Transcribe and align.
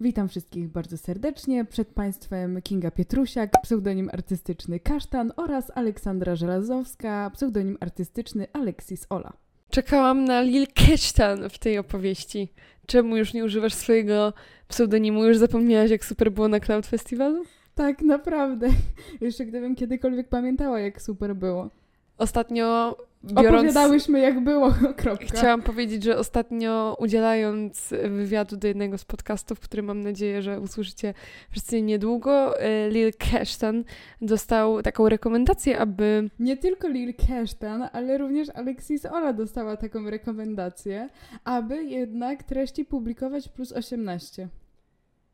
Witam 0.00 0.28
wszystkich 0.28 0.68
bardzo 0.68 0.98
serdecznie. 0.98 1.64
Przed 1.64 1.88
Państwem 1.88 2.62
Kinga 2.62 2.90
Pietrusiak, 2.90 3.50
pseudonim 3.62 4.10
artystyczny 4.12 4.80
Kasztan 4.80 5.32
oraz 5.36 5.72
Aleksandra 5.74 6.36
Żelazowska, 6.36 7.30
pseudonim 7.34 7.78
artystyczny 7.80 8.46
Alexis 8.52 9.06
Ola. 9.10 9.32
Czekałam 9.70 10.24
na 10.24 10.40
Lil 10.40 10.66
Kesztan 10.74 11.50
w 11.50 11.58
tej 11.58 11.78
opowieści. 11.78 12.52
Czemu 12.86 13.16
już 13.16 13.34
nie 13.34 13.44
używasz 13.44 13.74
swojego 13.74 14.32
pseudonimu? 14.68 15.24
Już 15.24 15.36
zapomniałaś, 15.36 15.90
jak 15.90 16.04
super 16.04 16.32
było 16.32 16.48
na 16.48 16.60
Cloud 16.60 16.86
Festiwalu? 16.86 17.44
Tak, 17.74 18.02
naprawdę. 18.02 18.68
Jeszcze 19.20 19.46
gdybym 19.46 19.76
kiedykolwiek 19.76 20.28
pamiętała, 20.28 20.80
jak 20.80 21.02
super 21.02 21.36
było. 21.36 21.70
Ostatnio 22.18 22.96
biorąc... 23.24 23.54
Opowiadałyśmy, 23.54 24.20
jak 24.20 24.40
było, 24.40 24.74
kropka. 24.96 25.26
Chciałam 25.26 25.62
powiedzieć, 25.62 26.04
że 26.04 26.18
ostatnio 26.18 26.96
udzielając 26.98 27.94
wywiadu 28.10 28.56
do 28.56 28.68
jednego 28.68 28.98
z 28.98 29.04
podcastów, 29.04 29.60
który 29.60 29.82
mam 29.82 30.00
nadzieję, 30.00 30.42
że 30.42 30.60
usłyszycie 30.60 31.14
wszyscy 31.50 31.82
niedługo, 31.82 32.60
e, 32.60 32.90
Lil 32.90 33.12
Kesztan 33.18 33.84
dostał 34.22 34.82
taką 34.82 35.08
rekomendację, 35.08 35.78
aby... 35.78 36.30
Nie 36.38 36.56
tylko 36.56 36.88
Lil 36.88 37.14
Kesztan, 37.14 37.88
ale 37.92 38.18
również 38.18 38.48
Alexis 38.50 39.06
Ola 39.06 39.32
dostała 39.32 39.76
taką 39.76 40.10
rekomendację, 40.10 41.08
aby 41.44 41.84
jednak 41.84 42.42
treści 42.42 42.84
publikować 42.84 43.48
plus 43.48 43.72
18. 43.72 44.48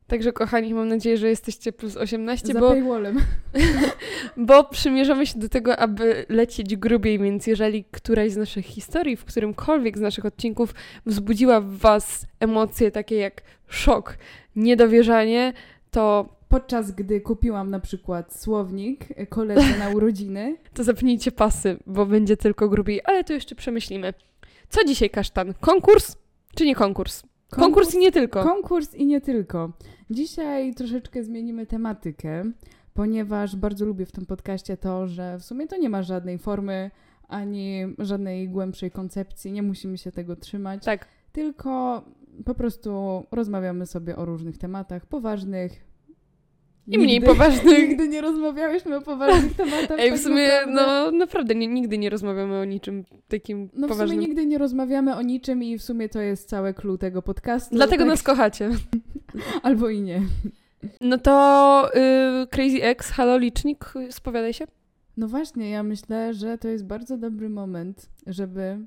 Także 0.06 0.32
kochani, 0.32 0.74
mam 0.74 0.88
nadzieję, 0.88 1.16
że 1.16 1.28
jesteście 1.28 1.72
plus 1.72 1.96
18, 1.96 2.52
Za 2.52 2.60
bo, 2.60 2.68
paywallem. 2.68 3.20
bo 4.36 4.64
przymierzamy 4.64 5.26
się 5.26 5.38
do 5.38 5.48
tego, 5.48 5.76
aby 5.76 6.26
lecieć 6.28 6.76
grubiej, 6.76 7.18
więc 7.18 7.46
jeżeli 7.46 7.84
któraś 7.84 8.32
z 8.32 8.36
naszych 8.36 8.66
historii, 8.66 9.16
w 9.16 9.24
którymkolwiek 9.24 9.98
z 9.98 10.00
naszych 10.00 10.24
odcinków 10.24 10.74
wzbudziła 11.06 11.60
w 11.60 11.76
Was 11.76 12.26
emocje 12.40 12.90
takie 12.90 13.16
jak 13.16 13.42
szok, 13.68 14.16
niedowierzanie, 14.56 15.52
to 15.90 16.34
Podczas 16.48 16.90
gdy 16.90 17.20
kupiłam 17.20 17.70
na 17.70 17.80
przykład 17.80 18.40
słownik 18.40 19.08
koledze 19.28 19.78
na 19.78 19.88
urodziny, 19.96 20.56
to 20.74 20.84
zapnijcie 20.84 21.32
pasy, 21.32 21.78
bo 21.86 22.06
będzie 22.06 22.36
tylko 22.36 22.68
grubiej, 22.68 23.00
ale 23.04 23.24
to 23.24 23.32
jeszcze 23.32 23.54
przemyślimy. 23.54 24.14
Co 24.68 24.84
dzisiaj, 24.84 25.10
kasztan? 25.10 25.54
Konkurs 25.60 26.16
czy 26.54 26.66
nie 26.66 26.74
konkurs? 26.74 27.22
Konkurs, 27.50 27.94
i 27.94 27.98
nie 27.98 28.12
tylko. 28.12 28.42
Konkurs 28.42 28.94
i 28.94 29.06
nie 29.06 29.20
tylko. 29.20 29.72
Dzisiaj 30.14 30.74
troszeczkę 30.74 31.24
zmienimy 31.24 31.66
tematykę, 31.66 32.42
ponieważ 32.94 33.56
bardzo 33.56 33.84
lubię 33.86 34.06
w 34.06 34.12
tym 34.12 34.26
podcaście 34.26 34.76
to, 34.76 35.06
że 35.06 35.38
w 35.38 35.44
sumie 35.44 35.66
to 35.66 35.76
nie 35.76 35.88
ma 35.90 36.02
żadnej 36.02 36.38
formy 36.38 36.90
ani 37.28 37.80
żadnej 37.98 38.48
głębszej 38.48 38.90
koncepcji, 38.90 39.52
nie 39.52 39.62
musimy 39.62 39.98
się 39.98 40.12
tego 40.12 40.36
trzymać. 40.36 40.84
tak, 40.84 41.06
Tylko 41.32 42.04
po 42.44 42.54
prostu 42.54 43.24
rozmawiamy 43.30 43.86
sobie 43.86 44.16
o 44.16 44.24
różnych 44.24 44.58
tematach 44.58 45.06
poważnych. 45.06 45.72
i 46.86 46.98
mniej 46.98 47.20
poważnych. 47.20 47.78
Nigdy 47.88 48.08
nie 48.08 48.20
rozmawiałyśmy 48.20 48.96
o 48.96 49.00
poważnych 49.00 49.54
tematach. 49.56 49.98
Ej, 50.00 50.10
w 50.10 50.14
tak 50.14 50.20
sumie, 50.22 50.48
naprawdę. 50.48 50.72
no 50.74 51.10
naprawdę, 51.18 51.54
nie, 51.54 51.66
nigdy 51.68 51.98
nie 51.98 52.10
rozmawiamy 52.10 52.58
o 52.58 52.64
niczym 52.64 53.04
takim 53.28 53.68
No 53.74 53.86
w 53.86 53.90
poważnym. 53.90 54.08
sumie 54.18 54.26
nigdy 54.28 54.46
nie 54.46 54.58
rozmawiamy 54.58 55.16
o 55.16 55.22
niczym 55.22 55.62
i 55.62 55.78
w 55.78 55.82
sumie 55.82 56.08
to 56.08 56.20
jest 56.20 56.48
całe 56.48 56.74
clue 56.74 56.98
tego 56.98 57.22
podcastu. 57.22 57.74
Dlatego 57.76 58.02
tak, 58.04 58.08
nas 58.08 58.22
kochacie. 58.22 58.70
Albo 59.62 59.88
i 59.88 60.02
nie. 60.02 60.22
No 61.00 61.18
to 61.18 61.90
y, 62.42 62.46
Crazy 62.46 62.82
X, 62.82 63.10
halo 63.10 63.38
licznik, 63.38 63.92
spowiadaj 64.10 64.54
się. 64.54 64.64
No 65.16 65.28
właśnie, 65.28 65.70
ja 65.70 65.82
myślę, 65.82 66.34
że 66.34 66.58
to 66.58 66.68
jest 66.68 66.84
bardzo 66.84 67.16
dobry 67.16 67.48
moment, 67.48 68.10
żeby 68.26 68.78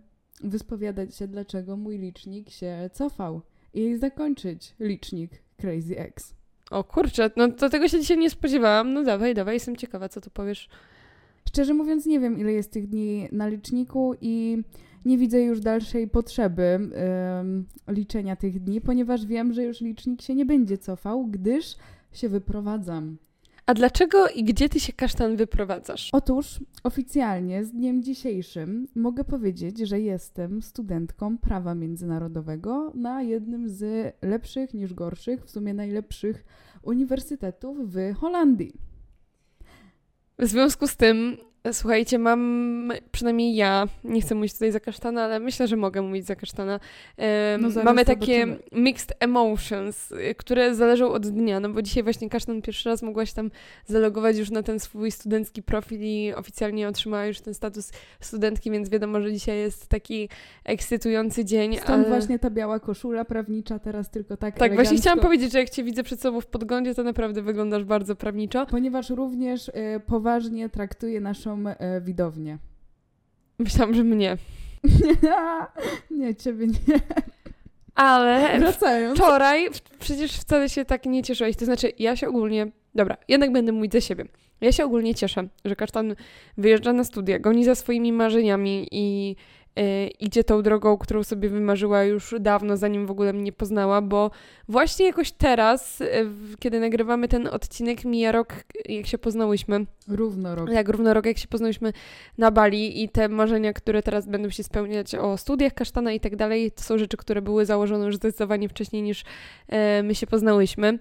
wyspowiadać 0.43 1.15
się, 1.15 1.27
dlaczego 1.27 1.77
mój 1.77 1.97
licznik 1.97 2.49
się 2.49 2.89
cofał 2.93 3.41
i 3.73 3.95
zakończyć 3.95 4.75
licznik 4.79 5.31
Crazy 5.57 5.99
X. 5.99 6.33
O 6.71 6.83
kurczę, 6.83 7.31
no 7.35 7.51
to 7.51 7.69
tego 7.69 7.87
się 7.87 7.99
dzisiaj 7.99 8.17
nie 8.17 8.29
spodziewałam. 8.29 8.93
No 8.93 9.03
dawaj, 9.03 9.33
dawaj, 9.33 9.53
jestem 9.53 9.75
ciekawa, 9.75 10.09
co 10.09 10.21
tu 10.21 10.29
powiesz. 10.29 10.69
Szczerze 11.47 11.73
mówiąc, 11.73 12.05
nie 12.05 12.19
wiem, 12.19 12.39
ile 12.39 12.51
jest 12.51 12.71
tych 12.71 12.87
dni 12.87 13.27
na 13.31 13.47
liczniku 13.47 14.15
i 14.21 14.63
nie 15.05 15.17
widzę 15.17 15.41
już 15.41 15.59
dalszej 15.59 16.07
potrzeby 16.07 16.79
liczenia 17.87 18.35
tych 18.35 18.63
dni, 18.63 18.81
ponieważ 18.81 19.25
wiem, 19.25 19.53
że 19.53 19.63
już 19.63 19.81
licznik 19.81 20.21
się 20.21 20.35
nie 20.35 20.45
będzie 20.45 20.77
cofał, 20.77 21.27
gdyż 21.27 21.75
się 22.11 22.29
wyprowadzam. 22.29 23.17
A 23.65 23.73
dlaczego 23.73 24.27
i 24.27 24.43
gdzie 24.43 24.69
ty 24.69 24.79
się 24.79 24.93
kasztan 24.93 25.35
wyprowadzasz? 25.35 26.09
Otóż 26.13 26.59
oficjalnie 26.83 27.65
z 27.65 27.71
dniem 27.71 28.03
dzisiejszym 28.03 28.87
mogę 28.95 29.23
powiedzieć, 29.23 29.79
że 29.79 29.99
jestem 29.99 30.61
studentką 30.61 31.37
prawa 31.37 31.75
międzynarodowego 31.75 32.91
na 32.95 33.21
jednym 33.21 33.69
z 33.69 34.13
lepszych 34.21 34.73
niż 34.73 34.93
gorszych, 34.93 35.45
w 35.45 35.49
sumie 35.49 35.73
najlepszych 35.73 36.45
uniwersytetów 36.83 37.77
w 37.93 38.13
Holandii. 38.15 38.73
W 40.39 40.45
związku 40.45 40.87
z 40.87 40.95
tym, 40.95 41.37
słuchajcie, 41.73 42.19
mam, 42.19 42.91
przynajmniej 43.11 43.55
ja, 43.55 43.87
nie 44.03 44.21
chcę 44.21 44.35
mówić 44.35 44.53
tutaj 44.53 44.71
za 44.71 44.79
kasztana, 44.79 45.23
ale 45.23 45.39
myślę, 45.39 45.67
że 45.67 45.75
mogę 45.75 46.01
mówić 46.01 46.25
za 46.25 46.35
kasztana. 46.35 46.79
No 47.59 47.83
mamy 47.83 48.05
takie 48.05 48.39
zobaczymy. 48.39 48.69
mixed 48.71 49.13
emotions, 49.19 50.11
y, 50.11 50.35
które 50.35 50.75
zależą 50.75 51.11
od 51.11 51.27
dnia, 51.27 51.59
no 51.59 51.69
bo 51.69 51.81
dzisiaj 51.81 52.03
właśnie 52.03 52.29
kasztan 52.29 52.61
pierwszy 52.61 52.89
raz 52.89 53.03
mogłaś 53.03 53.33
tam 53.33 53.51
zalogować 53.85 54.37
już 54.37 54.51
na 54.51 54.63
ten 54.63 54.79
swój 54.79 55.11
studencki 55.11 55.63
profil 55.63 56.01
i 56.01 56.33
oficjalnie 56.33 56.87
otrzymała 56.87 57.25
już 57.25 57.41
ten 57.41 57.53
status 57.53 57.91
studentki, 58.19 58.71
więc 58.71 58.89
wiadomo, 58.89 59.21
że 59.21 59.33
dzisiaj 59.33 59.57
jest 59.57 59.87
taki 59.87 60.29
ekscytujący 60.63 61.45
dzień. 61.45 61.77
Stąd 61.77 61.89
ale... 61.89 62.07
właśnie 62.07 62.39
ta 62.39 62.49
biała 62.49 62.79
koszula 62.79 63.25
prawnicza 63.25 63.79
teraz 63.79 64.09
tylko 64.09 64.37
tak 64.37 64.55
Tak, 64.55 64.59
właśnie 64.59 64.73
elegancko, 64.73 65.01
chciałam 65.01 65.19
powiedzieć, 65.19 65.51
że 65.51 65.59
jak 65.59 65.69
cię 65.69 65.83
widzę 65.83 66.03
przed 66.03 66.21
sobą 66.21 66.41
w 66.41 66.45
podglądzie, 66.45 66.95
to 66.95 67.03
naprawdę 67.03 67.41
wyglądasz 67.41 67.83
bardzo 67.83 68.15
prawniczo. 68.15 68.65
Ponieważ 68.65 69.09
również 69.09 69.69
e, 69.73 69.99
poważnie 69.99 70.69
traktuje 70.69 71.21
naszą 71.21 71.56
e, 71.65 72.01
widownię. 72.01 72.57
Myślałam, 73.59 73.93
że 73.93 74.03
mnie. 74.03 74.37
nie, 76.11 76.35
ciebie 76.35 76.67
nie. 76.67 76.99
Ale 77.95 78.59
Wracając. 78.59 79.19
wczoraj 79.19 79.69
przecież 79.99 80.31
wcale 80.31 80.69
się 80.69 80.85
tak 80.85 81.05
nie 81.05 81.23
cieszyłeś. 81.23 81.55
To 81.55 81.65
znaczy, 81.65 81.91
ja 81.99 82.15
się 82.15 82.27
ogólnie. 82.27 82.67
Dobra, 82.95 83.17
jednak 83.27 83.51
będę 83.51 83.71
mówić 83.71 83.93
za 83.93 84.01
siebie. 84.01 84.25
Ja 84.61 84.71
się 84.71 84.85
ogólnie 84.85 85.15
cieszę, 85.15 85.47
że 85.65 85.75
kasztan 85.75 86.15
wyjeżdża 86.57 86.93
na 86.93 87.03
studia, 87.03 87.39
goni 87.39 87.65
za 87.65 87.75
swoimi 87.75 88.13
marzeniami 88.13 88.87
i 88.91 89.35
idzie 90.19 90.43
tą 90.43 90.61
drogą, 90.61 90.97
którą 90.97 91.23
sobie 91.23 91.49
wymarzyła 91.49 92.03
już 92.03 92.35
dawno, 92.39 92.77
zanim 92.77 93.05
w 93.05 93.11
ogóle 93.11 93.33
mnie 93.33 93.51
poznała, 93.51 94.01
bo 94.01 94.31
właśnie 94.69 95.05
jakoś 95.05 95.31
teraz, 95.31 96.03
w- 96.25 96.55
kiedy 96.59 96.79
nagrywamy 96.79 97.27
ten 97.27 97.47
odcinek, 97.47 98.05
mija 98.05 98.31
rok, 98.31 98.53
jak 98.85 99.07
się 99.07 99.17
poznałyśmy. 99.17 99.85
Równo 100.07 100.55
rok. 100.55 100.69
Jak 100.69 100.89
równo 100.89 101.13
rok, 101.13 101.25
jak 101.25 101.37
się 101.37 101.47
poznałyśmy 101.47 101.93
na 102.37 102.51
Bali 102.51 103.03
i 103.03 103.09
te 103.09 103.29
marzenia, 103.29 103.73
które 103.73 104.03
teraz 104.03 104.27
będą 104.27 104.49
się 104.49 104.63
spełniać 104.63 105.15
o 105.15 105.37
studiach 105.37 105.73
kasztana 105.73 106.11
i 106.11 106.19
tak 106.19 106.35
dalej, 106.35 106.71
to 106.71 106.83
są 106.83 106.97
rzeczy, 106.97 107.17
które 107.17 107.41
były 107.41 107.65
założone 107.65 108.05
już 108.05 108.15
zdecydowanie 108.15 108.69
wcześniej 108.69 109.01
niż 109.01 109.23
e, 109.67 110.03
my 110.03 110.15
się 110.15 110.27
poznałyśmy. 110.27 110.99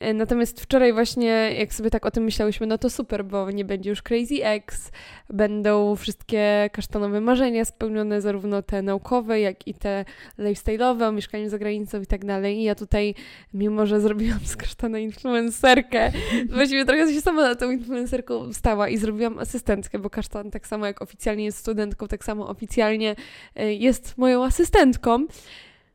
E, 0.00 0.14
natomiast 0.14 0.60
wczoraj 0.60 0.92
właśnie, 0.92 1.54
jak 1.58 1.74
sobie 1.74 1.90
tak 1.90 2.06
o 2.06 2.10
tym 2.10 2.24
myślałyśmy, 2.24 2.66
no 2.66 2.78
to 2.78 2.90
super, 2.90 3.24
bo 3.24 3.50
nie 3.50 3.64
będzie 3.64 3.90
już 3.90 4.02
Crazy 4.02 4.44
X, 4.44 4.90
będą 5.30 5.96
wszystkie 5.96 6.70
kasztanowe 6.72 7.20
marzenia 7.20 7.64
spełnione, 7.64 8.20
zarówno 8.20 8.62
te 8.62 8.82
naukowe, 8.82 9.40
jak 9.40 9.66
i 9.66 9.74
te 9.74 10.04
lifestyle'owe, 10.38 11.08
o 11.08 11.12
mieszkaniu 11.12 11.48
za 11.48 11.58
granicą 11.58 12.00
i 12.00 12.06
tak 12.06 12.24
dalej. 12.24 12.58
I 12.58 12.62
ja 12.62 12.74
tutaj, 12.74 13.14
mimo 13.54 13.86
że 13.86 14.00
zrobiłam 14.00 14.40
z 14.44 14.56
kasztana 14.56 14.98
influencerkę, 14.98 16.12
Właściwie 16.56 16.84
trochę 16.84 17.12
się 17.12 17.20
sama 17.20 17.42
na 17.42 17.54
tą 17.54 17.70
influencerką 17.70 18.52
stała 18.52 18.88
i 18.88 18.96
zrobiłam 18.96 19.38
asystentkę, 19.38 19.98
bo 19.98 20.10
Kasztan 20.10 20.50
tak 20.50 20.66
samo 20.66 20.86
jak 20.86 21.02
oficjalnie 21.02 21.44
jest 21.44 21.58
studentką, 21.58 22.08
tak 22.08 22.24
samo 22.24 22.48
oficjalnie 22.48 23.16
e, 23.56 23.74
jest 23.74 24.18
moją 24.18 24.44
asystentką. 24.44 25.26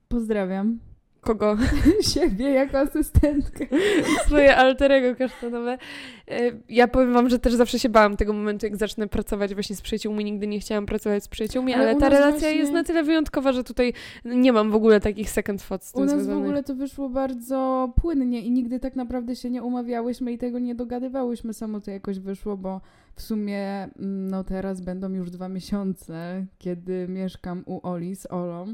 Pozdrawiam 0.07 0.94
Kogo? 1.25 1.57
siebie 2.13 2.49
jako 2.49 2.79
asystentkę. 2.79 3.65
Swoje 4.25 4.55
alterego 4.55 5.16
kasztanowe. 5.17 5.77
E, 6.27 6.39
Ja 6.69 6.87
powiem 6.87 7.13
wam, 7.13 7.29
że 7.29 7.39
też 7.39 7.53
zawsze 7.53 7.79
się 7.79 7.89
bałam 7.89 8.17
tego 8.17 8.33
momentu, 8.33 8.66
jak 8.66 8.77
zacznę 8.77 9.07
pracować 9.07 9.53
właśnie 9.53 9.75
z 9.75 9.81
przyjaciółmi. 9.81 10.23
Nigdy 10.25 10.47
nie 10.47 10.59
chciałam 10.59 10.85
pracować 10.85 11.23
z 11.23 11.27
przyjaciółmi, 11.27 11.73
Ale 11.73 11.89
ale, 11.89 11.99
ta 11.99 12.09
relacja 12.09 12.39
właśnie- 12.39 12.55
jest 12.55 12.72
na 12.72 12.83
tyle 12.83 13.03
wyjątkowa, 13.03 13.51
że 13.53 13.63
tutaj 13.63 13.93
nie 14.25 14.53
mam 14.53 14.72
w 14.72 14.75
ogóle 14.75 14.99
takich 14.99 15.29
second 15.29 15.67
thoughts 15.67 15.87
z 15.87 15.91
tym 15.91 16.01
U 16.01 16.05
nas 16.05 16.13
w 16.13 16.17
związanych. 16.17 16.43
ogóle 16.43 16.63
to 16.63 16.75
wyszło 16.75 17.09
bardzo 17.09 17.89
płynnie 18.01 18.41
i 18.41 18.51
nigdy 18.51 18.79
tak 18.79 18.95
naprawdę 18.95 19.35
się 19.35 19.49
nie 19.49 19.63
umawiałyśmy 19.63 20.31
i 20.33 20.37
tego 20.37 20.59
nie 20.59 20.75
dogadywałyśmy. 20.75 21.53
Samo 21.53 21.81
to 21.81 21.91
jakoś 21.91 22.19
wyszło, 22.19 22.57
bo 22.57 22.81
w 23.16 23.21
sumie 23.21 23.63
mm, 23.99 24.28
no 24.28 24.43
teraz 24.43 24.81
będą 24.81 25.09
już 25.13 25.29
dwa 25.31 25.49
miesiące, 25.49 26.45
kiedy 26.59 27.07
mieszkam 27.09 27.63
u 27.66 27.87
Oli 27.87 28.16
z 28.16 28.31
Olą. 28.31 28.73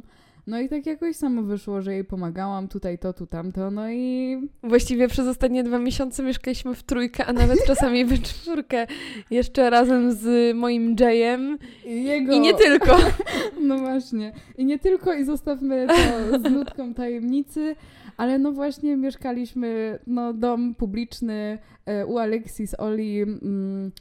No 0.51 0.59
i 0.59 0.69
tak 0.69 0.86
jakoś 0.86 1.15
samo 1.15 1.44
wyszło, 1.44 1.81
że 1.81 1.94
jej 1.94 2.03
pomagałam 2.03 2.68
tutaj 2.68 3.00
to, 3.00 3.13
tu 3.13 3.27
tamto, 3.27 3.71
no 3.71 3.92
i 3.92 4.38
Właściwie 4.63 5.07
przez 5.07 5.27
ostatnie 5.27 5.63
dwa 5.63 5.80
miesiące 5.80 6.24
mieszkaliśmy 6.24 6.75
w 6.75 6.83
trójkę, 6.83 7.25
a 7.25 7.33
nawet 7.33 7.65
czasami 7.65 8.06
w 8.06 8.21
czwórkę. 8.21 8.88
Jeszcze 9.30 9.69
razem 9.69 10.13
z 10.13 10.56
moim 10.56 10.95
Jayem. 11.00 11.57
jego... 11.86 12.33
I 12.33 12.39
nie 12.39 12.53
tylko. 12.53 12.98
No 13.62 13.77
właśnie. 13.77 14.33
I 14.57 14.65
nie 14.65 14.80
tylko, 14.80 15.13
i 15.13 15.25
zostawmy 15.25 15.88
to 15.88 16.39
z 16.39 16.51
nutką 16.51 16.94
tajemnicy, 16.94 17.75
ale 18.18 18.39
no 18.39 18.51
właśnie 18.51 18.97
mieszkaliśmy, 18.97 20.00
no 20.07 20.33
dom 20.33 20.75
publiczny 20.75 21.57
e, 21.86 22.06
u 22.06 22.18
Alexis 22.18 22.75
Oli 22.80 23.21
mm, 23.21 23.92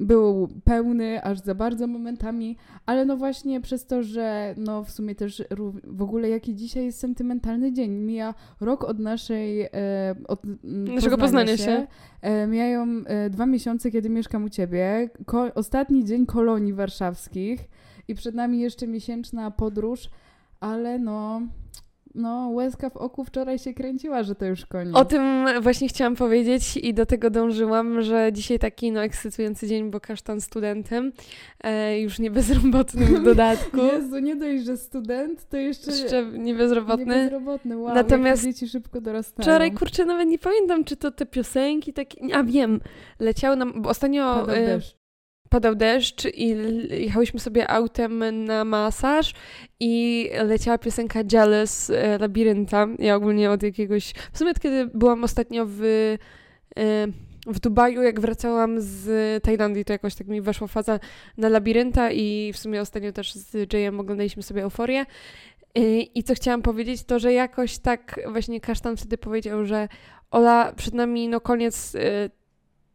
był 0.00 0.48
pełny 0.64 1.24
aż 1.24 1.38
za 1.38 1.54
bardzo 1.54 1.86
momentami, 1.86 2.56
ale 2.86 3.04
no 3.04 3.16
właśnie 3.16 3.60
przez 3.60 3.86
to, 3.86 4.02
że 4.02 4.54
no 4.58 4.84
w 4.84 4.90
sumie 4.90 5.14
też 5.14 5.44
w 5.84 6.02
ogóle 6.02 6.28
jaki 6.28 6.54
dzisiaj 6.54 6.84
jest 6.84 6.98
sentymentalny 6.98 7.72
dzień. 7.72 7.90
Mija 7.90 8.34
rok 8.60 8.84
od 8.84 8.98
naszej... 8.98 9.62
E, 9.62 9.70
od 10.28 10.42
Naszego 10.64 11.18
poznania 11.18 11.56
się. 11.56 11.86
E, 12.22 12.46
mijają 12.46 12.86
e, 13.06 13.30
dwa 13.30 13.46
miesiące, 13.46 13.90
kiedy 13.90 14.10
mieszkam 14.10 14.44
u 14.44 14.48
ciebie. 14.48 15.10
Ko- 15.26 15.54
ostatni 15.54 16.04
dzień 16.04 16.26
kolonii 16.26 16.72
warszawskich 16.72 17.60
i 18.08 18.14
przed 18.14 18.34
nami 18.34 18.60
jeszcze 18.60 18.86
miesięczna 18.86 19.50
podróż, 19.50 20.10
ale 20.60 20.98
no, 20.98 21.42
no 22.14 22.48
łezka 22.48 22.90
w 22.90 22.96
oku 22.96 23.24
wczoraj 23.24 23.58
się 23.58 23.74
kręciła, 23.74 24.22
że 24.22 24.34
to 24.34 24.46
już 24.46 24.66
koniec. 24.66 24.94
O 24.94 25.04
tym 25.04 25.46
właśnie 25.60 25.88
chciałam 25.88 26.16
powiedzieć 26.16 26.76
i 26.76 26.94
do 26.94 27.06
tego 27.06 27.30
dążyłam, 27.30 28.02
że 28.02 28.32
dzisiaj 28.32 28.58
taki 28.58 28.92
no, 28.92 29.02
ekscytujący 29.02 29.66
dzień, 29.66 29.90
bo 29.90 30.00
kasztan 30.00 30.40
studentem, 30.40 31.12
e, 31.64 32.00
już 32.00 32.18
nie 32.18 32.30
bezrobotnym 32.30 33.06
w 33.06 33.22
dodatku. 33.30 33.76
Jezu, 33.76 34.18
nie 34.18 34.36
dość, 34.36 34.64
że 34.64 34.76
student, 34.76 35.48
to 35.48 35.56
jeszcze, 35.56 35.90
Jeszcze 35.90 36.24
nie 36.24 36.38
nie 36.38 36.54
bezrobotny. 36.54 37.06
bezrobotny. 37.06 37.76
Wow, 37.76 37.94
Natomiast 37.94 38.10
Natomiast 38.20 38.44
dzieci 38.44 38.68
szybko 38.68 39.00
dorastają. 39.00 39.44
Wczoraj, 39.44 39.72
kurczę, 39.72 40.04
nawet 40.04 40.28
nie 40.28 40.38
pamiętam, 40.38 40.84
czy 40.84 40.96
to 40.96 41.10
te 41.10 41.26
piosenki 41.26 41.92
takie. 41.92 42.36
A 42.36 42.42
wiem, 42.42 42.80
leciały 43.20 43.56
nam, 43.56 43.82
bo 43.82 43.90
ostatnio 43.90 44.34
Padał 44.34 44.54
e, 44.54 44.66
deszcz. 44.66 44.99
Padał 45.50 45.74
deszcz 45.74 46.24
i 46.34 46.56
jechałyśmy 46.90 47.40
sobie 47.40 47.70
autem 47.70 48.44
na 48.44 48.64
masaż 48.64 49.32
i 49.80 50.28
leciała 50.44 50.78
piosenka 50.78 51.20
Jealous 51.32 51.90
e, 51.90 52.18
Labirynta. 52.18 52.86
Ja 52.98 53.16
ogólnie 53.16 53.50
od 53.50 53.62
jakiegoś... 53.62 54.12
W 54.32 54.38
sumie 54.38 54.50
od 54.50 54.60
kiedy 54.60 54.86
byłam 54.86 55.24
ostatnio 55.24 55.66
w, 55.66 55.82
e, 55.82 57.06
w 57.46 57.60
Dubaju, 57.60 58.02
jak 58.02 58.20
wracałam 58.20 58.80
z 58.80 59.42
Tajlandii, 59.44 59.84
to 59.84 59.92
jakoś 59.92 60.14
tak 60.14 60.26
mi 60.26 60.40
weszła 60.40 60.66
faza 60.66 61.00
na 61.36 61.48
Labirynta 61.48 62.10
i 62.10 62.52
w 62.52 62.58
sumie 62.58 62.80
ostatnio 62.80 63.12
też 63.12 63.34
z 63.34 63.72
Jayem 63.72 64.00
oglądaliśmy 64.00 64.42
sobie 64.42 64.62
Euforię. 64.62 65.06
E, 65.74 66.00
I 66.00 66.22
co 66.22 66.34
chciałam 66.34 66.62
powiedzieć, 66.62 67.04
to 67.04 67.18
że 67.18 67.32
jakoś 67.32 67.78
tak 67.78 68.20
właśnie 68.28 68.60
Kasztan 68.60 68.96
wtedy 68.96 69.18
powiedział, 69.18 69.64
że 69.64 69.88
Ola, 70.30 70.72
przed 70.76 70.94
nami 70.94 71.28
no 71.28 71.40
koniec 71.40 71.96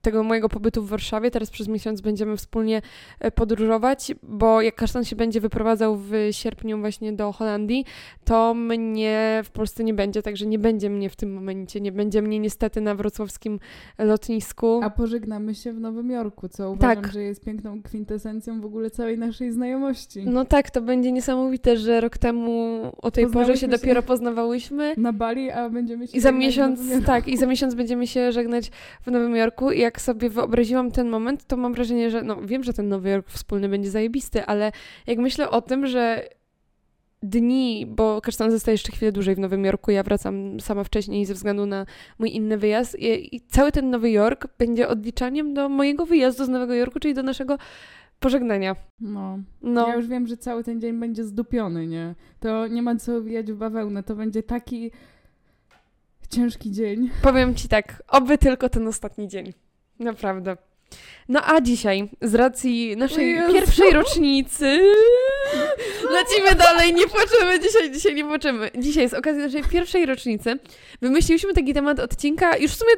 tego 0.05 0.23
mojego 0.23 0.49
pobytu 0.49 0.83
w 0.83 0.89
Warszawie. 0.89 1.31
Teraz 1.31 1.49
przez 1.49 1.67
miesiąc 1.67 2.01
będziemy 2.01 2.37
wspólnie 2.37 2.81
e, 3.19 3.31
podróżować, 3.31 4.13
bo 4.23 4.61
jak 4.61 4.75
Kasztan 4.75 5.05
się 5.05 5.15
będzie 5.15 5.41
wyprowadzał 5.41 5.97
w 5.97 6.11
sierpniu 6.31 6.79
właśnie 6.79 7.13
do 7.13 7.31
Holandii, 7.31 7.85
to 8.25 8.53
mnie 8.53 9.41
w 9.45 9.51
Polsce 9.51 9.83
nie 9.83 9.93
będzie, 9.93 10.21
także 10.21 10.45
nie 10.45 10.59
będzie 10.59 10.89
mnie 10.89 11.09
w 11.09 11.15
tym 11.15 11.33
momencie. 11.33 11.81
Nie 11.81 11.91
będzie 11.91 12.21
mnie 12.21 12.39
niestety 12.39 12.81
na 12.81 12.95
wrocławskim 12.95 13.59
lotnisku. 13.97 14.79
A 14.83 14.89
pożegnamy 14.89 15.55
się 15.55 15.73
w 15.73 15.79
Nowym 15.79 16.11
Jorku, 16.11 16.49
co 16.49 16.71
uważam, 16.71 17.03
Tak. 17.03 17.13
że 17.13 17.21
jest 17.21 17.45
piękną 17.45 17.81
kwintesencją 17.83 18.61
w 18.61 18.65
ogóle 18.65 18.89
całej 18.89 19.17
naszej 19.17 19.51
znajomości. 19.51 20.23
No 20.25 20.45
tak, 20.45 20.69
to 20.71 20.81
będzie 20.81 21.11
niesamowite, 21.11 21.77
że 21.77 22.01
rok 22.01 22.17
temu 22.17 22.81
o 23.01 23.11
tej 23.11 23.27
porze 23.27 23.57
się 23.57 23.67
dopiero 23.67 24.03
poznawałyśmy. 24.03 24.93
Na 24.97 25.13
Bali, 25.13 25.51
a 25.51 25.69
będziemy 25.69 26.07
się 26.07 26.17
I 26.17 26.21
za 26.21 26.31
miesiąc, 26.31 26.79
tak, 27.05 27.27
i 27.27 27.37
za 27.37 27.45
miesiąc 27.45 27.75
będziemy 27.75 28.07
się 28.07 28.31
żegnać 28.31 28.71
w 29.01 29.11
Nowym 29.11 29.35
Jorku. 29.35 29.71
I 29.71 29.79
jak 29.79 29.94
sobie 30.01 30.29
wyobraziłam 30.29 30.91
ten 30.91 31.09
moment, 31.09 31.45
to 31.45 31.57
mam 31.57 31.73
wrażenie, 31.73 32.09
że 32.11 32.23
no 32.23 32.41
wiem, 32.41 32.63
że 32.63 32.73
ten 32.73 32.89
Nowy 32.89 33.09
Jork 33.09 33.29
wspólny 33.29 33.69
będzie 33.69 33.91
zajebisty, 33.91 34.45
ale 34.45 34.71
jak 35.07 35.17
myślę 35.17 35.49
o 35.49 35.61
tym, 35.61 35.87
że 35.87 36.29
dni, 37.23 37.85
bo 37.89 38.21
Kasztan 38.21 38.51
zostaje 38.51 38.73
jeszcze 38.73 38.91
chwilę 38.91 39.11
dłużej 39.11 39.35
w 39.35 39.39
Nowym 39.39 39.65
Jorku, 39.65 39.91
ja 39.91 40.03
wracam 40.03 40.59
sama 40.59 40.83
wcześniej 40.83 41.25
ze 41.25 41.33
względu 41.33 41.65
na 41.65 41.85
mój 42.19 42.35
inny 42.35 42.57
wyjazd 42.57 42.99
i, 42.99 43.35
i 43.35 43.41
cały 43.41 43.71
ten 43.71 43.89
Nowy 43.89 44.11
Jork 44.11 44.47
będzie 44.57 44.87
odliczaniem 44.87 45.53
do 45.53 45.69
mojego 45.69 46.05
wyjazdu 46.05 46.45
z 46.45 46.49
Nowego 46.49 46.73
Jorku, 46.73 46.99
czyli 46.99 47.13
do 47.13 47.23
naszego 47.23 47.57
pożegnania. 48.19 48.75
No. 48.99 49.39
No, 49.61 49.87
Ja 49.87 49.95
już 49.95 50.07
wiem, 50.07 50.27
że 50.27 50.37
cały 50.37 50.63
ten 50.63 50.81
dzień 50.81 50.99
będzie 50.99 51.23
zdupiony, 51.23 51.87
nie? 51.87 52.15
To 52.39 52.67
nie 52.67 52.81
ma 52.81 52.95
co 52.95 53.21
wijać 53.21 53.51
w 53.51 53.55
bawełnę. 53.55 54.03
To 54.03 54.15
będzie 54.15 54.43
taki 54.43 54.91
ciężki 56.29 56.71
dzień. 56.71 57.09
Powiem 57.21 57.55
ci 57.55 57.67
tak, 57.67 58.03
oby 58.07 58.37
tylko 58.37 58.69
ten 58.69 58.87
ostatni 58.87 59.27
dzień. 59.27 59.53
Naprawdę. 59.99 60.57
No 61.29 61.41
a 61.45 61.61
dzisiaj, 61.61 62.09
z 62.21 62.35
racji 62.35 62.97
naszej 62.97 63.37
pierwszej 63.53 63.91
rocznicy, 63.91 64.65
lecimy 66.17 66.55
dalej, 66.55 66.93
nie 66.93 67.07
płaczemy 67.07 67.59
dzisiaj, 67.59 67.91
dzisiaj 67.91 68.15
nie 68.15 68.23
płaczemy. 68.25 68.69
Dzisiaj, 68.77 69.09
z 69.09 69.13
okazji 69.13 69.41
naszej 69.41 69.63
pierwszej 69.63 70.05
rocznicy, 70.05 70.59
wymyśliliśmy 71.01 71.53
taki 71.53 71.73
temat 71.73 71.99
odcinka, 71.99 72.57
już 72.57 72.71
w 72.71 72.75
sumie 72.75 72.91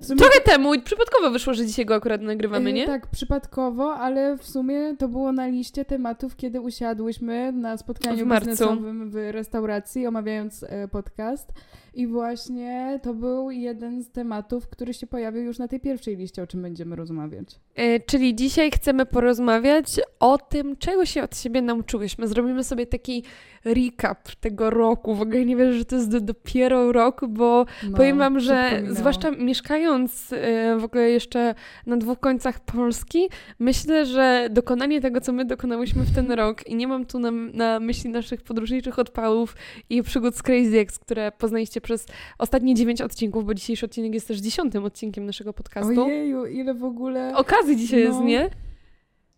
W 0.00 0.06
sumie 0.06 0.18
trochę 0.18 0.40
temu, 0.40 0.74
i 0.74 0.82
przypadkowo 0.82 1.30
wyszło, 1.30 1.54
że 1.54 1.66
dzisiaj 1.66 1.86
go 1.86 1.94
akurat 1.94 2.20
nagrywamy, 2.20 2.70
e, 2.70 2.72
nie? 2.72 2.86
Tak, 2.86 3.06
przypadkowo, 3.06 3.94
ale 3.94 4.36
w 4.36 4.44
sumie 4.44 4.96
to 4.98 5.08
było 5.08 5.32
na 5.32 5.46
liście 5.46 5.84
tematów, 5.84 6.36
kiedy 6.36 6.60
usiadłyśmy 6.60 7.52
na 7.52 7.76
spotkaniu 7.76 8.24
W 8.24 8.28
marcu. 8.28 8.50
biznesowym 8.50 9.10
w 9.10 9.14
restauracji, 9.30 10.06
omawiając 10.06 10.62
e, 10.62 10.88
podcast. 10.88 11.48
I 11.94 12.06
właśnie 12.06 13.00
to 13.02 13.14
był 13.14 13.50
jeden 13.50 14.02
z 14.02 14.10
tematów, 14.10 14.68
który 14.68 14.94
się 14.94 15.06
pojawił 15.06 15.42
już 15.42 15.58
na 15.58 15.68
tej 15.68 15.80
pierwszej 15.80 16.16
liście, 16.16 16.42
o 16.42 16.46
czym 16.46 16.62
będziemy 16.62 16.96
rozmawiać. 16.96 17.60
E, 17.74 18.00
Czyli 18.00 18.34
dzisiaj 18.34 18.70
chcemy 18.70 19.06
porozmawiać 19.06 20.00
o 20.20 20.38
tym, 20.38 20.76
czego 20.76 21.06
się 21.06 21.22
od 21.22 21.36
siebie 21.38 21.62
nauczyłyśmy. 21.62 22.28
Zrobimy 22.28 22.64
sobie 22.64 22.86
taki 22.86 23.24
recap 23.64 24.28
tego 24.40 24.70
roku. 24.70 25.14
W 25.14 25.22
ogóle 25.22 25.44
nie 25.44 25.56
wierzę, 25.56 25.78
że 25.78 25.84
to 25.84 25.96
jest 25.96 26.10
do, 26.10 26.20
dopiero 26.20 26.92
rok, 26.92 27.20
bo 27.28 27.66
No, 27.90 27.96
powiem 27.96 28.18
Wam, 28.18 28.40
że 28.40 28.82
zwłaszcza 28.88 29.30
mieszkając 29.30 30.32
e, 30.32 30.76
w 30.78 30.84
ogóle 30.84 31.10
jeszcze 31.10 31.54
na 31.86 31.96
dwóch 31.96 32.20
końcach 32.20 32.60
Polski, 32.60 33.28
myślę, 33.58 34.06
że 34.06 34.48
dokonanie 34.50 35.00
tego, 35.00 35.20
co 35.20 35.32
my 35.32 35.44
dokonałyśmy 35.44 36.02
w 36.02 36.14
ten 36.14 36.32
rok 36.42 36.66
i 36.66 36.74
nie 36.74 36.88
mam 36.88 37.06
tu 37.06 37.18
na, 37.18 37.30
na 37.30 37.80
myśli 37.80 38.10
naszych 38.10 38.42
podróżniczych 38.42 38.98
odpałów 38.98 39.56
i 39.90 40.02
przygód 40.02 40.36
z 40.36 40.42
Crazy 40.42 40.78
Ex, 40.78 40.98
które 40.98 41.32
poznaliście 41.32 41.80
przez 41.82 42.06
ostatnie 42.38 42.74
dziewięć 42.74 43.02
odcinków, 43.02 43.44
bo 43.44 43.54
dzisiejszy 43.54 43.86
odcinek 43.86 44.14
jest 44.14 44.28
też 44.28 44.38
dziesiątym 44.38 44.84
odcinkiem 44.84 45.26
naszego 45.26 45.52
podcastu 45.52 46.04
Ojeju, 46.04 46.46
ile 46.46 46.74
w 46.74 46.84
ogóle... 46.84 47.36
okazji 47.36 47.76
dzisiaj 47.76 48.04
No. 48.04 48.08
jest, 48.08 48.20
nie? 48.20 48.50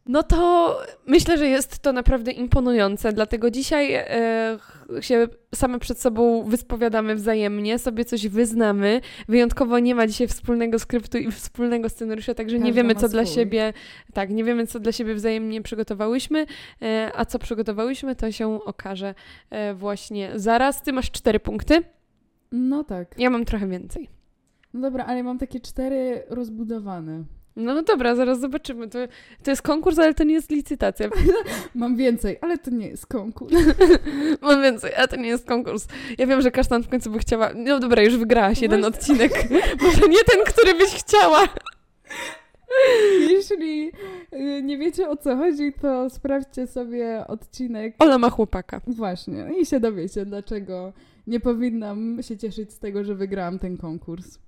No 0.07 0.23
to 0.23 0.79
myślę, 1.07 1.39
że 1.39 1.49
jest 1.49 1.79
to 1.79 1.93
naprawdę 1.93 2.33
imponujące, 2.33 3.13
dlatego 3.13 3.51
dzisiaj 3.51 3.95
e, 3.95 4.59
się 5.01 5.29
same 5.55 5.79
przed 5.79 6.01
sobą 6.01 6.43
wyspowiadamy 6.43 7.15
wzajemnie, 7.15 7.79
sobie 7.79 8.05
coś 8.05 8.29
wyznamy. 8.29 9.01
Wyjątkowo 9.29 9.79
nie 9.79 9.95
ma 9.95 10.07
dzisiaj 10.07 10.29
wspólnego 10.29 10.79
skryptu 10.79 11.19
i 11.19 11.33
wspólnego 11.33 11.89
scenariusza, 11.89 12.35
także 12.35 12.59
nie 12.59 12.73
wiemy, 12.73 12.95
co 12.95 13.09
dla 13.09 13.27
siebie, 13.27 13.73
tak, 14.13 14.31
nie 14.31 14.45
wiemy, 14.45 14.67
co 14.67 14.81
dla 14.81 14.93
siebie 14.93 15.15
wzajemnie 15.15 15.63
przygotowałyśmy, 15.63 16.47
e, 16.83 17.11
a 17.15 17.25
co 17.25 17.39
przygotowałyśmy, 17.39 18.17
to 18.17 18.33
się 18.33 18.65
okaże 18.65 19.15
e, 19.51 19.75
właśnie 19.75 20.31
zaraz. 20.35 20.83
Ty 20.83 20.93
masz 20.93 21.11
cztery 21.11 21.41
punkty, 21.41 21.83
No 22.57 22.85
tak. 22.85 23.15
ja 23.19 23.31
mam 23.31 23.45
trochę 23.45 23.69
więcej. 23.69 24.09
No 24.75 24.81
dobra, 24.81 25.05
ale 25.05 25.23
mam 25.23 25.39
takie 25.39 25.61
cztery 25.61 26.23
rozbudowane. 26.29 27.25
No, 27.57 27.75
no 27.75 27.83
dobra, 27.83 28.15
zaraz 28.15 28.41
zobaczymy. 28.41 28.89
To, 28.89 28.99
to 29.43 29.51
jest 29.51 29.63
konkurs, 29.63 29.99
ale 29.99 30.15
to 30.15 30.25
nie 30.25 30.35
jest 30.35 30.51
licytacja. 30.51 31.09
Mam 31.75 31.97
więcej, 31.97 32.39
ale 32.41 32.59
to 32.59 32.71
nie 32.71 32.89
jest 32.89 33.07
konkurs. 33.07 33.55
Mam 34.43 34.63
więcej, 34.63 34.95
a 34.95 35.07
to 35.07 35.17
nie 35.17 35.29
jest 35.29 35.47
konkurs. 35.47 35.87
Ja 36.19 36.27
wiem, 36.27 36.43
że 36.43 36.51
kasztan 36.51 36.83
w 36.83 36.89
końcu 36.89 37.11
by 37.11 37.19
chciała. 37.19 37.51
No 37.55 37.81
dobra, 37.81 38.03
już 38.03 38.17
wygrałaś 38.17 38.63
jeden 38.63 38.81
Właśnie. 38.81 38.99
odcinek. 38.99 39.33
Może 39.83 40.09
nie 40.09 40.25
ten, 40.25 40.45
który 40.47 40.75
byś 40.75 40.91
chciała. 40.91 41.49
Jeśli 43.31 43.93
y, 44.33 44.63
nie 44.63 44.79
wiecie 44.79 45.09
o 45.09 45.17
co 45.17 45.37
chodzi, 45.37 45.73
to 45.73 46.11
sprawdźcie 46.11 46.67
sobie 46.67 47.25
odcinek. 47.29 47.95
Ola 47.99 48.19
ma 48.19 48.31
chłopaka. 48.31 48.81
Właśnie, 48.87 49.51
i 49.61 49.67
się 49.67 49.81
dowiecie, 49.81 50.27
dlaczego 50.27 50.93
nie 51.27 51.41
powinnam 51.41 52.23
się 52.23 52.37
cieszyć 52.37 52.73
z 52.73 52.79
tego, 52.79 53.05
że 53.05 53.15
wygrałam 53.15 53.59
ten 53.59 53.77
konkurs. 53.77 54.39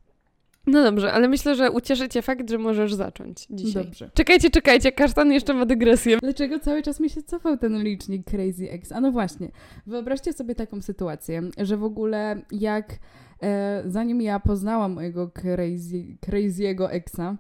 No 0.66 0.82
dobrze, 0.82 1.12
ale 1.12 1.28
myślę, 1.28 1.54
że 1.54 1.70
ucieszy 1.70 2.08
cię 2.08 2.22
fakt, 2.22 2.50
że 2.50 2.58
możesz 2.58 2.94
zacząć 2.94 3.46
dzisiaj. 3.50 3.84
Dobrze. 3.84 4.10
Czekajcie, 4.14 4.50
czekajcie, 4.50 4.92
kasztan 4.92 5.32
jeszcze 5.32 5.54
ma 5.54 5.66
dygresję. 5.66 6.18
Dlaczego 6.22 6.58
cały 6.58 6.82
czas 6.82 7.00
mi 7.00 7.10
się 7.10 7.22
cofał 7.22 7.56
ten 7.56 7.82
licznik 7.82 8.30
Crazy 8.30 8.70
X? 8.70 8.92
A 8.92 9.00
no 9.00 9.12
właśnie, 9.12 9.50
wyobraźcie 9.86 10.32
sobie 10.32 10.54
taką 10.54 10.82
sytuację, 10.82 11.42
że 11.58 11.76
w 11.76 11.84
ogóle 11.84 12.42
jak 12.50 12.98
e, 13.42 13.82
zanim 13.86 14.22
ja 14.22 14.40
poznałam 14.40 14.92
mojego 14.92 15.30
crazy, 15.30 16.04
crazy'ego 16.26 16.88
exa, 16.90 17.36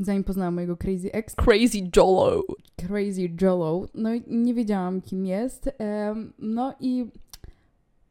zanim 0.00 0.24
poznałam 0.24 0.54
mojego 0.54 0.76
Crazy 0.76 1.12
X, 1.12 1.34
Crazy 1.34 1.78
Jolo. 1.96 2.42
Crazy 2.76 3.30
Jolo, 3.40 3.86
no 3.94 4.14
i 4.14 4.22
nie 4.36 4.54
wiedziałam 4.54 5.00
kim 5.00 5.26
jest, 5.26 5.70
em, 5.78 6.32
no 6.38 6.74
i 6.80 7.06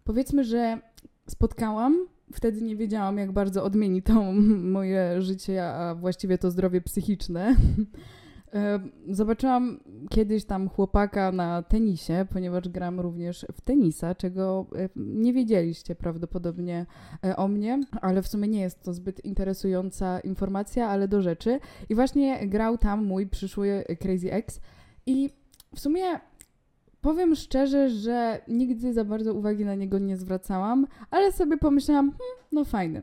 powiedzmy, 0.09 0.43
że 0.43 0.81
spotkałam, 1.27 2.07
wtedy 2.33 2.61
nie 2.61 2.75
wiedziałam, 2.75 3.17
jak 3.17 3.31
bardzo 3.31 3.63
odmieni 3.63 4.01
to 4.01 4.13
moje 4.77 5.21
życie, 5.21 5.65
a 5.65 5.95
właściwie 5.95 6.37
to 6.37 6.51
zdrowie 6.51 6.81
psychiczne. 6.81 7.55
E, 8.53 8.79
zobaczyłam 9.07 9.79
kiedyś 10.09 10.45
tam 10.45 10.69
chłopaka 10.69 11.31
na 11.31 11.63
tenisie, 11.63 12.25
ponieważ 12.33 12.69
gram 12.69 12.99
również 12.99 13.45
w 13.53 13.61
tenisa, 13.61 14.15
czego 14.15 14.65
e, 14.75 14.89
nie 14.95 15.33
wiedzieliście 15.33 15.95
prawdopodobnie 15.95 16.85
e, 17.25 17.37
o 17.37 17.47
mnie, 17.47 17.83
ale 18.01 18.21
w 18.21 18.27
sumie 18.27 18.47
nie 18.47 18.61
jest 18.61 18.83
to 18.83 18.93
zbyt 18.93 19.25
interesująca 19.25 20.19
informacja, 20.19 20.87
ale 20.87 21.07
do 21.07 21.21
rzeczy. 21.21 21.59
I 21.89 21.95
właśnie 21.95 22.47
grał 22.47 22.77
tam 22.77 23.05
mój 23.05 23.27
przyszły 23.27 23.83
Crazy 23.99 24.33
X 24.33 24.61
i 25.05 25.29
w 25.75 25.79
sumie 25.79 26.19
powiem 27.01 27.35
szczerze, 27.35 27.89
że 27.89 28.41
nigdy 28.47 28.93
za 28.93 29.05
bardzo 29.05 29.33
uwagi 29.33 29.65
na 29.65 29.75
niego 29.75 29.99
nie 29.99 30.17
zwracałam, 30.17 30.87
ale 31.11 31.31
sobie 31.31 31.57
pomyślałam, 31.57 32.05
hmm, 32.05 32.37
no 32.51 32.65
fajny. 32.65 33.01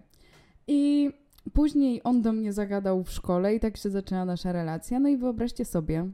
I 0.66 1.10
Później 1.52 2.00
on 2.04 2.22
do 2.22 2.32
mnie 2.32 2.52
zagadał 2.52 3.04
w 3.04 3.10
szkole 3.10 3.54
i 3.54 3.60
tak 3.60 3.76
się 3.76 3.90
zaczęła 3.90 4.24
nasza 4.24 4.52
relacja. 4.52 5.00
No 5.00 5.08
i 5.08 5.16
wyobraźcie 5.16 5.64
sobie, 5.64 6.08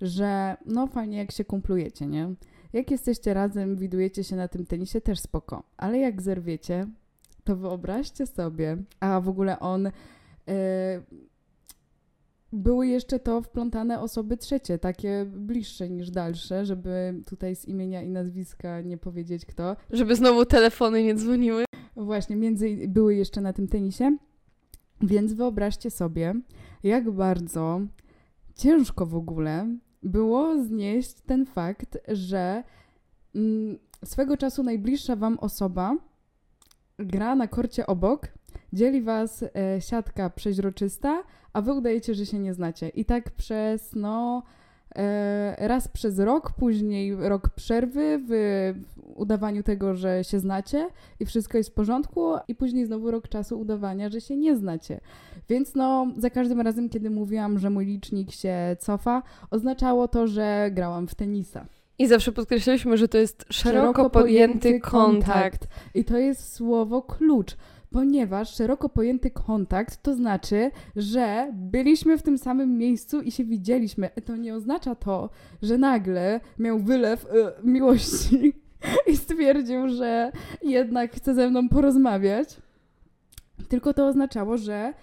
że 0.00 0.56
no 0.66 0.86
fajnie 0.86 1.18
jak 1.18 1.32
się 1.32 1.44
kumplujecie, 1.44 2.06
nie? 2.06 2.34
Jak 2.72 2.90
jesteście 2.90 3.34
razem, 3.34 3.76
widujecie 3.76 4.24
się 4.24 4.36
na 4.36 4.48
tym 4.48 4.66
tenisie, 4.66 5.00
też 5.00 5.20
spoko. 5.20 5.62
Ale 5.76 5.98
jak 5.98 6.22
zerwiecie, 6.22 6.86
to 7.44 7.56
wyobraźcie 7.56 8.26
sobie, 8.26 8.76
a 9.00 9.20
w 9.20 9.28
ogóle 9.28 9.60
on... 9.60 9.84
Yy, 9.84 10.52
były 12.52 12.86
jeszcze 12.86 13.18
to 13.18 13.42
wplątane 13.42 14.00
osoby 14.00 14.36
trzecie, 14.36 14.78
takie 14.78 15.26
bliższe 15.26 15.90
niż 15.90 16.10
dalsze, 16.10 16.66
żeby 16.66 17.22
tutaj 17.26 17.56
z 17.56 17.64
imienia 17.64 18.02
i 18.02 18.10
nazwiska 18.10 18.80
nie 18.80 18.98
powiedzieć 18.98 19.46
kto. 19.46 19.76
Żeby 19.90 20.16
znowu 20.16 20.44
telefony 20.44 21.02
nie 21.02 21.14
dzwoniły. 21.14 21.64
Właśnie, 21.96 22.36
między 22.36 22.88
były 22.88 23.14
jeszcze 23.14 23.40
na 23.40 23.52
tym 23.52 23.68
tenisie. 23.68 24.16
Więc 25.00 25.32
wyobraźcie 25.32 25.90
sobie, 25.90 26.34
jak 26.82 27.10
bardzo 27.10 27.80
ciężko 28.54 29.06
w 29.06 29.14
ogóle 29.14 29.76
było 30.02 30.64
znieść 30.64 31.14
ten 31.20 31.46
fakt, 31.46 31.98
że 32.08 32.62
mm, 33.34 33.78
swego 34.04 34.36
czasu 34.36 34.62
najbliższa 34.62 35.16
wam 35.16 35.38
osoba 35.38 35.96
gra 36.98 37.34
na 37.34 37.48
korcie 37.48 37.86
obok, 37.86 38.28
dzieli 38.72 39.02
was 39.02 39.42
e, 39.42 39.80
siatka 39.80 40.30
przeźroczysta, 40.30 41.22
a 41.52 41.62
wy 41.62 41.72
udajecie, 41.72 42.14
że 42.14 42.26
się 42.26 42.38
nie 42.38 42.54
znacie. 42.54 42.88
I 42.88 43.04
tak 43.04 43.30
przez, 43.30 43.94
no, 43.94 44.42
e, 44.96 45.68
raz 45.68 45.88
przez 45.88 46.18
rok, 46.18 46.52
później 46.52 47.16
rok 47.16 47.48
przerwy 47.48 48.20
w 48.28 48.32
udawaniu 49.14 49.62
tego, 49.62 49.94
że 49.94 50.24
się 50.24 50.38
znacie 50.38 50.88
i 51.20 51.26
wszystko 51.26 51.58
jest 51.58 51.70
w 51.70 51.74
porządku, 51.74 52.34
i 52.48 52.54
później 52.54 52.86
znowu 52.86 53.10
rok 53.10 53.28
czasu 53.28 53.60
udawania, 53.60 54.08
że 54.08 54.20
się 54.20 54.36
nie 54.36 54.56
znacie. 54.56 55.00
Więc 55.48 55.74
no, 55.74 56.06
za 56.16 56.30
każdym 56.30 56.60
razem, 56.60 56.88
kiedy 56.88 57.10
mówiłam, 57.10 57.58
że 57.58 57.70
mój 57.70 57.86
licznik 57.86 58.30
się 58.30 58.76
cofa, 58.78 59.22
oznaczało 59.50 60.08
to, 60.08 60.26
że 60.26 60.70
grałam 60.72 61.08
w 61.08 61.14
tenisa. 61.14 61.66
I 61.98 62.06
zawsze 62.06 62.32
podkreślaliśmy, 62.32 62.96
że 62.96 63.08
to 63.08 63.18
jest 63.18 63.44
szeroko, 63.50 63.80
szeroko 63.80 64.10
pojęty 64.10 64.80
kontakt. 64.80 64.90
kontakt. 64.90 65.68
I 65.94 66.04
to 66.04 66.18
jest 66.18 66.52
słowo 66.52 67.02
klucz 67.02 67.56
ponieważ 67.90 68.54
szeroko 68.54 68.88
pojęty 68.88 69.30
kontakt 69.30 70.02
to 70.02 70.14
znaczy, 70.14 70.70
że 70.96 71.52
byliśmy 71.54 72.18
w 72.18 72.22
tym 72.22 72.38
samym 72.38 72.78
miejscu 72.78 73.20
i 73.20 73.30
się 73.30 73.44
widzieliśmy. 73.44 74.10
To 74.24 74.36
nie 74.36 74.54
oznacza 74.54 74.94
to, 74.94 75.30
że 75.62 75.78
nagle 75.78 76.40
miał 76.58 76.78
wylew 76.78 77.24
y, 77.24 77.28
miłości 77.64 78.52
i 79.12 79.16
stwierdził, 79.16 79.88
że 79.88 80.32
jednak 80.62 81.12
chce 81.12 81.34
ze 81.34 81.50
mną 81.50 81.68
porozmawiać. 81.68 82.56
Tylko 83.68 83.94
to 83.94 84.06
oznaczało, 84.06 84.58
że 84.58 84.94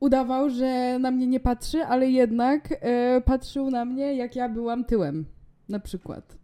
udawał, 0.00 0.50
że 0.50 0.98
na 0.98 1.10
mnie 1.10 1.26
nie 1.26 1.40
patrzy, 1.40 1.84
ale 1.84 2.10
jednak 2.10 2.72
y, 2.72 2.76
patrzył 3.20 3.70
na 3.70 3.84
mnie, 3.84 4.14
jak 4.14 4.36
ja 4.36 4.48
byłam 4.48 4.84
tyłem. 4.84 5.24
Na 5.68 5.80
przykład. 5.80 6.38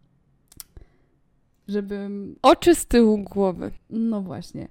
Żebym. 1.68 2.37
Oczy 2.42 2.75
z 2.75 2.87
tyłu 2.87 3.18
głowy. 3.18 3.71
No 3.90 4.23
właśnie. 4.23 4.68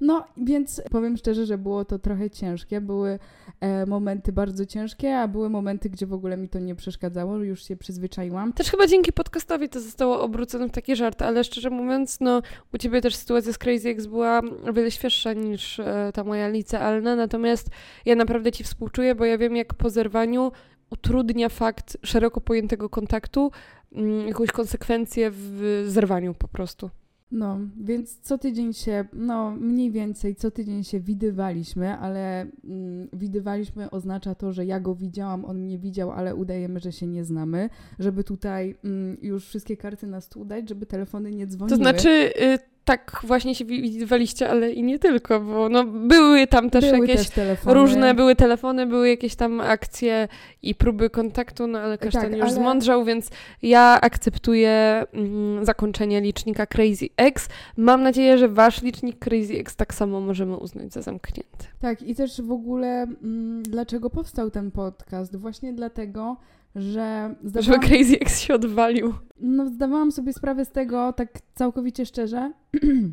No, 0.00 0.24
więc 0.36 0.82
powiem 0.90 1.16
szczerze, 1.16 1.46
że 1.46 1.58
było 1.58 1.84
to 1.84 1.98
trochę 1.98 2.30
ciężkie. 2.30 2.80
Były 2.80 3.18
e, 3.60 3.86
momenty 3.86 4.32
bardzo 4.32 4.66
ciężkie, 4.66 5.18
a 5.18 5.28
były 5.28 5.50
momenty, 5.50 5.90
gdzie 5.90 6.06
w 6.06 6.12
ogóle 6.12 6.36
mi 6.36 6.48
to 6.48 6.58
nie 6.58 6.74
przeszkadzało, 6.74 7.36
już 7.36 7.64
się 7.64 7.76
przyzwyczaiłam. 7.76 8.52
Też 8.52 8.70
chyba 8.70 8.86
dzięki 8.86 9.12
podcastowi 9.12 9.68
to 9.68 9.80
zostało 9.80 10.20
obrócone 10.20 10.68
w 10.68 10.70
taki 10.70 10.96
żart, 10.96 11.22
ale 11.22 11.44
szczerze 11.44 11.70
mówiąc, 11.70 12.20
no, 12.20 12.42
u 12.74 12.78
ciebie 12.78 13.00
też 13.00 13.16
sytuacja 13.16 13.52
z 13.52 13.58
Crazy 13.58 13.88
X 13.88 14.06
była 14.06 14.42
o 14.68 14.72
wiele 14.72 14.90
świeższa 14.90 15.32
niż 15.32 15.80
e, 15.80 16.10
ta 16.14 16.24
moja 16.24 16.48
licealna, 16.48 17.16
natomiast 17.16 17.68
ja 18.06 18.14
naprawdę 18.14 18.52
ci 18.52 18.64
współczuję, 18.64 19.14
bo 19.14 19.24
ja 19.24 19.38
wiem, 19.38 19.56
jak 19.56 19.74
po 19.74 19.90
zerwaniu 19.90 20.52
utrudnia 20.90 21.48
fakt 21.48 21.96
szeroko 22.02 22.40
pojętego 22.40 22.88
kontaktu, 22.88 23.50
mm, 23.92 24.28
jakąś 24.28 24.52
konsekwencję 24.52 25.30
w 25.32 25.84
zerwaniu 25.88 26.34
po 26.34 26.48
prostu. 26.48 26.90
No, 27.32 27.58
więc 27.80 28.20
co 28.20 28.38
tydzień 28.38 28.72
się, 28.72 29.04
no 29.12 29.50
mniej 29.50 29.90
więcej 29.90 30.34
co 30.34 30.50
tydzień 30.50 30.84
się 30.84 31.00
widywaliśmy, 31.00 31.98
ale 31.98 32.46
mm, 32.64 33.08
widywaliśmy 33.12 33.90
oznacza 33.90 34.34
to, 34.34 34.52
że 34.52 34.66
ja 34.66 34.80
go 34.80 34.94
widziałam, 34.94 35.44
on 35.44 35.58
mnie 35.58 35.78
widział, 35.78 36.10
ale 36.10 36.34
udajemy, 36.34 36.80
że 36.80 36.92
się 36.92 37.06
nie 37.06 37.24
znamy, 37.24 37.70
żeby 37.98 38.24
tutaj 38.24 38.76
mm, 38.84 39.16
już 39.22 39.46
wszystkie 39.46 39.76
karty 39.76 40.06
na 40.06 40.20
stół 40.20 40.44
dać, 40.44 40.68
żeby 40.68 40.86
telefony 40.86 41.30
nie 41.32 41.46
dzwoniły. 41.46 41.78
To 41.78 41.84
znaczy, 41.84 42.32
y, 42.42 42.58
tak 42.84 43.20
właśnie 43.24 43.54
się 43.54 43.64
widywaliście, 43.64 44.50
ale 44.50 44.72
i 44.72 44.82
nie 44.82 44.98
tylko, 44.98 45.40
bo 45.40 45.68
no, 45.68 45.84
były 45.84 46.46
tam 46.46 46.70
też 46.70 46.90
były 46.90 47.08
jakieś 47.08 47.30
też 47.30 47.58
różne, 47.64 48.14
były 48.14 48.36
telefony, 48.36 48.86
były 48.86 49.08
jakieś 49.08 49.34
tam 49.34 49.60
akcje 49.60 50.28
i 50.62 50.74
próby 50.74 51.10
kontaktu, 51.10 51.66
no 51.66 51.78
ale 51.78 51.98
kasztan 51.98 52.22
tak, 52.22 52.32
już 52.32 52.42
ale... 52.42 52.52
zmądrzał, 52.52 53.04
więc 53.04 53.30
ja 53.62 53.98
akceptuję 54.00 55.04
mm, 55.12 55.64
zakończenie 55.64 56.20
licznika 56.20 56.66
Crazy 56.66 57.08
X. 57.16 57.48
Mam 57.76 58.02
nadzieję, 58.02 58.38
że 58.38 58.48
wasz 58.48 58.82
licznik 58.82 59.18
Crazy 59.18 59.54
X 59.54 59.76
tak 59.76 59.94
samo 59.94 60.20
możemy 60.20 60.56
uznać 60.56 60.92
za 60.92 61.02
zamknięty. 61.02 61.66
Tak 61.80 62.02
i 62.02 62.14
też 62.14 62.42
w 62.42 62.52
ogóle 62.52 63.02
mm, 63.02 63.62
dlaczego 63.62 64.10
powstał 64.10 64.50
ten 64.50 64.70
podcast? 64.70 65.36
Właśnie 65.36 65.72
dlatego, 65.72 66.36
że... 66.74 67.34
Zdawałam... 67.44 67.82
Że 67.82 67.88
Crazy 67.88 68.20
X 68.20 68.40
się 68.40 68.54
odwalił. 68.54 69.14
No, 69.40 69.66
zdawałam 69.66 70.12
sobie 70.12 70.32
sprawę 70.32 70.64
z 70.64 70.70
tego, 70.70 71.12
tak 71.12 71.38
całkowicie 71.54 72.06
szczerze, 72.06 72.52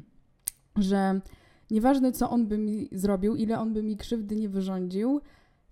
że 0.76 1.22
nieważne 1.72 2.12
co 2.12 2.30
on 2.30 2.48
by 2.48 2.58
mi 2.58 2.90
zrobił, 2.92 3.36
ile 3.36 3.60
on 3.60 3.74
by 3.74 3.84
mi 3.84 3.98
krzywdy 3.98 4.36
nie 4.36 4.50
wyrządził, 4.50 5.22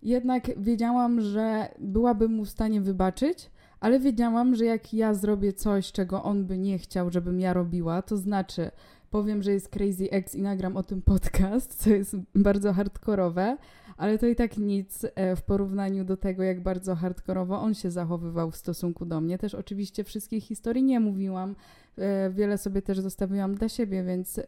jednak 0.02 0.60
wiedziałam, 0.60 1.22
że 1.22 1.68
byłabym 1.80 2.32
mu 2.32 2.46
w 2.46 2.50
stanie 2.50 2.82
wybaczyć, 2.82 3.52
ale 3.80 4.00
wiedziałam, 4.00 4.56
że 4.56 4.66
jak 4.66 4.94
ja 4.94 5.14
zrobię 5.14 5.54
coś, 5.54 5.92
czego 5.92 6.24
on 6.24 6.46
by 6.46 6.58
nie 6.58 6.78
chciał, 6.78 7.10
żebym 7.10 7.40
ja 7.40 7.54
robiła, 7.54 8.02
to 8.02 8.18
znaczy 8.18 8.72
powiem, 9.16 9.44
że 9.44 9.52
jest 9.52 9.70
Crazy 9.70 10.12
X 10.12 10.36
i 10.36 10.42
nagram 10.42 10.78
o 10.78 10.84
tym 10.84 11.02
podcast, 11.02 11.84
co 11.84 11.90
jest 11.90 12.16
bardzo 12.36 12.74
hardkorowe, 12.74 13.58
ale 13.98 14.18
to 14.18 14.28
i 14.28 14.36
tak 14.36 14.58
nic 14.58 15.06
e, 15.16 15.36
w 15.36 15.42
porównaniu 15.42 16.06
do 16.06 16.18
tego, 16.18 16.44
jak 16.44 16.62
bardzo 16.62 16.96
hardkorowo 16.96 17.62
on 17.62 17.74
się 17.74 17.92
zachowywał 17.92 18.52
w 18.52 18.56
stosunku 18.56 19.06
do 19.06 19.22
mnie. 19.22 19.38
Też 19.38 19.56
oczywiście 19.56 20.04
wszystkich 20.04 20.44
historii 20.44 20.84
nie 20.84 21.00
mówiłam, 21.00 21.56
e, 21.98 22.30
wiele 22.30 22.58
sobie 22.58 22.82
też 22.82 23.00
zostawiłam 23.00 23.56
dla 23.56 23.70
siebie, 23.70 24.04
więc 24.04 24.40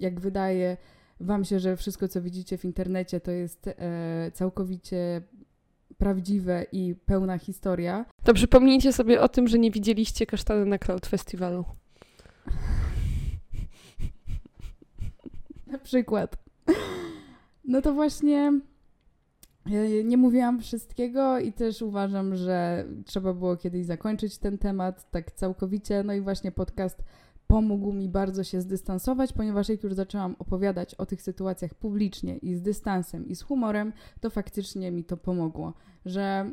jak 0.00 0.20
wydaje 0.20 0.76
Wam 1.20 1.44
się, 1.44 1.60
że 1.60 1.76
wszystko, 1.76 2.08
co 2.08 2.22
widzicie 2.22 2.58
w 2.58 2.64
internecie, 2.64 3.20
to 3.20 3.30
jest 3.30 3.66
e, 3.66 4.30
całkowicie 4.34 5.22
prawdziwe 5.98 6.66
i 6.72 6.94
pełna 7.06 7.38
historia. 7.38 8.04
To 8.24 8.34
przypomnijcie 8.34 8.92
sobie 8.92 9.20
o 9.20 9.28
tym, 9.28 9.48
że 9.48 9.58
nie 9.58 9.70
widzieliście 9.70 10.26
kasztany 10.26 10.64
na 10.66 10.78
Cloud 10.78 11.06
Festiwalu. 11.06 11.64
Na 15.70 15.78
przykład. 15.78 16.36
No 17.64 17.82
to 17.82 17.94
właśnie 17.94 18.60
nie 20.04 20.16
mówiłam 20.16 20.60
wszystkiego 20.60 21.38
i 21.38 21.52
też 21.52 21.82
uważam, 21.82 22.36
że 22.36 22.84
trzeba 23.06 23.34
było 23.34 23.56
kiedyś 23.56 23.86
zakończyć 23.86 24.38
ten 24.38 24.58
temat 24.58 25.10
tak 25.10 25.32
całkowicie. 25.32 26.02
No 26.02 26.12
i 26.12 26.20
właśnie 26.20 26.52
podcast 26.52 27.02
pomógł 27.46 27.92
mi 27.92 28.08
bardzo 28.08 28.44
się 28.44 28.60
zdystansować, 28.60 29.32
ponieważ 29.32 29.68
jak 29.68 29.82
już 29.82 29.94
zaczęłam 29.94 30.36
opowiadać 30.38 30.94
o 30.94 31.06
tych 31.06 31.22
sytuacjach 31.22 31.74
publicznie 31.74 32.36
i 32.36 32.54
z 32.54 32.62
dystansem 32.62 33.28
i 33.28 33.34
z 33.34 33.42
humorem, 33.42 33.92
to 34.20 34.30
faktycznie 34.30 34.90
mi 34.90 35.04
to 35.04 35.16
pomogło, 35.16 35.74
że 36.06 36.52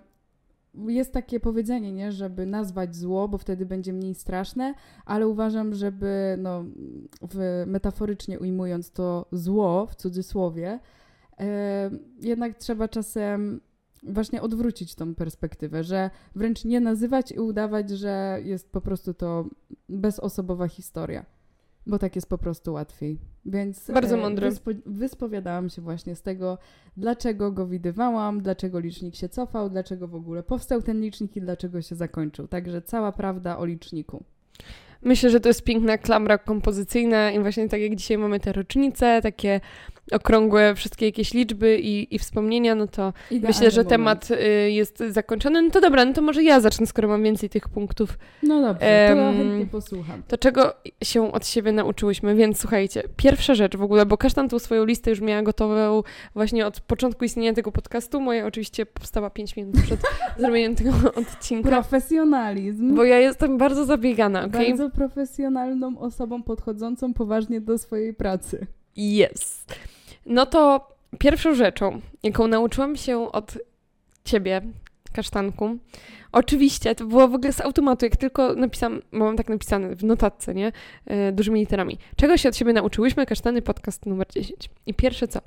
jest 0.87 1.13
takie 1.13 1.39
powiedzenie, 1.39 1.91
nie, 1.91 2.11
żeby 2.11 2.45
nazwać 2.45 2.95
zło, 2.95 3.27
bo 3.27 3.37
wtedy 3.37 3.65
będzie 3.65 3.93
mniej 3.93 4.15
straszne, 4.15 4.73
ale 5.05 5.27
uważam, 5.27 5.73
żeby, 5.73 6.35
no, 6.39 6.65
w, 7.21 7.63
metaforycznie 7.67 8.39
ujmując 8.39 8.91
to 8.91 9.25
zło 9.31 9.87
w 9.87 9.95
cudzysłowie, 9.95 10.79
jednak 12.21 12.57
trzeba 12.57 12.87
czasem 12.87 13.61
właśnie 14.03 14.41
odwrócić 14.41 14.95
tą 14.95 15.15
perspektywę, 15.15 15.83
że 15.83 16.09
wręcz 16.35 16.65
nie 16.65 16.79
nazywać 16.79 17.31
i 17.31 17.39
udawać, 17.39 17.89
że 17.89 18.39
jest 18.43 18.71
po 18.71 18.81
prostu 18.81 19.13
to 19.13 19.45
bezosobowa 19.89 20.67
historia. 20.67 21.25
bo 21.87 21.99
tak 21.99 22.15
jest 22.15 22.29
po 22.29 22.37
prostu 22.37 22.73
łatwiej. 22.73 23.19
Więc 23.47 23.91
Bardzo 23.91 24.15
e, 24.15 24.19
mądry. 24.19 24.51
Wyspo- 24.51 24.81
wyspowiadałam 24.85 25.69
się 25.69 25.81
właśnie 25.81 26.15
z 26.15 26.21
tego, 26.21 26.57
dlaczego 26.97 27.51
go 27.51 27.67
widywałam, 27.67 28.41
dlaczego 28.41 28.79
licznik 28.79 29.15
się 29.15 29.29
cofał, 29.29 29.69
dlaczego 29.69 30.07
w 30.07 30.15
ogóle 30.15 30.43
powstał 30.43 30.81
ten 30.81 31.01
licznik 31.01 31.35
i 31.35 31.41
dlaczego 31.41 31.81
się 31.81 31.95
zakończył. 31.95 32.47
Także 32.47 32.81
cała 32.81 33.11
prawda 33.11 33.57
o 33.57 33.65
liczniku. 33.65 34.23
Myślę, 35.01 35.29
że 35.29 35.39
to 35.39 35.49
jest 35.49 35.63
piękna 35.63 35.97
klamra 35.97 36.37
kompozycyjna 36.37 37.31
i 37.31 37.39
właśnie 37.39 37.69
tak 37.69 37.81
jak 37.81 37.95
dzisiaj 37.95 38.17
mamy 38.17 38.39
te 38.39 38.53
rocznice, 38.53 39.19
takie 39.23 39.61
okrągłe 40.11 40.75
wszystkie 40.75 41.05
jakieś 41.05 41.33
liczby 41.33 41.79
i, 41.79 42.15
i 42.15 42.19
wspomnienia, 42.19 42.75
no 42.75 42.87
to 42.87 43.13
Idealny 43.31 43.47
myślę, 43.47 43.71
że 43.71 43.81
moment. 43.81 43.89
temat 43.89 44.31
y, 44.31 44.71
jest 44.71 45.03
zakończony. 45.09 45.61
No 45.61 45.69
to 45.69 45.81
dobra, 45.81 46.05
no 46.05 46.13
to 46.13 46.21
może 46.21 46.43
ja 46.43 46.59
zacznę, 46.59 46.85
skoro 46.85 47.07
mam 47.07 47.23
więcej 47.23 47.49
tych 47.49 47.69
punktów. 47.69 48.17
No 48.43 48.61
dobrze, 48.61 48.79
to 48.79 48.85
ja 48.85 49.33
chętnie 49.33 49.65
posłucham. 49.65 50.23
To 50.27 50.37
czego 50.37 50.73
się 51.03 51.33
od 51.33 51.47
siebie 51.47 51.71
nauczyłyśmy? 51.71 52.35
Więc 52.35 52.59
słuchajcie, 52.59 53.03
pierwsza 53.17 53.55
rzecz 53.55 53.77
w 53.77 53.81
ogóle, 53.81 54.05
bo 54.05 54.17
kasztan 54.17 54.49
tą 54.49 54.59
swoją 54.59 54.85
listę 54.85 55.09
już 55.09 55.21
miała 55.21 55.41
gotową 55.41 56.03
właśnie 56.35 56.65
od 56.65 56.81
początku 56.81 57.25
istnienia 57.25 57.53
tego 57.53 57.71
podcastu. 57.71 58.21
Moja 58.21 58.45
oczywiście 58.45 58.85
powstała 58.85 59.29
5 59.29 59.55
minut 59.55 59.75
przed 59.83 59.99
zrobieniem 60.39 60.75
tego 60.75 60.91
odcinka. 61.15 61.69
Profesjonalizm. 61.69 62.95
Bo 62.95 63.03
ja 63.03 63.19
jestem 63.19 63.57
bardzo 63.57 63.85
zabiegana, 63.85 64.45
okej? 64.45 64.69
Bardzo 64.69 64.89
profesjonalną 64.89 65.99
osobą 65.99 66.43
podchodzącą 66.43 67.13
poważnie 67.13 67.61
do 67.61 67.77
swojej 67.77 68.13
pracy. 68.13 68.67
Yes. 68.97 69.65
No 70.27 70.45
to 70.45 70.87
pierwszą 71.19 71.55
rzeczą, 71.55 72.01
jaką 72.23 72.47
nauczyłam 72.47 72.95
się 72.95 73.31
od 73.31 73.57
ciebie, 74.25 74.61
kasztanku, 75.13 75.77
oczywiście 76.31 76.95
to 76.95 77.05
było 77.05 77.27
w 77.27 77.35
ogóle 77.35 77.53
z 77.53 77.61
automatu, 77.61 78.05
jak 78.05 78.15
tylko 78.15 78.53
napisałam, 78.53 79.01
bo 79.11 79.19
mam 79.19 79.37
tak 79.37 79.49
napisane 79.49 79.95
w 79.95 80.03
notatce, 80.03 80.53
nie? 80.53 80.71
E, 81.05 81.31
dużymi 81.31 81.59
literami. 81.59 81.97
Czego 82.15 82.37
się 82.37 82.49
od 82.49 82.55
siebie 82.55 82.73
nauczyłyśmy? 82.73 83.25
Kasztany, 83.25 83.61
podcast 83.61 84.05
numer 84.05 84.27
10. 84.29 84.69
I 84.85 84.93
pierwsze 84.93 85.27
co? 85.27 85.39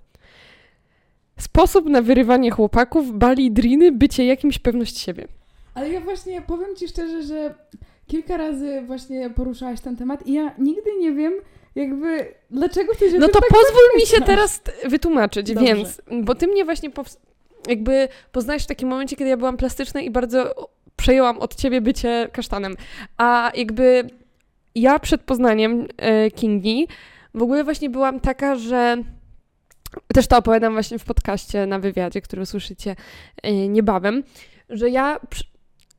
Sposób 1.38 1.86
na 1.86 2.02
wyrywanie 2.02 2.50
chłopaków, 2.50 3.18
bali, 3.18 3.50
driny, 3.50 3.92
bycie 3.92 4.24
jakimś 4.24 4.58
pewność 4.58 4.98
siebie. 4.98 5.28
Ale 5.74 5.90
ja 5.90 6.00
właśnie 6.00 6.42
powiem 6.42 6.76
Ci 6.76 6.88
szczerze, 6.88 7.22
że 7.22 7.54
kilka 8.06 8.36
razy 8.36 8.82
właśnie 8.86 9.30
poruszałaś 9.30 9.80
ten 9.80 9.96
temat 9.96 10.26
i 10.26 10.32
ja 10.32 10.54
nigdy 10.58 10.90
nie 11.00 11.12
wiem, 11.12 11.32
jakby 11.74 12.34
dlaczego 12.50 12.94
Ty 12.94 13.10
się 13.10 13.18
No 13.18 13.28
to 13.28 13.40
tak 13.40 13.50
pozwól 13.50 13.82
mi 13.96 14.06
się 14.06 14.20
teraz 14.20 14.62
wytłumaczyć, 14.88 15.46
Dobrze. 15.52 15.64
więc, 15.64 16.02
bo 16.22 16.34
ty 16.34 16.46
mnie 16.46 16.64
właśnie 16.64 16.90
jakby 17.68 18.08
poznajesz 18.32 18.64
w 18.64 18.66
takim 18.66 18.88
momencie, 18.88 19.16
kiedy 19.16 19.30
ja 19.30 19.36
byłam 19.36 19.56
plastyczna 19.56 20.00
i 20.00 20.10
bardzo 20.10 20.68
przejęłam 20.96 21.38
od 21.38 21.54
ciebie 21.54 21.80
bycie 21.80 22.28
kasztanem. 22.32 22.76
A 23.16 23.52
jakby 23.54 24.10
ja 24.74 24.98
przed 24.98 25.22
poznaniem 25.22 25.86
e, 25.96 26.30
Kingi 26.30 26.88
w 27.34 27.42
ogóle 27.42 27.64
właśnie 27.64 27.90
byłam 27.90 28.20
taka, 28.20 28.56
że 28.56 28.96
też 30.14 30.26
to 30.26 30.38
opowiadam 30.38 30.72
właśnie 30.72 30.98
w 30.98 31.04
podcaście 31.04 31.66
na 31.66 31.78
wywiadzie, 31.78 32.20
który 32.20 32.42
usłyszycie 32.42 32.96
e, 33.42 33.68
niebawem, 33.68 34.22
że 34.68 34.90
ja, 34.90 35.20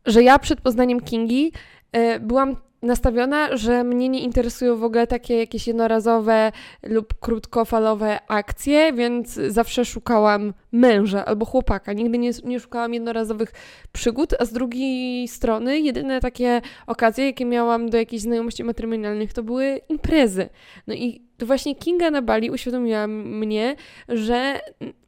że 0.05 0.23
ja 0.23 0.39
przed 0.39 0.61
poznaniem 0.61 1.01
Kingi 1.01 1.51
e, 1.91 2.19
byłam 2.19 2.55
nastawiona, 2.81 3.57
że 3.57 3.83
mnie 3.83 4.09
nie 4.09 4.21
interesują 4.21 4.77
w 4.77 4.83
ogóle 4.83 5.07
takie 5.07 5.37
jakieś 5.37 5.67
jednorazowe 5.67 6.51
lub 6.83 7.13
krótkofalowe 7.19 8.19
akcje, 8.27 8.93
więc 8.93 9.33
zawsze 9.33 9.85
szukałam 9.85 10.53
męża 10.71 11.25
albo 11.25 11.45
chłopaka. 11.45 11.93
Nigdy 11.93 12.17
nie, 12.17 12.31
nie 12.43 12.59
szukałam 12.59 12.93
jednorazowych 12.93 13.51
przygód, 13.91 14.33
a 14.39 14.45
z 14.45 14.53
drugiej 14.53 15.27
strony 15.27 15.79
jedyne 15.79 16.19
takie 16.19 16.61
okazje, 16.87 17.25
jakie 17.25 17.45
miałam 17.45 17.89
do 17.89 17.97
jakichś 17.97 18.23
znajomości 18.23 18.63
matrymonialnych, 18.63 19.33
to 19.33 19.43
były 19.43 19.81
imprezy. 19.89 20.49
No 20.87 20.93
i 20.93 21.21
to 21.37 21.45
właśnie 21.45 21.75
Kinga 21.75 22.11
na 22.11 22.21
Bali 22.21 22.51
uświadomiła 22.51 23.07
mnie, 23.07 23.75
że 24.09 24.59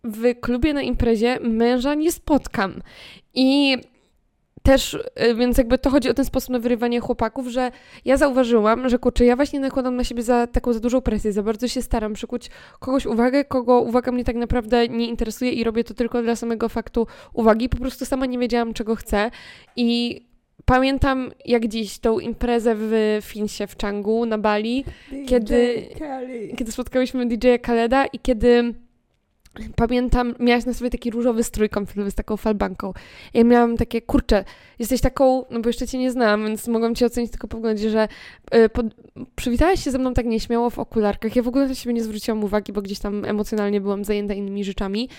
w 0.03 0.39
klubie 0.39 0.73
na 0.73 0.81
imprezie 0.81 1.39
męża 1.41 1.93
nie 1.93 2.11
spotkam. 2.11 2.81
I 3.33 3.77
też, 4.63 4.93
y, 4.93 5.35
więc 5.35 5.57
jakby 5.57 5.77
to 5.77 5.89
chodzi 5.89 6.09
o 6.09 6.13
ten 6.13 6.25
sposób 6.25 6.49
na 6.49 6.59
wyrywanie 6.59 6.99
chłopaków, 6.99 7.47
że 7.47 7.71
ja 8.05 8.17
zauważyłam, 8.17 8.89
że 8.89 8.99
kurczę, 8.99 9.25
ja 9.25 9.35
właśnie 9.35 9.59
nakładam 9.59 9.95
na 9.95 10.03
siebie 10.03 10.23
za 10.23 10.47
taką 10.47 10.73
za 10.73 10.79
dużą 10.79 11.01
presję, 11.01 11.33
za 11.33 11.43
bardzo 11.43 11.67
się 11.67 11.81
staram 11.81 12.13
przykuć 12.13 12.49
kogoś 12.79 13.05
uwagę, 13.05 13.45
kogo 13.45 13.79
uwaga 13.81 14.11
mnie 14.11 14.23
tak 14.23 14.35
naprawdę 14.35 14.87
nie 14.87 15.07
interesuje 15.07 15.51
i 15.51 15.63
robię 15.63 15.83
to 15.83 15.93
tylko 15.93 16.21
dla 16.23 16.35
samego 16.35 16.69
faktu 16.69 17.07
uwagi. 17.33 17.69
Po 17.69 17.77
prostu 17.77 18.05
sama 18.05 18.25
nie 18.25 18.39
wiedziałam, 18.39 18.73
czego 18.73 18.95
chcę 18.95 19.31
i 19.75 20.21
pamiętam 20.65 21.31
jak 21.45 21.67
dziś 21.67 21.99
tą 21.99 22.19
imprezę 22.19 22.75
w 22.77 23.17
Finsie 23.21 23.67
w 23.67 23.77
Changu 23.81 24.25
na 24.25 24.37
Bali, 24.37 24.85
DJ 25.11 25.25
kiedy- 25.25 25.87
kiedy 26.57 26.71
spotkałyśmy 26.71 27.25
DJ-a 27.25 27.57
Kaleda 27.57 28.05
i 28.05 28.19
kiedy 28.19 28.73
pamiętam, 29.75 30.35
miałaś 30.39 30.65
na 30.65 30.73
sobie 30.73 30.89
taki 30.89 31.11
różowy 31.11 31.43
strój 31.43 31.69
kąpielowy 31.69 32.11
z 32.11 32.15
taką 32.15 32.37
falbanką. 32.37 32.93
Ja 33.33 33.43
miałam 33.43 33.77
takie, 33.77 34.01
kurczę, 34.01 34.45
jesteś 34.79 35.01
taką, 35.01 35.45
no 35.49 35.59
bo 35.59 35.69
jeszcze 35.69 35.87
cię 35.87 35.97
nie 35.97 36.11
znam, 36.11 36.45
więc 36.45 36.67
mogłam 36.67 36.95
cię 36.95 37.05
ocenić 37.05 37.31
tylko 37.31 37.47
po 37.47 37.57
wyglądzie, 37.57 37.89
że 37.89 38.07
y, 38.55 38.69
pod, 38.69 38.85
przywitałaś 39.35 39.83
się 39.83 39.91
ze 39.91 39.97
mną 39.97 40.13
tak 40.13 40.25
nieśmiało 40.25 40.69
w 40.69 40.79
okularkach. 40.79 41.35
Ja 41.35 41.43
w 41.43 41.47
ogóle 41.47 41.67
na 41.67 41.75
siebie 41.75 41.93
nie 41.93 42.03
zwróciłam 42.03 42.43
uwagi, 42.43 42.73
bo 42.73 42.81
gdzieś 42.81 42.99
tam 42.99 43.25
emocjonalnie 43.25 43.81
byłam 43.81 44.03
zajęta 44.03 44.33
innymi 44.33 44.63
rzeczami. 44.63 45.09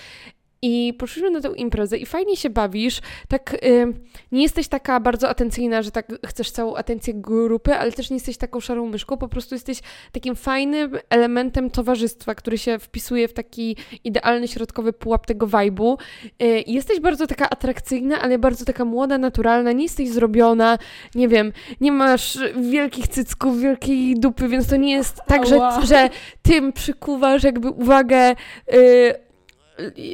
I 0.66 0.94
poszliśmy 0.98 1.30
na 1.30 1.40
tę 1.40 1.52
imprezę 1.56 1.98
i 1.98 2.06
fajnie 2.06 2.36
się 2.36 2.50
bawisz, 2.50 3.00
tak 3.28 3.54
y, 3.64 3.86
nie 4.32 4.42
jesteś 4.42 4.68
taka 4.68 5.00
bardzo 5.00 5.28
atencyjna, 5.28 5.82
że 5.82 5.90
tak 5.90 6.06
chcesz 6.26 6.50
całą 6.50 6.76
atencję 6.76 7.14
grupy, 7.14 7.74
ale 7.74 7.92
też 7.92 8.10
nie 8.10 8.16
jesteś 8.16 8.36
taką 8.36 8.60
szarą 8.60 8.86
myszką, 8.86 9.16
po 9.16 9.28
prostu 9.28 9.54
jesteś 9.54 9.78
takim 10.12 10.36
fajnym 10.36 10.98
elementem 11.10 11.70
towarzystwa, 11.70 12.34
który 12.34 12.58
się 12.58 12.78
wpisuje 12.78 13.28
w 13.28 13.32
taki 13.32 13.76
idealny 14.04 14.48
środkowy 14.48 14.92
pułap 14.92 15.26
tego 15.26 15.46
vibe'u. 15.46 15.96
Y, 16.42 16.64
Jesteś 16.66 17.00
bardzo 17.00 17.26
taka 17.26 17.50
atrakcyjna, 17.50 18.20
ale 18.20 18.38
bardzo 18.38 18.64
taka 18.64 18.84
młoda, 18.84 19.18
naturalna, 19.18 19.72
nie 19.72 19.82
jesteś 19.82 20.10
zrobiona, 20.10 20.78
nie 21.14 21.28
wiem, 21.28 21.52
nie 21.80 21.92
masz 21.92 22.38
wielkich 22.70 23.08
cycków, 23.08 23.60
wielkiej 23.60 24.14
dupy, 24.14 24.48
więc 24.48 24.66
to 24.68 24.76
nie 24.76 24.92
jest 24.92 25.20
tak, 25.26 25.46
że, 25.46 25.58
że 25.84 26.10
tym 26.42 26.72
przykuwasz 26.72 27.42
jakby 27.42 27.68
uwagę 27.70 28.34
y, 28.74 29.24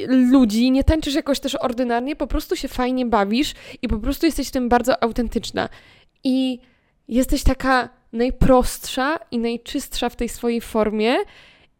ludzi, 0.07 0.71
nie 0.71 0.83
tańczysz 0.83 1.15
jakoś 1.15 1.39
też 1.39 1.55
ordynarnie, 1.55 2.15
po 2.15 2.27
prostu 2.27 2.55
się 2.55 2.67
fajnie 2.67 3.05
bawisz 3.05 3.53
i 3.81 3.87
po 3.87 3.99
prostu 3.99 4.25
jesteś 4.25 4.47
w 4.47 4.51
tym 4.51 4.69
bardzo 4.69 5.03
autentyczna. 5.03 5.69
I 6.23 6.59
jesteś 7.07 7.43
taka 7.43 7.89
najprostsza 8.13 9.19
i 9.31 9.39
najczystsza 9.39 10.09
w 10.09 10.15
tej 10.15 10.29
swojej 10.29 10.61
formie. 10.61 11.15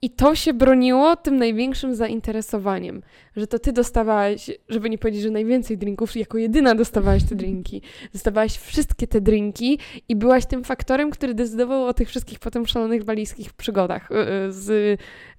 I 0.04 0.10
to 0.10 0.36
się 0.36 0.54
broniło 0.54 1.16
tym 1.16 1.38
największym 1.38 1.96
zainteresowaniem, 1.96 3.02
że 3.36 3.48
to 3.48 3.60
ty 3.60 3.74
dostawałaś, 3.74 4.52
żeby 4.70 4.90
nie 4.90 4.98
powiedzieć, 4.98 5.22
że 5.24 5.30
najwięcej 5.30 5.78
drinków, 5.78 6.16
jako 6.16 6.38
jedyna 6.38 6.76
dostawałaś 6.76 7.24
te 7.24 7.36
drinki. 7.36 7.82
Dostawałaś 8.14 8.58
wszystkie 8.58 9.08
te 9.08 9.22
drinki 9.22 9.80
i 10.10 10.16
byłaś 10.16 10.46
tym 10.46 10.64
faktorem, 10.64 11.12
który 11.12 11.34
decydował 11.34 11.86
o 11.86 11.94
tych 11.94 12.10
wszystkich 12.10 12.40
potem 12.40 12.68
szalonych 12.68 13.04
walijskich 13.04 13.54
przygodach 13.54 14.12
y, 14.12 14.16
y, 14.16 14.52
z 14.52 14.70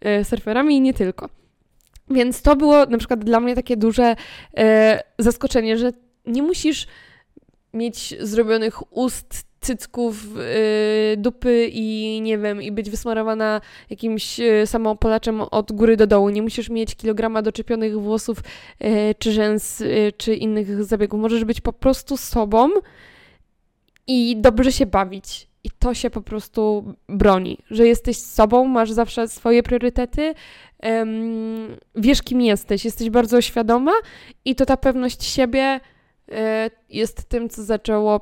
y, 0.04 0.24
surferami 0.24 0.76
i 0.76 0.80
nie 0.80 0.94
tylko. 0.94 1.41
Więc 2.10 2.42
to 2.42 2.56
było 2.56 2.86
na 2.86 2.98
przykład 2.98 3.24
dla 3.24 3.40
mnie 3.40 3.54
takie 3.54 3.76
duże 3.76 4.16
e, 4.56 5.02
zaskoczenie, 5.18 5.78
że 5.78 5.92
nie 6.26 6.42
musisz 6.42 6.86
mieć 7.74 8.14
zrobionych 8.20 8.96
ust, 8.96 9.44
cycków, 9.60 10.26
e, 10.36 11.16
dupy 11.16 11.68
i 11.72 12.20
nie 12.22 12.38
wiem, 12.38 12.62
i 12.62 12.72
być 12.72 12.90
wysmarowana 12.90 13.60
jakimś 13.90 14.40
e, 14.40 14.66
samoopalaczem 14.66 15.40
od 15.40 15.72
góry 15.72 15.96
do 15.96 16.06
dołu. 16.06 16.28
Nie 16.28 16.42
musisz 16.42 16.70
mieć 16.70 16.94
kilograma 16.94 17.42
doczepionych 17.42 18.00
włosów, 18.00 18.38
e, 18.78 19.14
czy 19.14 19.32
rzęs, 19.32 19.80
e, 19.80 20.12
czy 20.16 20.34
innych 20.34 20.84
zabiegów. 20.84 21.20
Możesz 21.20 21.44
być 21.44 21.60
po 21.60 21.72
prostu 21.72 22.16
sobą 22.16 22.70
i 24.06 24.36
dobrze 24.36 24.72
się 24.72 24.86
bawić. 24.86 25.51
I 25.64 25.70
to 25.78 25.94
się 25.94 26.10
po 26.10 26.22
prostu 26.22 26.94
broni, 27.08 27.58
że 27.70 27.86
jesteś 27.86 28.16
sobą, 28.16 28.64
masz 28.64 28.92
zawsze 28.92 29.28
swoje 29.28 29.62
priorytety, 29.62 30.34
em, 30.78 31.76
wiesz 31.94 32.22
kim 32.22 32.40
jesteś, 32.40 32.84
jesteś 32.84 33.10
bardzo 33.10 33.40
świadoma 33.40 33.92
i 34.44 34.54
to 34.54 34.66
ta 34.66 34.76
pewność 34.76 35.24
siebie 35.24 35.80
e, 36.32 36.70
jest 36.88 37.24
tym, 37.24 37.48
co 37.48 37.64
zaczęło 37.64 38.20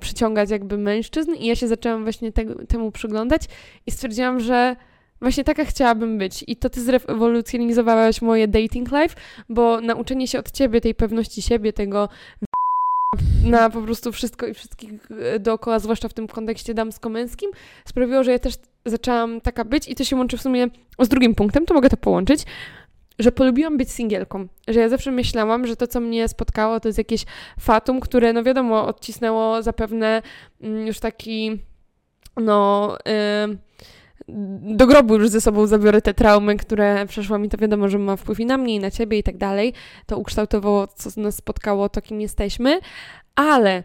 przyciągać 0.00 0.50
jakby 0.50 0.78
mężczyzn 0.78 1.34
i 1.34 1.46
ja 1.46 1.56
się 1.56 1.68
zaczęłam 1.68 2.02
właśnie 2.02 2.32
tego, 2.32 2.66
temu 2.66 2.92
przyglądać 2.92 3.42
i 3.86 3.90
stwierdziłam, 3.90 4.40
że 4.40 4.76
właśnie 5.20 5.44
taka 5.44 5.64
chciałabym 5.64 6.18
być. 6.18 6.44
I 6.46 6.56
to 6.56 6.70
ty 6.70 6.82
zrewolucjonizowałaś 6.82 8.22
moje 8.22 8.48
dating 8.48 8.92
life, 8.92 9.16
bo 9.48 9.80
nauczenie 9.80 10.28
się 10.28 10.38
od 10.38 10.50
ciebie 10.50 10.80
tej 10.80 10.94
pewności 10.94 11.42
siebie, 11.42 11.72
tego 11.72 12.08
na 13.44 13.70
po 13.70 13.82
prostu 13.82 14.12
wszystko 14.12 14.46
i 14.46 14.54
wszystkich 14.54 14.92
e, 15.10 15.38
dookoła, 15.38 15.78
zwłaszcza 15.78 16.08
w 16.08 16.14
tym 16.14 16.28
kontekście 16.28 16.74
damsko-męskim, 16.74 17.50
sprawiło, 17.84 18.24
że 18.24 18.32
ja 18.32 18.38
też 18.38 18.54
zaczęłam 18.86 19.40
taka 19.40 19.64
być 19.64 19.88
i 19.88 19.94
to 19.94 20.04
się 20.04 20.16
łączy 20.16 20.36
w 20.36 20.42
sumie 20.42 20.66
z 20.98 21.08
drugim 21.08 21.34
punktem, 21.34 21.66
to 21.66 21.74
mogę 21.74 21.88
to 21.88 21.96
połączyć, 21.96 22.44
że 23.18 23.32
polubiłam 23.32 23.76
być 23.76 23.90
singielką. 23.90 24.46
Że 24.68 24.80
ja 24.80 24.88
zawsze 24.88 25.10
myślałam, 25.10 25.66
że 25.66 25.76
to, 25.76 25.86
co 25.86 26.00
mnie 26.00 26.28
spotkało, 26.28 26.80
to 26.80 26.88
jest 26.88 26.98
jakieś 26.98 27.24
fatum, 27.60 28.00
które, 28.00 28.32
no 28.32 28.42
wiadomo, 28.42 28.86
odcisnęło 28.86 29.62
zapewne 29.62 30.22
mm, 30.60 30.86
już 30.86 31.00
taki 31.00 31.58
no. 32.36 32.96
Yy, 33.46 33.58
do 34.60 34.86
grobu 34.86 35.16
już 35.16 35.28
ze 35.28 35.40
sobą 35.40 35.66
zabiorę 35.66 36.02
te 36.02 36.14
traumy, 36.14 36.56
które 36.56 37.06
przeszłam 37.06 37.44
i 37.44 37.48
to 37.48 37.58
wiadomo, 37.58 37.88
że 37.88 37.98
ma 37.98 38.16
wpływ 38.16 38.40
i 38.40 38.46
na 38.46 38.56
mnie, 38.56 38.74
i 38.74 38.80
na 38.80 38.90
ciebie 38.90 39.18
i 39.18 39.22
tak 39.22 39.36
dalej. 39.36 39.72
To 40.06 40.18
ukształtowało, 40.18 40.86
co 40.86 41.20
nas 41.20 41.36
spotkało, 41.36 41.88
to 41.88 42.02
kim 42.02 42.20
jesteśmy, 42.20 42.80
ale 43.34 43.82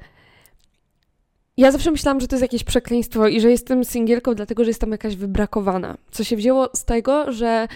ja 1.58 1.71
zawsze 1.71 1.91
myślałam, 1.91 2.21
że 2.21 2.27
to 2.27 2.36
jest 2.36 2.41
jakieś 2.41 2.63
przekleństwo 2.63 3.27
i 3.27 3.41
że 3.41 3.51
jestem 3.51 3.84
singielką, 3.84 4.36
dlatego 4.36 4.63
że 4.63 4.69
jestem 4.69 4.91
jakaś 4.91 5.15
wybrakowana. 5.15 5.97
Co 6.12 6.23
się 6.23 6.36
wzięło 6.36 6.69
z 6.73 6.86
tego, 6.86 7.32
że 7.32 7.67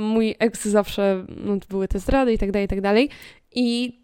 mój 0.00 0.34
ex 0.38 0.64
zawsze, 0.64 1.26
no 1.36 1.56
były 1.68 1.88
te 1.88 1.98
zdrady 1.98 2.32
i 2.32 2.38
tak 2.38 2.50
dalej, 2.50 2.64
i 2.64 2.68
tak 2.68 2.80
dalej. 2.80 3.10
I 3.54 3.98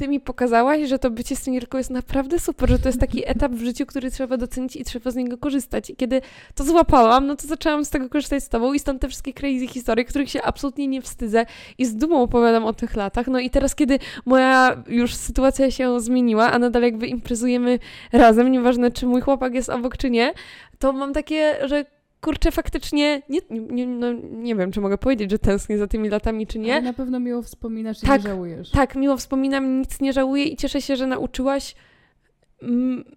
ty 0.00 0.08
mi 0.08 0.20
pokazałaś, 0.20 0.88
że 0.88 0.98
to 0.98 1.10
bycie 1.10 1.36
singielką 1.36 1.78
jest 1.78 1.90
naprawdę 1.90 2.38
super, 2.38 2.68
że 2.68 2.78
to 2.78 2.88
jest 2.88 3.00
taki 3.00 3.22
etap 3.30 3.52
w 3.52 3.64
życiu, 3.64 3.86
który 3.86 4.10
trzeba 4.10 4.36
docenić 4.36 4.76
i 4.76 4.84
trzeba 4.84 5.10
z 5.10 5.16
niego 5.16 5.38
korzystać. 5.38 5.90
I 5.90 5.96
kiedy 5.96 6.20
to 6.54 6.64
złapałam, 6.64 7.26
no 7.26 7.36
to 7.36 7.46
zaczęłam 7.46 7.84
z 7.84 7.90
tego 7.90 8.08
korzystać 8.08 8.44
z 8.44 8.48
tobą 8.48 8.72
i 8.72 8.78
stąd 8.78 9.02
te 9.02 9.08
wszystkie 9.08 9.32
crazy 9.32 9.66
historie, 9.66 10.04
których 10.04 10.30
się 10.30 10.42
absolutnie 10.42 10.86
nie 10.86 11.02
wstydzę 11.02 11.46
i 11.78 11.86
z 11.86 11.96
dumą 11.96 12.22
opowiadam 12.22 12.64
o 12.64 12.72
tych 12.72 12.96
latach. 12.96 13.26
No 13.26 13.38
i 13.38 13.50
teraz, 13.50 13.74
kiedy 13.74 13.98
moja 14.26 14.82
już 14.88 15.14
sytuacja 15.14 15.70
się 15.70 16.00
zmieniła, 16.00 16.52
a 16.52 16.58
nadal 16.58 16.82
jakby 16.82 17.06
imprezujemy 17.06 17.78
razem, 18.12 18.52
nieważne 18.52 18.90
czy 18.90 19.06
mój 19.06 19.20
chłopak 19.20 19.54
jest 19.54 19.68
obok 19.68 19.96
czy 19.96 20.10
nie, 20.10 20.32
to 20.78 20.92
mam 20.92 21.12
takie, 21.12 21.68
że 21.68 21.84
kurczę, 22.20 22.52
faktycznie 22.52 23.22
nie, 23.28 23.40
nie, 23.50 23.86
no, 23.86 24.12
nie 24.30 24.56
wiem, 24.56 24.72
czy 24.72 24.80
mogę 24.80 24.98
powiedzieć, 24.98 25.30
że 25.30 25.38
tęsknię 25.38 25.78
za 25.78 25.86
tymi 25.86 26.08
latami, 26.08 26.46
czy 26.46 26.58
nie. 26.58 26.72
Ale 26.72 26.82
na 26.82 26.92
pewno 26.92 27.20
miło 27.20 27.42
wspominasz 27.42 28.02
i 28.02 28.06
tak, 28.06 28.22
nie 28.22 28.28
żałujesz. 28.28 28.70
Tak, 28.70 28.94
miło 28.94 29.16
wspominam, 29.16 29.78
nic 29.80 30.00
nie 30.00 30.12
żałuję 30.12 30.44
i 30.44 30.56
cieszę 30.56 30.82
się, 30.82 30.96
że 30.96 31.06
nauczyłaś 31.06 31.74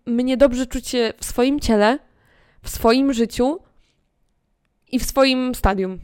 mnie 0.06 0.38
dobrze 0.38 0.68
czuć 0.68 0.88
się 0.88 1.14
w 1.18 1.26
swoim 1.26 1.60
ciele, 1.60 2.00
w 2.62 2.70
swoim 2.70 3.14
życiu 3.14 3.60
i 4.92 5.00
w 5.00 5.04
swoim 5.04 5.56
stadium. 5.56 6.00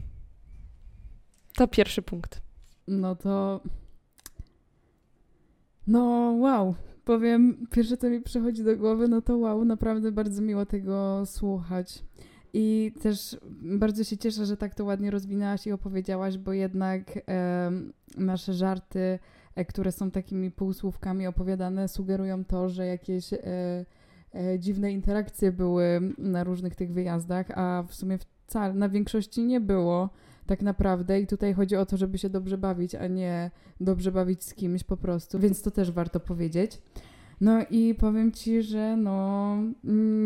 To 1.54 1.68
pierwszy 1.68 2.02
punkt. 2.02 2.40
No 2.88 3.16
to. 3.16 3.60
No, 5.86 6.34
wow. 6.38 6.74
Powiem, 7.04 7.66
pierwsze 7.70 7.96
co 7.96 8.10
mi 8.10 8.20
przychodzi 8.20 8.64
do 8.64 8.76
głowy, 8.76 9.08
no 9.08 9.22
to 9.22 9.36
wow, 9.36 9.64
naprawdę 9.64 10.12
bardzo 10.12 10.42
miło 10.42 10.66
tego 10.66 11.22
słuchać. 11.26 12.02
I 12.52 12.92
też 13.02 13.36
bardzo 13.62 14.04
się 14.04 14.16
cieszę, 14.16 14.46
że 14.46 14.56
tak 14.56 14.74
to 14.74 14.84
ładnie 14.84 15.10
rozwinęłaś 15.10 15.66
i 15.66 15.72
opowiedziałaś, 15.72 16.38
bo 16.38 16.52
jednak 16.52 17.02
e, 17.28 17.70
nasze 18.16 18.54
żarty, 18.54 19.18
e, 19.54 19.64
które 19.64 19.92
są 19.92 20.10
takimi 20.10 20.50
półsłówkami 20.50 21.26
opowiadane, 21.26 21.88
sugerują 21.88 22.44
to, 22.44 22.68
że 22.68 22.86
jakieś 22.86 23.32
e, 23.32 23.38
e 24.34 24.58
dziwne 24.58 24.92
interakcje 24.92 25.52
były 25.52 26.00
na 26.18 26.44
różnych 26.44 26.74
tych 26.74 26.92
wyjazdach, 26.92 27.46
a 27.54 27.84
w 27.88 27.94
sumie 27.94 28.18
wcale 28.46 28.74
na 28.74 28.88
większości 28.88 29.44
nie 29.44 29.60
było 29.60 30.10
tak 30.46 30.62
naprawdę. 30.62 31.20
I 31.20 31.26
tutaj 31.26 31.54
chodzi 31.54 31.76
o 31.76 31.86
to, 31.86 31.96
żeby 31.96 32.18
się 32.18 32.30
dobrze 32.30 32.58
bawić, 32.58 32.94
a 32.94 33.06
nie 33.06 33.50
dobrze 33.80 34.12
bawić 34.12 34.44
z 34.44 34.54
kimś 34.54 34.84
po 34.84 34.96
prostu, 34.96 35.38
więc 35.38 35.62
to 35.62 35.70
też 35.70 35.92
warto 35.92 36.20
powiedzieć. 36.20 36.82
No 37.40 37.58
i 37.70 37.94
powiem 37.94 38.32
ci, 38.32 38.62
że 38.62 38.96
no 38.96 39.56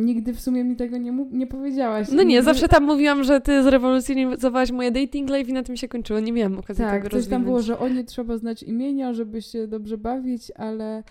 nigdy 0.04 0.34
w 0.34 0.40
sumie 0.40 0.64
mi 0.64 0.76
tego 0.76 0.96
nie, 0.96 1.12
nie 1.32 1.46
powiedziałaś. 1.46 2.08
No 2.12 2.22
nie, 2.22 2.24
nigdy... 2.24 2.42
zawsze 2.42 2.68
tam 2.68 2.84
mówiłam, 2.84 3.24
że 3.24 3.40
ty 3.40 3.62
zrewolucjonizowałaś 3.62 4.70
moje 4.70 4.90
dating 4.90 5.30
life 5.30 5.50
i 5.50 5.52
na 5.52 5.62
tym 5.62 5.76
się 5.76 5.88
kończyło. 5.88 6.20
Nie 6.20 6.32
miałam 6.32 6.58
okazji 6.58 6.84
tak, 6.84 6.92
tego 6.92 7.08
rozwinąć. 7.08 7.12
Tak, 7.12 7.22
coś 7.22 7.30
tam 7.30 7.44
było, 7.44 7.62
że 7.62 7.78
o 7.78 7.88
nie 7.88 8.04
trzeba 8.04 8.36
znać 8.36 8.62
imienia, 8.62 9.14
żeby 9.14 9.42
się 9.42 9.66
dobrze 9.66 9.98
bawić, 9.98 10.50
ale 10.50 11.02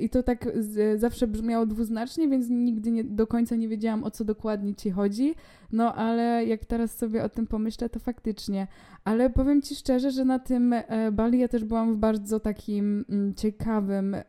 I 0.00 0.08
to 0.08 0.22
tak 0.22 0.48
z, 0.54 1.00
zawsze 1.00 1.26
brzmiało 1.26 1.66
dwuznacznie, 1.66 2.28
więc 2.28 2.48
nigdy 2.50 2.90
nie, 2.90 3.04
do 3.04 3.26
końca 3.26 3.56
nie 3.56 3.68
wiedziałam, 3.68 4.04
o 4.04 4.10
co 4.10 4.24
dokładnie 4.24 4.74
ci 4.74 4.90
chodzi. 4.90 5.34
No 5.72 5.94
ale 5.94 6.44
jak 6.46 6.64
teraz 6.64 6.96
sobie 6.96 7.24
o 7.24 7.28
tym 7.28 7.46
pomyślę, 7.46 7.88
to 7.88 7.98
faktycznie. 7.98 8.66
Ale 9.04 9.30
powiem 9.30 9.62
ci 9.62 9.74
szczerze, 9.74 10.10
że 10.10 10.24
na 10.24 10.38
tym 10.38 10.72
e, 10.72 11.12
Bali 11.12 11.38
ja 11.38 11.48
też 11.48 11.64
byłam 11.64 11.94
w 11.94 11.96
bardzo 11.96 12.40
takim 12.40 13.04
m, 13.10 13.34
ciekawym 13.36 14.14
e, 14.14 14.24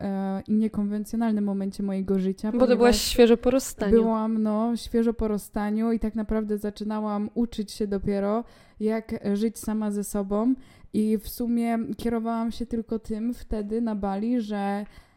i 0.47 0.53
niekonwencjonalnym 0.53 1.43
momencie 1.43 1.83
mojego 1.83 2.19
życia. 2.19 2.51
Bo 2.51 2.67
to 2.67 2.77
byłaś 2.77 3.01
świeżo 3.01 3.37
po 3.37 3.51
rozstaniu. 3.51 3.91
Byłam, 3.91 4.43
no, 4.43 4.75
świeżo 4.75 5.13
po 5.13 5.27
rozstaniu 5.27 5.91
i 5.91 5.99
tak 5.99 6.15
naprawdę 6.15 6.57
zaczynałam 6.57 7.29
uczyć 7.33 7.71
się 7.71 7.87
dopiero, 7.87 8.43
jak 8.79 9.15
żyć 9.33 9.57
sama 9.57 9.91
ze 9.91 10.03
sobą. 10.03 10.53
I 10.93 11.17
w 11.17 11.29
sumie 11.29 11.79
kierowałam 11.97 12.51
się 12.51 12.65
tylko 12.65 12.99
tym 12.99 13.33
wtedy 13.33 13.81
na 13.81 13.95
Bali, 13.95 14.41
że 14.41 14.85
E, 14.85 15.08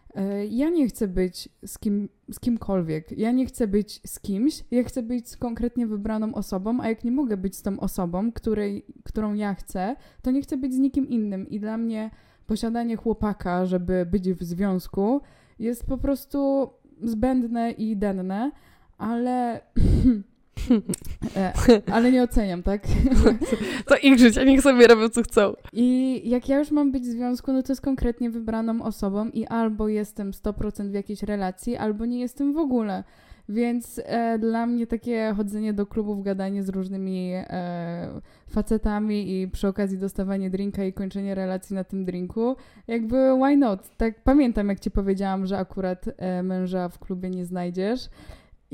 ja 0.51 0.71
nie 0.71 0.89
chcę 0.89 1.09
być 1.09 1.49
z, 1.67 1.79
kim, 1.79 2.09
z 2.33 2.41
kimkolwiek. 2.41 3.19
Ja 3.19 3.33
nie 3.33 3.47
chcę 3.47 3.69
być 3.69 4.01
z 4.07 4.21
kimś. 4.21 4.65
Ja 4.71 4.85
chcę 4.85 5.03
być 5.03 5.29
z 5.29 5.37
konkretnie 5.37 5.87
wybraną 5.87 6.35
osobą, 6.35 6.81
a 6.81 6.89
jak 6.89 7.05
nie 7.05 7.13
mogę 7.13 7.37
być 7.37 7.57
z 7.57 7.63
tą 7.63 7.81
osobą, 7.81 8.33
której, 8.33 8.87
którą 9.05 9.35
ja 9.35 9.55
chcę, 9.55 9.97
to 10.23 10.31
nie 10.31 10.43
chcę 10.43 10.57
być 10.57 10.75
z 10.75 10.79
nikim 10.79 11.09
innym. 11.09 11.49
I 11.49 11.61
dla 11.61 11.77
mnie 11.77 12.11
posiadanie 12.47 12.97
chłopaka, 12.97 13.67
żeby 13.67 14.07
być 14.07 14.33
w 14.33 14.45
związku, 14.45 15.21
jest 15.59 15.87
po 15.87 15.99
prostu 15.99 16.71
zbędne 17.03 17.71
i 17.71 17.97
denne, 17.97 18.51
ale 18.99 19.61
E, 19.79 20.23
ale 21.95 22.13
nie 22.13 22.23
oceniam, 22.23 22.63
tak? 22.63 22.83
To 23.87 23.97
ich 23.97 24.19
życie, 24.19 24.45
niech 24.45 24.63
sobie 24.63 24.87
robią 24.87 25.09
co 25.09 25.23
chcą. 25.23 25.55
I 25.73 26.21
jak 26.31 26.49
ja 26.49 26.59
już 26.59 26.71
mam 26.71 26.93
być 26.93 27.03
w 27.03 27.07
związku, 27.07 27.53
no 27.53 27.63
to 27.63 27.73
jest 27.73 27.83
konkretnie 27.83 28.31
wybraną 28.31 28.83
osobą 28.83 29.29
i 29.29 29.47
albo 29.47 29.89
jestem 29.89 30.31
100% 30.31 30.91
w 30.91 30.95
jakiejś 30.95 31.23
relacji, 31.23 31.77
albo 31.77 32.07
nie 32.07 32.21
jestem 32.21 32.53
w 32.53 32.59
ogóle. 32.59 33.05
Więc 33.49 34.01
e, 34.05 34.39
dla 34.39 34.67
mnie 34.67 34.87
takie 34.87 35.35
chodzenie 35.37 35.73
do 35.73 35.87
klubów, 35.87 36.23
gadanie 36.25 36.63
z 36.63 36.69
różnymi 36.69 37.33
e, 37.35 38.21
facetami 38.49 39.41
i 39.41 39.49
przy 39.49 39.69
okazji 39.69 39.99
dostawanie 39.99 40.51
drinka 40.51 40.85
i 40.85 40.93
kończenie 40.93 41.35
relacji 41.35 41.75
na 41.75 41.85
tym 41.85 42.05
drinku, 42.05 42.57
jakby 42.87 43.17
why 43.45 43.57
not? 43.57 43.97
Tak 43.97 44.23
pamiętam, 44.23 44.69
jak 44.69 44.81
ci 44.81 44.91
powiedziałam, 44.91 45.47
że 45.47 45.59
akurat 45.59 46.05
e, 46.17 46.43
męża 46.43 46.89
w 46.89 46.99
klubie 46.99 47.31
nie 47.31 47.45
znajdziesz. 47.47 48.09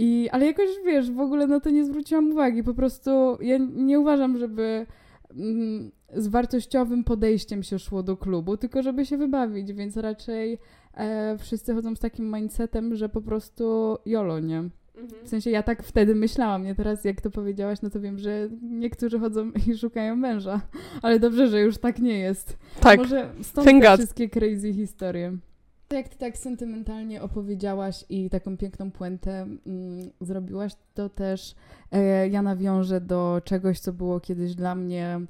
I, 0.01 0.29
ale 0.33 0.47
jakoś 0.47 0.69
wiesz, 0.87 1.11
w 1.11 1.21
ogóle 1.21 1.47
na 1.47 1.61
to 1.61 1.71
nie 1.71 1.85
zwróciłam 1.85 2.31
uwagi. 2.31 2.63
Po 2.63 2.75
prostu 2.75 3.39
ja 3.41 3.59
nie 3.77 4.01
uważam, 4.01 4.39
żeby 4.39 4.87
mm, 5.31 5.91
z 6.15 6.29
wartościowym 6.29 7.05
podejściem 7.05 7.63
się 7.63 7.79
szło 7.79 8.03
do 8.03 8.17
klubu, 8.17 8.57
tylko 8.57 8.83
żeby 8.83 9.07
się 9.07 9.17
wybawić, 9.17 9.73
więc 9.73 9.97
raczej 9.97 10.59
e, 10.95 11.39
wszyscy 11.39 11.75
chodzą 11.75 11.95
z 11.97 12.01
takim 12.01 12.35
mindsetem, 12.35 12.97
że 12.97 13.09
po 13.09 13.23
prostu 13.23 13.97
jolo, 14.07 14.41
nie? 14.41 14.59
Mhm. 14.59 15.25
W 15.25 15.29
sensie 15.29 15.51
ja 15.51 15.63
tak 15.63 15.83
wtedy 15.83 16.15
myślałam, 16.15 16.65
nie 16.65 16.75
teraz 16.75 17.05
jak 17.05 17.21
to 17.21 17.31
powiedziałaś, 17.31 17.79
no 17.83 17.91
to 17.91 18.01
wiem, 18.01 18.19
że 18.19 18.49
niektórzy 18.63 19.19
chodzą 19.19 19.51
i 19.69 19.79
szukają 19.79 20.17
męża, 20.17 20.61
ale 21.03 21.21
dobrze, 21.21 21.49
że 21.49 21.61
już 21.61 21.79
tak 21.79 21.99
nie 21.99 22.19
jest. 22.19 22.57
Tak. 22.81 22.99
Może 22.99 23.31
stąd 23.43 23.83
te 23.83 23.97
wszystkie 23.97 24.29
crazy 24.29 24.73
historie. 24.73 25.37
Jak 25.93 26.09
ty 26.09 26.19
tak 26.19 26.39
sentymentalnie 26.39 27.23
opowiedziałaś 27.23 28.05
i 28.09 28.31
taką 28.31 28.57
piękną 28.57 28.91
puentę 28.91 29.43
mm, 29.43 30.11
zrobiłaś, 30.21 30.73
to 30.95 31.09
też 31.09 31.55
e, 31.93 32.29
ja 32.29 32.43
nawiążę 32.43 33.01
do 33.01 33.41
czegoś, 33.45 33.81
co 33.81 33.93
było 33.93 34.21
kiedyś 34.21 34.55
dla 34.55 34.75
mnie 34.75 35.21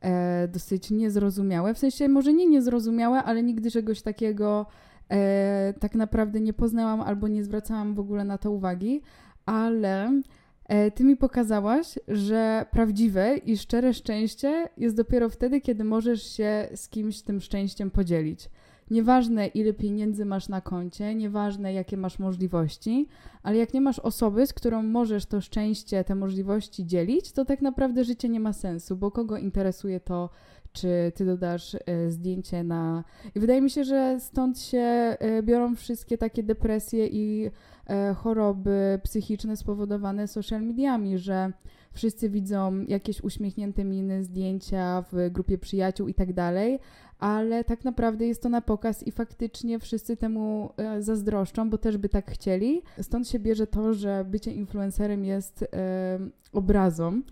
e, 0.00 0.48
dosyć 0.48 0.90
niezrozumiałe. 0.90 1.74
W 1.74 1.78
sensie 1.78 2.08
może 2.08 2.32
nie 2.32 2.46
niezrozumiałe, 2.46 3.22
ale 3.22 3.42
nigdy 3.42 3.70
czegoś 3.70 4.02
takiego 4.02 4.66
e, 5.10 5.74
tak 5.80 5.94
naprawdę 5.94 6.40
nie 6.40 6.52
poznałam 6.52 7.00
albo 7.00 7.28
nie 7.28 7.44
zwracałam 7.44 7.94
w 7.94 8.00
ogóle 8.00 8.24
na 8.24 8.38
to 8.38 8.50
uwagi, 8.50 9.02
ale 9.46 10.22
e, 10.64 10.90
ty 10.90 11.04
mi 11.04 11.16
pokazałaś, 11.16 11.98
że 12.08 12.66
prawdziwe 12.70 13.36
i 13.36 13.56
szczere 13.56 13.94
szczęście 13.94 14.68
jest 14.76 14.96
dopiero 14.96 15.28
wtedy, 15.28 15.60
kiedy 15.60 15.84
możesz 15.84 16.22
się 16.36 16.68
z 16.74 16.88
kimś 16.88 17.22
tym 17.22 17.40
szczęściem 17.40 17.90
podzielić. 17.90 18.50
Nieważne, 18.90 19.46
ile 19.46 19.72
pieniędzy 19.72 20.24
masz 20.24 20.48
na 20.48 20.60
koncie, 20.60 21.14
nieważne, 21.14 21.72
jakie 21.72 21.96
masz 21.96 22.18
możliwości, 22.18 23.08
ale 23.42 23.56
jak 23.56 23.74
nie 23.74 23.80
masz 23.80 23.98
osoby, 23.98 24.46
z 24.46 24.52
którą 24.52 24.82
możesz 24.82 25.26
to 25.26 25.40
szczęście, 25.40 26.04
te 26.04 26.14
możliwości 26.14 26.86
dzielić, 26.86 27.32
to 27.32 27.44
tak 27.44 27.62
naprawdę 27.62 28.04
życie 28.04 28.28
nie 28.28 28.40
ma 28.40 28.52
sensu, 28.52 28.96
bo 28.96 29.10
kogo 29.10 29.36
interesuje 29.36 30.00
to, 30.00 30.30
czy 30.72 31.12
ty 31.14 31.24
dodasz 31.24 31.74
y, 31.74 31.80
zdjęcie 32.08 32.64
na. 32.64 33.04
I 33.34 33.40
wydaje 33.40 33.62
mi 33.62 33.70
się, 33.70 33.84
że 33.84 34.16
stąd 34.20 34.60
się 34.60 35.16
y, 35.38 35.42
biorą 35.42 35.76
wszystkie 35.76 36.18
takie 36.18 36.42
depresje 36.42 37.06
i 37.06 37.46
y, 37.46 38.14
choroby 38.14 39.00
psychiczne 39.04 39.56
spowodowane 39.56 40.28
social 40.28 40.62
mediami, 40.62 41.18
że 41.18 41.52
wszyscy 41.92 42.30
widzą 42.30 42.84
jakieś 42.88 43.20
uśmiechnięte 43.24 43.84
miny, 43.84 44.24
zdjęcia 44.24 45.04
w 45.12 45.30
grupie 45.30 45.58
przyjaciół 45.58 46.08
i 46.08 46.14
tak 46.14 46.32
dalej, 46.32 46.78
ale 47.18 47.64
tak 47.64 47.84
naprawdę 47.84 48.26
jest 48.26 48.42
to 48.42 48.48
na 48.48 48.60
pokaz 48.60 49.06
i 49.06 49.12
faktycznie 49.12 49.78
wszyscy 49.78 50.16
temu 50.16 50.72
e, 50.76 51.02
zazdroszczą, 51.02 51.70
bo 51.70 51.78
też 51.78 51.96
by 51.96 52.08
tak 52.08 52.30
chcieli. 52.30 52.82
Stąd 53.00 53.28
się 53.28 53.38
bierze 53.38 53.66
to, 53.66 53.94
że 53.94 54.24
bycie 54.28 54.52
influencerem 54.52 55.24
jest 55.24 55.62
e, 55.62 56.18
obrazą, 56.52 57.22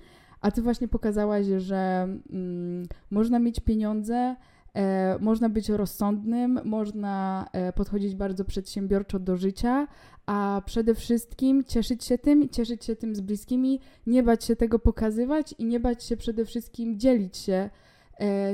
a 0.41 0.51
ty 0.51 0.63
właśnie 0.63 0.89
pokazałaś, 0.89 1.47
że 1.47 2.09
mm, 2.31 2.87
można 3.11 3.39
mieć 3.39 3.61
pieniądze 3.61 4.37
E, 4.77 5.19
można 5.21 5.49
być 5.49 5.69
rozsądnym, 5.69 6.61
można 6.65 7.47
e, 7.53 7.73
podchodzić 7.73 8.15
bardzo 8.15 8.45
przedsiębiorczo 8.45 9.19
do 9.19 9.37
życia, 9.37 9.89
a 10.27 10.63
przede 10.67 10.95
wszystkim 10.95 11.65
cieszyć 11.65 12.05
się 12.05 12.19
tym 12.19 12.49
cieszyć 12.49 12.85
się 12.85 12.97
tym 12.97 13.15
z 13.15 13.21
bliskimi, 13.21 13.81
nie 14.07 14.23
bać 14.23 14.45
się 14.45 14.57
tego 14.57 14.79
pokazywać 14.79 15.55
i 15.59 15.65
nie 15.65 15.81
bać 15.81 16.05
się 16.05 16.17
przede 16.17 16.45
wszystkim 16.45 16.99
dzielić 16.99 17.37
się 17.37 17.71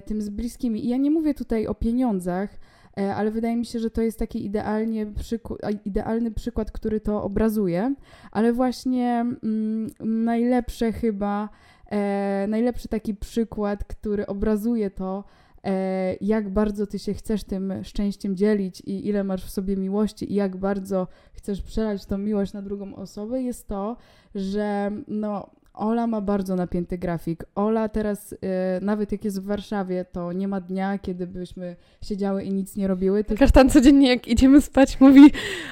tym 0.05 0.23
z 0.23 0.29
bliskimi. 0.29 0.85
I 0.85 0.89
ja 0.89 0.97
nie 0.97 1.11
mówię 1.11 1.35
tutaj 1.35 1.67
o 1.67 1.75
pieniądzach, 1.75 2.59
e, 2.99 3.15
ale 3.15 3.31
wydaje 3.31 3.57
mi 3.57 3.67
się, 3.67 3.79
że 3.79 3.91
to 3.91 4.03
jest 4.03 4.19
taki 4.19 4.45
idealnie 4.45 5.07
przyku- 5.07 5.79
idealny 5.85 6.31
przykład, 6.31 6.71
który 6.71 7.01
to 7.01 7.23
obrazuje, 7.23 7.95
ale 8.31 8.53
właśnie 8.53 9.27
mm, 9.43 9.91
najlepsze 10.25 10.93
chyba, 10.93 11.49
e, 11.91 12.47
najlepszy 12.49 12.89
taki 12.89 13.15
przykład, 13.15 13.85
który 13.85 14.27
obrazuje 14.27 14.91
to, 14.91 15.25
e, 15.65 16.15
jak 16.21 16.51
bardzo 16.51 16.87
ty 16.87 16.99
się 16.99 17.15
chcesz 17.15 17.45
tym 17.45 17.73
szczęściem 17.83 18.37
dzielić 18.37 18.81
i 18.81 19.09
ile 19.09 19.25
masz 19.25 19.45
w 19.45 19.51
sobie 19.51 19.77
miłości 19.77 20.33
i 20.33 20.35
jak 20.35 20.57
bardzo 20.57 21.09
chcesz 21.33 21.63
przelać 21.63 22.07
tą 22.07 22.19
miłość 22.19 22.53
na 22.53 22.63
drugą 22.63 22.95
osobę, 22.95 23.43
jest 23.43 23.69
to, 23.69 23.97
że 24.35 24.91
no 25.09 25.51
Ola 25.75 26.07
ma 26.07 26.21
bardzo 26.21 26.57
napięty 26.57 26.99
grafik. 26.99 27.45
Ola 27.55 27.89
teraz, 27.89 28.33
y, 28.33 28.39
nawet 28.83 29.13
jak 29.13 29.25
jest 29.25 29.43
w 29.43 29.47
Warszawie, 29.47 30.05
to 30.13 30.33
nie 30.33 30.49
ma 30.49 30.61
dnia, 30.61 30.99
kiedy 30.99 31.27
byśmy 31.27 31.77
siedziały 32.03 32.45
i 32.45 32.53
nic 32.53 32.77
nie 32.77 32.89
robiły. 32.89 33.25
Tylko... 33.25 33.41
Kasztan 33.41 33.71
codziennie, 33.71 34.09
jak 34.09 34.29
idziemy 34.29 34.61
spać, 34.61 35.01
mówi, 35.01 35.31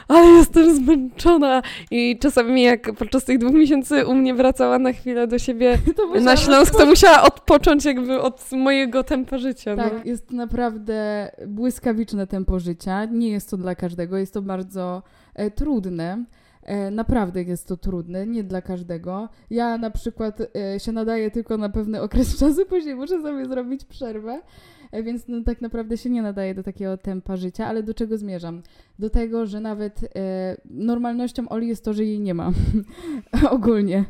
ale 0.09 0.27
jestem 0.27 0.77
zmęczona. 0.77 1.63
I 1.91 2.19
czasami, 2.19 2.63
jak 2.63 2.93
podczas 2.93 3.25
tych 3.25 3.39
dwóch 3.39 3.53
miesięcy 3.53 4.07
u 4.07 4.15
mnie 4.15 4.35
wracała 4.35 4.79
na 4.79 4.93
chwilę 4.93 5.27
do 5.27 5.39
siebie 5.39 5.79
na 6.21 6.37
Śląsk, 6.37 6.79
to 6.79 6.87
musiała 6.87 7.23
odpocząć 7.23 7.85
jakby 7.85 8.21
od 8.21 8.53
mojego 8.53 9.05
tempa 9.05 9.39
życia. 9.39 9.77
Tak, 9.77 9.93
no. 9.93 10.01
jest 10.05 10.31
naprawdę 10.31 11.31
błyskawiczne 11.47 12.27
tempo 12.27 12.59
życia. 12.59 13.05
Nie 13.05 13.29
jest 13.29 13.51
to 13.51 13.57
dla 13.57 13.75
każdego, 13.75 14.17
jest 14.17 14.35
to 14.35 14.43
bardzo 14.43 15.03
e, 15.35 15.51
trudne. 15.51 16.25
E, 16.71 16.91
naprawdę 16.91 17.43
jest 17.43 17.69
to 17.69 17.77
trudne, 17.77 18.27
nie 18.27 18.45
dla 18.45 18.63
każdego. 18.63 19.29
Ja 19.51 19.79
na 19.79 19.91
przykład 19.91 20.41
e, 20.41 20.81
się 20.81 20.93
nadaję 20.93 21.31
tylko 21.31 21.57
na 21.57 21.69
pewny 21.69 22.03
okres 22.03 22.37
czasu, 22.41 22.67
później 22.67 22.95
muszę 22.95 23.23
sobie 23.23 23.47
zrobić 23.47 23.85
przerwę, 23.85 24.41
e, 24.93 25.03
więc 25.03 25.29
no, 25.29 25.43
tak 25.45 25.61
naprawdę 25.61 25.97
się 25.97 26.11
nie 26.11 26.23
nadaje 26.23 26.55
do 26.55 26.63
takiego 26.63 26.97
tempa 26.97 27.37
życia, 27.37 27.67
ale 27.67 27.83
do 27.83 27.95
czego 27.95 28.19
zmierzam? 28.19 28.63
Do 28.99 29.11
tego, 29.11 29.47
że 29.47 29.61
nawet 29.61 30.01
normalnością 30.65 31.49
Oli 31.49 31.69
jest 31.69 31.85
to, 31.85 31.93
że 31.93 32.05
jej 32.05 32.21
nie 32.21 32.35
ma. 32.35 32.53
Ogólnie 33.51 34.05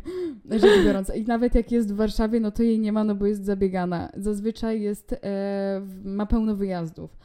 rzecz 0.51 0.85
biorąc. 0.85 1.15
I 1.15 1.25
nawet 1.25 1.55
jak 1.55 1.73
jest 1.73 1.93
w 1.93 1.97
Warszawie, 1.97 2.41
no 2.41 2.51
to 2.51 2.63
jej 2.63 2.79
nie 2.79 2.93
ma, 2.93 3.05
no 3.05 3.15
bo 3.15 3.27
jest 3.27 3.45
zabiegana. 3.45 4.09
Zazwyczaj 4.17 4.81
jest, 4.81 5.17
ma 6.05 6.27
pełno 6.27 6.57
wyjazdów. 6.57 7.19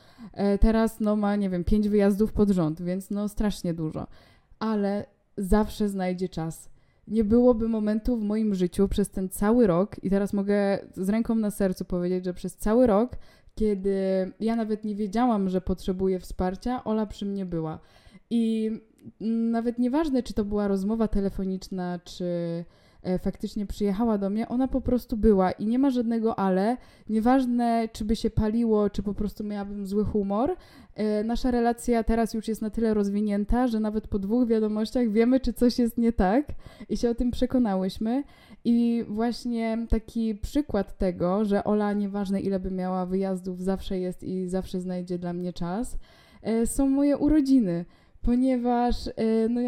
Teraz 0.60 1.00
no 1.00 1.16
ma, 1.16 1.36
nie 1.36 1.50
wiem, 1.50 1.64
pięć 1.64 1.90
wyjazdów 1.90 2.34
pod 2.34 2.50
rząd, 2.50 2.82
więc 2.82 3.10
no 3.10 3.28
strasznie 3.30 3.74
dużo. 3.74 4.08
Ale 4.60 5.15
zawsze 5.38 5.90
znajdzie 5.90 6.30
czas. 6.30 6.70
Nie 7.08 7.24
byłoby 7.24 7.68
momentu 7.68 8.18
w 8.18 8.24
moim 8.24 8.56
życiu 8.56 8.88
przez 8.88 9.10
ten 9.10 9.30
cały 9.30 9.68
rok, 9.68 10.04
i 10.04 10.10
teraz 10.10 10.34
mogę 10.34 10.80
z 10.94 11.10
ręką 11.10 11.36
na 11.36 11.52
sercu 11.52 11.86
powiedzieć, 11.86 12.26
że 12.26 12.34
przez 12.34 12.58
cały 12.58 12.88
rok, 12.88 13.18
kiedy 13.56 14.32
ja 14.40 14.56
nawet 14.56 14.84
nie 14.84 14.96
wiedziałam, 14.96 15.50
że 15.50 15.62
potrzebuję 15.62 16.20
wsparcia, 16.20 16.84
Ola 16.84 17.06
przy 17.06 17.26
mnie 17.26 17.46
była. 17.46 17.80
I 18.30 18.72
nawet 19.22 19.80
nieważne, 19.80 20.24
czy 20.24 20.34
to 20.34 20.46
była 20.46 20.68
rozmowa 20.68 21.08
telefoniczna, 21.08 22.00
czy 22.04 22.26
e, 23.04 23.20
faktycznie 23.20 23.66
przyjechała 23.66 24.18
do 24.18 24.30
mnie, 24.30 24.48
ona 24.48 24.68
po 24.68 24.82
prostu 24.82 25.18
była 25.18 25.52
i 25.52 25.66
nie 25.66 25.80
ma 25.80 25.90
żadnego 25.90 26.40
ale. 26.40 26.78
Nieważne, 27.10 27.90
czy 27.94 28.06
by 28.06 28.16
się 28.16 28.30
paliło, 28.30 28.90
czy 28.90 29.04
po 29.04 29.14
prostu 29.14 29.44
miałabym 29.44 29.88
zły 29.88 30.06
humor. 30.06 30.56
E, 30.96 31.24
nasza 31.24 31.52
relacja 31.52 32.04
teraz 32.04 32.34
już 32.34 32.48
jest 32.48 32.62
na 32.62 32.70
tyle 32.70 32.94
rozwinięta, 32.94 33.68
że 33.68 33.80
nawet 33.80 34.08
po 34.08 34.20
dwóch 34.20 34.48
wiadomościach 34.48 35.12
wiemy, 35.12 35.40
czy 35.40 35.54
coś 35.54 35.80
jest 35.80 35.98
nie 35.98 36.14
tak 36.14 36.46
i 36.90 36.98
się 36.98 37.10
o 37.10 37.16
tym 37.16 37.32
przekonałyśmy. 37.32 38.24
I 38.66 39.06
właśnie 39.08 39.86
taki 39.90 40.36
przykład 40.36 40.98
tego, 40.98 41.46
że 41.46 41.64
Ola, 41.64 41.94
nieważne 41.94 42.42
ile 42.42 42.60
by 42.60 42.72
miała 42.72 43.06
wyjazdów, 43.06 43.62
zawsze 43.62 44.00
jest 44.00 44.24
i 44.24 44.48
zawsze 44.48 44.82
znajdzie 44.82 45.18
dla 45.18 45.34
mnie 45.34 45.54
czas, 45.54 45.98
e, 46.42 46.68
są 46.68 46.90
moje 46.90 47.18
urodziny 47.18 47.86
ponieważ 48.22 49.08
e, 49.08 49.12
no, 49.50 49.62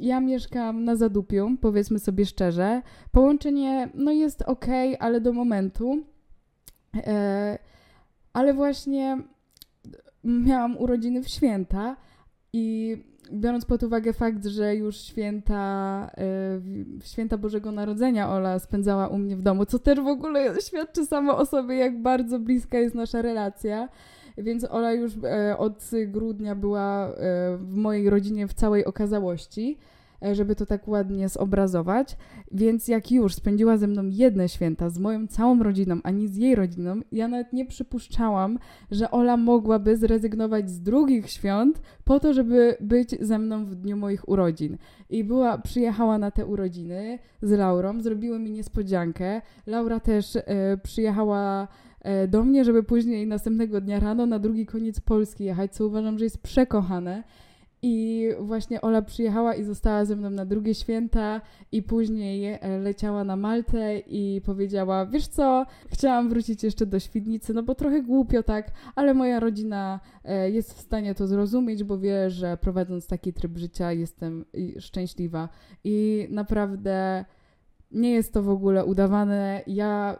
ja 0.00 0.20
mieszkam 0.20 0.84
na 0.84 0.96
Zadupiu, 0.96 1.56
powiedzmy 1.60 1.98
sobie 1.98 2.26
szczerze. 2.26 2.82
Połączenie 3.12 3.90
no, 3.94 4.10
jest 4.10 4.42
ok, 4.42 4.66
ale 4.98 5.20
do 5.20 5.32
momentu. 5.32 6.04
Ale 8.32 8.54
właśnie 8.54 9.18
miałam 10.24 10.76
urodziny 10.76 11.22
w 11.22 11.28
święta 11.28 11.96
i 12.52 12.96
biorąc 13.32 13.64
pod 13.64 13.82
uwagę 13.82 14.12
fakt, 14.12 14.46
że 14.46 14.76
już 14.76 14.96
święta, 14.96 16.10
y, 17.00 17.04
święta 17.04 17.38
Bożego 17.38 17.72
Narodzenia 17.72 18.30
Ola 18.30 18.58
spędzała 18.58 19.08
u 19.08 19.18
mnie 19.18 19.36
w 19.36 19.42
domu, 19.42 19.66
co 19.66 19.78
też 19.78 20.00
w 20.00 20.06
ogóle 20.06 20.60
świadczy 20.60 21.06
samo 21.06 21.38
o 21.38 21.46
sobie, 21.46 21.76
jak 21.76 22.02
bardzo 22.02 22.38
bliska 22.38 22.78
jest 22.78 22.94
nasza 22.94 23.22
relacja. 23.22 23.88
Więc 24.38 24.64
Ola 24.64 24.92
już 24.92 25.12
e, 25.24 25.58
od 25.58 25.90
grudnia 26.06 26.54
była 26.54 27.08
e, 27.08 27.12
w 27.56 27.74
mojej 27.76 28.10
rodzinie 28.10 28.48
w 28.48 28.54
całej 28.54 28.84
okazałości. 28.84 29.78
E, 30.24 30.34
żeby 30.34 30.56
to 30.56 30.66
tak 30.66 30.88
ładnie 30.88 31.28
zobrazować. 31.28 32.16
Więc 32.52 32.88
jak 32.88 33.12
już 33.12 33.34
spędziła 33.34 33.76
ze 33.76 33.86
mną 33.86 34.02
jedne 34.06 34.48
święta 34.48 34.90
z 34.90 34.98
moją 34.98 35.26
całą 35.26 35.62
rodziną, 35.62 35.98
ani 36.02 36.28
z 36.28 36.36
jej 36.36 36.54
rodziną, 36.54 37.00
ja 37.12 37.28
nawet 37.28 37.52
nie 37.52 37.66
przypuszczałam, 37.66 38.58
że 38.90 39.10
Ola 39.10 39.36
mogłaby 39.36 39.96
zrezygnować 39.96 40.70
z 40.70 40.80
drugich 40.80 41.30
świąt 41.30 41.82
po 42.04 42.20
to, 42.20 42.32
żeby 42.32 42.76
być 42.80 43.10
ze 43.20 43.38
mną 43.38 43.64
w 43.64 43.74
dniu 43.74 43.96
moich 43.96 44.28
urodzin. 44.28 44.76
I 45.10 45.24
była, 45.24 45.58
przyjechała 45.58 46.18
na 46.18 46.30
te 46.30 46.46
urodziny 46.46 47.18
z 47.42 47.50
Laurą, 47.50 48.00
zrobiły 48.00 48.38
mi 48.38 48.50
niespodziankę. 48.50 49.42
Laura 49.66 50.00
też 50.00 50.36
e, 50.36 50.42
przyjechała 50.82 51.68
e, 52.00 52.28
do 52.28 52.44
mnie, 52.44 52.64
żeby 52.64 52.82
później 52.82 53.26
następnego 53.26 53.80
dnia 53.80 54.00
rano 54.00 54.26
na 54.26 54.38
drugi 54.38 54.66
koniec 54.66 55.00
Polski 55.00 55.44
jechać, 55.44 55.72
co 55.72 55.86
uważam, 55.86 56.18
że 56.18 56.24
jest 56.24 56.42
przekochane. 56.42 57.22
I 57.84 58.28
właśnie 58.40 58.80
Ola 58.80 59.02
przyjechała 59.02 59.54
i 59.54 59.64
została 59.64 60.04
ze 60.04 60.16
mną 60.16 60.30
na 60.30 60.46
drugie 60.46 60.74
święta 60.74 61.40
i 61.72 61.82
później 61.82 62.58
e, 62.60 62.78
leciała 62.78 63.24
na 63.24 63.36
Maltę 63.36 63.98
i 63.98 64.40
powiedziała, 64.44 65.06
wiesz 65.06 65.26
co, 65.26 65.66
chciałam 65.88 66.28
wrócić 66.28 66.62
jeszcze 66.62 66.86
do 66.86 67.00
Świdnicy, 67.00 67.54
no 67.54 67.62
bo 67.62 67.74
trochę 67.74 68.02
głupio 68.02 68.42
tak, 68.42 68.70
ale 68.94 69.14
moja 69.14 69.40
rodzina 69.40 70.00
e, 70.24 70.50
jest 70.50 70.74
w 70.74 70.80
stanie 70.80 71.14
to 71.14 71.26
zrozumieć, 71.26 71.84
bo 71.84 71.98
wie, 71.98 72.30
że 72.30 72.56
prowadząc 72.56 73.06
taki 73.06 73.32
tryb 73.32 73.58
życia 73.58 73.92
jestem 73.92 74.44
szczęśliwa 74.78 75.48
i 75.84 76.26
naprawdę 76.30 77.24
nie 77.90 78.10
jest 78.10 78.32
to 78.32 78.42
w 78.42 78.48
ogóle 78.48 78.84
udawane. 78.84 79.62
Ja 79.66 80.16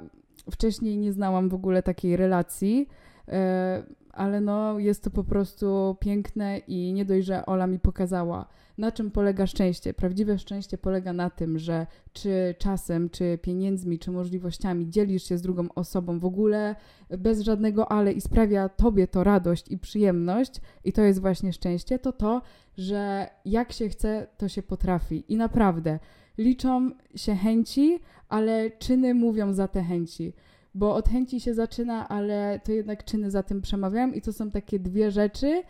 wcześniej 0.51 0.99
nie 0.99 1.13
znałam 1.13 1.49
w 1.49 1.55
ogóle 1.55 1.83
takiej 1.83 2.17
relacji 2.17 2.89
e, 3.29 3.83
ale 4.13 4.41
no 4.41 4.79
jest 4.79 5.05
to 5.05 5.11
po 5.11 5.25
prostu 5.25 5.97
piękne 6.01 6.59
i 6.59 6.93
nie 6.93 7.05
dość, 7.05 7.27
że 7.27 7.47
Ola 7.47 7.67
mi 7.67 7.79
pokazała, 7.79 8.47
na 8.79 8.93
czym 8.93 9.11
polega 9.11 9.47
szczęście. 9.47 9.95
Prawdziwe 9.95 10.39
szczęście 10.39 10.79
polega 10.79 11.13
na 11.13 11.31
tym, 11.31 11.59
że 11.59 11.87
czy 12.13 12.55
czasem, 12.59 13.11
czy 13.11 13.39
pieniędzmi, 13.43 13.99
czy 13.99 14.11
możliwościami 14.11 14.91
dzielisz 14.91 15.25
się 15.25 15.39
z 15.39 15.43
drugą 15.43 15.69
osobą 15.75 16.19
w 16.19 16.25
ogóle 16.25 16.77
bez 17.19 17.41
żadnego 17.41 17.93
ale 17.93 18.13
i 18.13 18.21
sprawia 18.21 18.69
tobie 18.69 19.09
to 19.09 19.25
radość 19.25 19.71
i 19.71 19.79
przyjemność, 19.79 20.61
i 20.85 20.93
to 20.93 21.03
jest 21.03 21.21
właśnie 21.21 21.53
szczęście, 21.53 21.99
to 21.99 22.13
to, 22.13 22.43
że 22.77 23.29
jak 23.45 23.73
się 23.73 23.89
chce, 23.89 24.27
to 24.39 24.49
się 24.49 24.63
potrafi. 24.63 25.25
I 25.33 25.37
naprawdę 25.37 25.99
liczą 26.39 26.91
się 27.15 27.35
chęci, 27.35 28.01
ale 28.29 28.71
czyny 28.71 29.15
mówią 29.15 29.53
za 29.53 29.69
te 29.69 29.83
chęci 29.83 30.33
bo 30.75 30.95
od 30.95 31.09
chęci 31.09 31.41
się 31.41 31.55
zaczyna, 31.55 32.09
ale 32.09 32.61
to 32.65 32.73
jednak 32.73 33.05
czyny 33.05 33.31
za 33.31 33.43
tym 33.43 33.63
przemawiają 33.63 34.13
i 34.13 34.21
to 34.21 34.33
są 34.33 34.51
takie 34.51 34.79
dwie 34.79 35.11
rzeczy, 35.11 35.63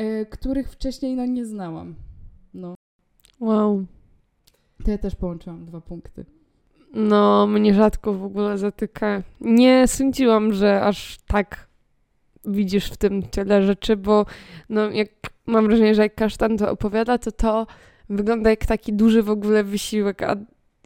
y, 0.00 0.26
których 0.30 0.70
wcześniej 0.70 1.16
no 1.16 1.26
nie 1.26 1.46
znałam. 1.46 1.94
No. 2.54 2.74
Wow. 3.40 3.84
To 4.84 4.90
ja 4.90 4.98
też 4.98 5.14
połączyłam 5.14 5.64
dwa 5.66 5.80
punkty. 5.80 6.24
No, 6.94 7.46
mnie 7.46 7.74
rzadko 7.74 8.12
w 8.12 8.24
ogóle 8.24 8.58
zatyka. 8.58 9.22
Nie 9.40 9.88
sądziłam, 9.88 10.52
że 10.52 10.82
aż 10.82 11.18
tak 11.26 11.68
widzisz 12.44 12.90
w 12.90 12.96
tym 12.96 13.22
tyle 13.22 13.62
rzeczy, 13.62 13.96
bo 13.96 14.26
no, 14.68 14.90
jak 14.90 15.08
mam 15.46 15.66
wrażenie, 15.66 15.94
że 15.94 16.02
jak 16.02 16.14
kasztan 16.14 16.56
to 16.56 16.70
opowiada, 16.70 17.18
to 17.18 17.32
to 17.32 17.66
wygląda 18.10 18.50
jak 18.50 18.66
taki 18.66 18.92
duży 18.92 19.22
w 19.22 19.30
ogóle 19.30 19.64
wysiłek, 19.64 20.22
a 20.22 20.36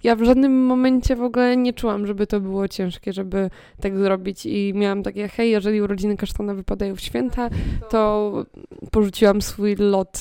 ja 0.03 0.17
w 0.17 0.23
żadnym 0.23 0.67
momencie 0.67 1.17
w 1.17 1.23
ogóle 1.23 1.57
nie 1.57 1.73
czułam, 1.73 2.07
żeby 2.07 2.27
to 2.27 2.41
było 2.41 2.69
ciężkie, 2.69 3.13
żeby 3.13 3.51
tak 3.81 3.97
zrobić. 3.97 4.47
I 4.47 4.73
miałam 4.75 5.03
takie, 5.03 5.29
hej, 5.29 5.51
jeżeli 5.51 5.83
urodziny 5.83 6.17
kasztana 6.17 6.55
wypadają 6.55 6.97
w 6.97 7.01
święta, 7.01 7.51
to 7.91 8.33
porzuciłam 8.91 9.43
swój 9.43 9.77
lot 9.77 10.17
y, 10.17 10.21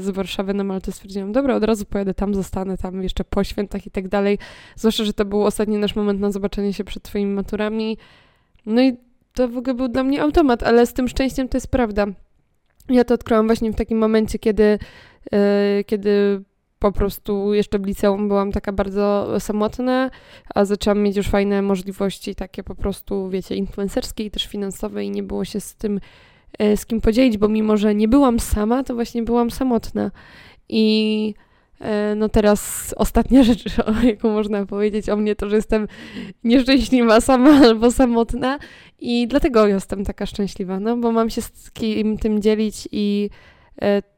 z 0.00 0.10
Warszawy 0.10 0.54
na 0.54 0.64
Maltę, 0.64 0.92
stwierdziłam, 0.92 1.32
dobra, 1.32 1.54
od 1.54 1.64
razu 1.64 1.84
pojadę 1.84 2.14
tam, 2.14 2.34
zostanę 2.34 2.78
tam 2.78 3.02
jeszcze 3.02 3.24
po 3.24 3.44
świętach 3.44 3.86
i 3.86 3.90
tak 3.90 4.08
dalej, 4.08 4.38
zwłaszcza, 4.76 5.04
że 5.04 5.12
to 5.12 5.24
był 5.24 5.44
ostatni 5.44 5.78
nasz 5.78 5.96
moment 5.96 6.20
na 6.20 6.30
zobaczenie 6.30 6.72
się 6.72 6.84
przed 6.84 7.02
twoimi 7.02 7.34
maturami, 7.34 7.98
no 8.66 8.82
i 8.82 8.96
to 9.34 9.48
w 9.48 9.56
ogóle 9.56 9.74
był 9.74 9.88
dla 9.88 10.04
mnie 10.04 10.22
automat, 10.22 10.62
ale 10.62 10.86
z 10.86 10.92
tym 10.92 11.08
szczęściem 11.08 11.48
to 11.48 11.56
jest 11.56 11.68
prawda. 11.68 12.06
Ja 12.88 13.04
to 13.04 13.14
odkryłam 13.14 13.46
właśnie 13.46 13.72
w 13.72 13.76
takim 13.76 13.98
momencie, 13.98 14.38
kiedy, 14.38 14.78
yy, 15.32 15.38
kiedy 15.84 16.42
po 16.82 16.92
prostu 16.92 17.54
jeszcze 17.54 17.78
w 17.78 17.86
liceum 17.86 18.28
byłam 18.28 18.52
taka 18.52 18.72
bardzo 18.72 19.34
samotna, 19.40 20.10
a 20.54 20.64
zaczęłam 20.64 21.02
mieć 21.02 21.16
już 21.16 21.28
fajne 21.28 21.62
możliwości 21.62 22.34
takie 22.34 22.62
po 22.62 22.74
prostu, 22.74 23.28
wiecie, 23.28 23.56
influencerskie 23.56 24.24
i 24.24 24.30
też 24.30 24.46
finansowe 24.46 25.04
i 25.04 25.10
nie 25.10 25.22
było 25.22 25.44
się 25.44 25.60
z 25.60 25.74
tym 25.74 26.00
e, 26.58 26.76
z 26.76 26.86
kim 26.86 27.00
podzielić, 27.00 27.38
bo 27.38 27.48
mimo, 27.48 27.76
że 27.76 27.94
nie 27.94 28.08
byłam 28.08 28.40
sama, 28.40 28.84
to 28.84 28.94
właśnie 28.94 29.22
byłam 29.22 29.50
samotna. 29.50 30.10
I 30.68 31.34
e, 31.80 32.14
no 32.14 32.28
teraz 32.28 32.94
ostatnia 32.96 33.42
rzecz, 33.48 33.64
jaką 34.04 34.30
można 34.30 34.66
powiedzieć 34.66 35.08
o 35.08 35.16
mnie, 35.16 35.36
to, 35.36 35.48
że 35.48 35.56
jestem 35.56 35.88
nieszczęśliwa 36.44 37.20
sama 37.20 37.60
albo 37.68 37.90
samotna 37.90 38.58
i 39.00 39.26
dlatego 39.28 39.66
jestem 39.66 40.04
taka 40.04 40.26
szczęśliwa, 40.26 40.80
no 40.80 40.96
bo 40.96 41.12
mam 41.12 41.30
się 41.30 41.42
z 41.42 41.70
kim 41.70 42.18
tym 42.18 42.42
dzielić 42.42 42.88
i 42.92 43.30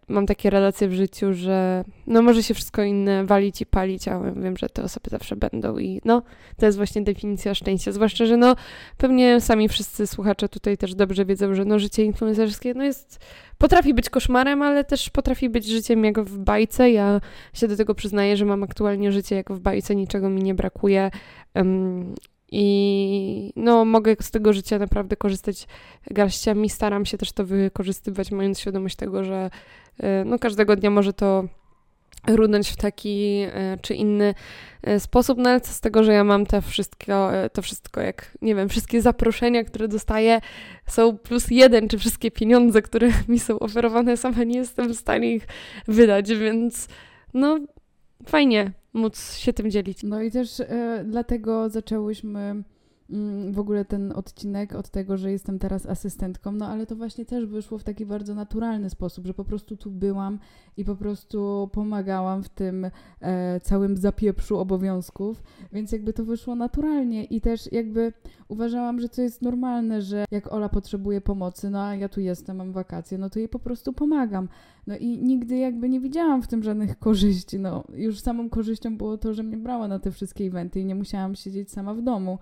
mam 0.09 0.27
takie 0.27 0.51
relacje 0.51 0.89
w 0.89 0.93
życiu, 0.93 1.33
że 1.33 1.85
no 2.07 2.23
może 2.23 2.43
się 2.43 2.55
wszystko 2.55 2.83
inne 2.83 3.25
walić 3.25 3.61
i 3.61 3.67
palić, 3.67 4.09
ale 4.09 4.33
wiem, 4.33 4.57
że 4.57 4.69
te 4.69 4.83
osoby 4.83 5.11
zawsze 5.11 5.37
będą 5.37 5.79
i 5.79 6.01
no, 6.05 6.23
to 6.57 6.67
jest 6.67 6.79
właśnie 6.79 7.03
definicja 7.03 7.55
szczęścia, 7.55 7.93
zwłaszcza, 7.93 8.27
że 8.27 8.37
no 8.37 8.57
pewnie 8.97 9.41
sami 9.41 9.69
wszyscy 9.69 10.07
słuchacze 10.07 10.49
tutaj 10.49 10.77
też 10.77 10.95
dobrze 10.95 11.25
wiedzą, 11.25 11.55
że 11.55 11.65
no 11.65 11.79
życie 11.79 12.05
influencerskie 12.05 12.75
no 12.75 12.85
jest, 12.85 13.25
potrafi 13.59 13.95
być 13.95 14.11
koszmarem, 14.11 14.63
ale 14.63 14.85
też 14.85 15.11
potrafi 15.11 15.49
być 15.49 15.67
życiem 15.67 16.05
jak 16.05 16.21
w 16.21 16.39
bajce, 16.39 16.91
ja 16.91 17.21
się 17.53 17.69
do 17.69 17.77
tego 17.77 17.95
przyznaję, 17.95 18.37
że 18.37 18.45
mam 18.45 18.63
aktualnie 18.63 19.13
życie 19.13 19.37
jak 19.37 19.53
w 19.53 19.61
bajce, 19.61 19.97
niczego 19.97 20.31
mi 20.31 20.43
nie 20.43 20.55
brakuje, 20.55 21.11
um, 21.55 22.15
i 22.57 23.53
no, 23.57 23.85
mogę 23.85 24.17
z 24.21 24.31
tego 24.31 24.53
życia 24.53 24.79
naprawdę 24.79 25.17
korzystać 25.17 25.67
garściami. 26.11 26.71
Staram 26.71 27.07
się 27.07 27.19
też 27.19 27.33
to 27.33 27.45
wykorzystywać, 27.45 28.31
mając 28.31 28.61
świadomość 28.61 28.97
tego, 28.97 29.25
że 29.25 29.51
e, 30.01 30.25
no, 30.25 30.39
każdego 30.39 30.77
dnia 30.77 30.91
może 30.91 31.13
to 31.13 31.45
runąć 32.29 32.71
w 32.71 32.77
taki 32.77 33.47
e, 33.47 33.79
czy 33.83 33.95
inny 33.95 34.35
e, 34.83 35.01
sposób, 35.01 35.39
no 35.39 35.51
ale 35.51 35.61
co 35.61 35.73
z 35.73 35.81
tego, 35.81 36.05
że 36.05 36.13
ja 36.13 36.25
mam 36.25 36.47
te 36.47 36.63
wszystko, 36.63 37.31
to 37.53 37.63
wszystko, 37.63 38.01
jak 38.01 38.39
nie 38.43 38.55
wiem, 38.55 38.69
wszystkie 38.69 39.03
zaproszenia, 39.03 39.65
które 39.65 39.89
dostaję 39.89 40.41
są 40.87 41.19
plus 41.19 41.51
jeden, 41.51 41.89
czy 41.89 41.99
wszystkie 41.99 42.31
pieniądze, 42.31 42.83
które 42.83 43.09
mi 43.29 43.39
są 43.39 43.59
oferowane, 43.59 44.17
sama 44.17 44.45
nie 44.45 44.59
jestem 44.59 44.89
w 44.89 44.97
stanie 44.97 45.35
ich 45.35 45.47
wydać, 45.89 46.35
więc 46.35 46.89
no 47.35 47.59
fajnie 48.27 48.73
móc 48.95 49.37
się 49.37 49.53
tym 49.53 49.71
dzielić. 49.71 50.03
No 50.03 50.23
i 50.23 50.31
też 50.31 50.61
e, 50.61 51.05
dlatego 51.07 51.69
zaczęłyśmy 51.69 52.63
w 53.53 53.59
ogóle 53.59 53.85
ten 53.85 54.13
odcinek 54.13 54.75
od 54.75 54.91
tego, 54.91 55.17
że 55.17 55.33
jestem 55.33 55.59
teraz 55.59 55.87
asystentką, 55.87 56.53
no 56.53 56.67
ale 56.69 56.87
to 56.87 56.97
właśnie 56.97 57.25
też 57.25 57.47
wyszło 57.47 57.79
w 57.79 57.85
taki 57.85 58.07
bardzo 58.07 58.35
naturalny 58.35 58.91
sposób, 58.91 59.27
że 59.27 59.35
po 59.35 59.45
prostu 59.45 59.77
tu 59.77 59.91
byłam 59.91 60.39
i 60.77 60.85
po 60.85 60.97
prostu 60.97 61.71
pomagałam 61.73 62.43
w 62.43 62.49
tym 62.49 62.91
e, 63.21 63.61
całym 63.61 63.97
zapieprzu 63.97 64.59
obowiązków, 64.59 65.43
więc 65.73 65.93
jakby 65.93 66.13
to 66.13 66.25
wyszło 66.25 66.55
naturalnie 66.55 67.25
i 67.25 67.41
też 67.41 67.73
jakby 67.73 68.13
uważałam, 68.49 69.01
że 69.01 69.09
to 69.09 69.23
jest 69.23 69.43
normalne, 69.43 70.03
że 70.03 70.25
jak 70.31 70.53
Ola 70.53 70.69
potrzebuje 70.69 71.21
pomocy, 71.21 71.71
no 71.71 71.83
a 71.83 71.95
ja 71.95 72.09
tu 72.09 72.21
jestem, 72.21 72.57
mam 72.57 72.73
wakacje, 72.73 73.19
no 73.19 73.31
to 73.31 73.39
jej 73.39 73.49
po 73.49 73.59
prostu 73.59 73.93
pomagam. 73.93 74.49
No 74.87 74.97
i 74.97 75.19
nigdy 75.19 75.57
jakby 75.57 75.89
nie 75.89 76.01
widziałam 76.01 76.43
w 76.43 76.49
tym 76.49 76.63
żadnych 76.63 76.99
korzyści, 76.99 77.59
no 77.59 77.85
już 77.95 78.21
samą 78.21 78.51
korzyścią 78.51 78.97
było 78.97 79.19
to, 79.19 79.35
że 79.35 79.43
mnie 79.43 79.57
brała 79.57 79.89
na 79.89 79.99
te 79.99 80.11
wszystkie 80.11 80.45
eventy 80.45 80.81
i 80.81 80.85
nie 80.85 80.95
musiałam 80.95 81.35
siedzieć 81.35 81.71
sama 81.71 81.95
w 81.95 82.03
domu. 82.03 82.39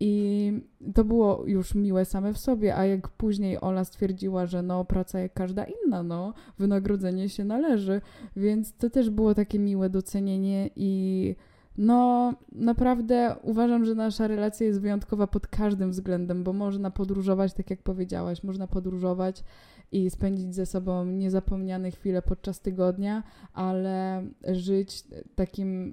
I 0.00 0.52
to 0.94 1.04
było 1.04 1.46
już 1.46 1.74
miłe 1.74 2.04
same 2.04 2.32
w 2.32 2.38
sobie, 2.38 2.76
a 2.76 2.84
jak 2.84 3.08
później 3.08 3.60
Ola 3.60 3.84
stwierdziła, 3.84 4.46
że 4.46 4.62
no 4.62 4.84
praca 4.84 5.20
jak 5.20 5.32
każda 5.32 5.64
inna, 5.64 6.02
no 6.02 6.34
wynagrodzenie 6.58 7.28
się 7.28 7.44
należy, 7.44 8.00
więc 8.36 8.72
to 8.72 8.90
też 8.90 9.10
było 9.10 9.34
takie 9.34 9.58
miłe 9.58 9.90
docenienie 9.90 10.70
i 10.76 11.34
no 11.78 12.32
naprawdę 12.52 13.36
uważam, 13.42 13.84
że 13.84 13.94
nasza 13.94 14.26
relacja 14.26 14.66
jest 14.66 14.80
wyjątkowa 14.80 15.26
pod 15.26 15.46
każdym 15.46 15.90
względem, 15.90 16.44
bo 16.44 16.52
można 16.52 16.90
podróżować, 16.90 17.54
tak 17.54 17.70
jak 17.70 17.82
powiedziałaś, 17.82 18.42
można 18.42 18.66
podróżować 18.66 19.44
i 19.92 20.10
spędzić 20.10 20.54
ze 20.54 20.66
sobą 20.66 21.04
niezapomniane 21.04 21.90
chwile 21.90 22.22
podczas 22.22 22.60
tygodnia, 22.60 23.22
ale 23.52 24.24
żyć 24.48 25.04
takim 25.34 25.92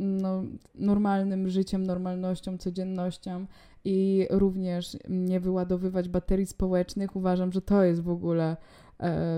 no, 0.00 0.42
normalnym 0.74 1.48
życiem, 1.48 1.82
normalnością, 1.82 2.58
codziennością 2.58 3.46
i 3.84 4.26
również 4.30 4.96
nie 5.08 5.40
wyładowywać 5.40 6.08
baterii 6.08 6.46
społecznych, 6.46 7.16
uważam, 7.16 7.52
że 7.52 7.62
to 7.62 7.84
jest 7.84 8.02
w 8.02 8.10
ogóle 8.10 8.56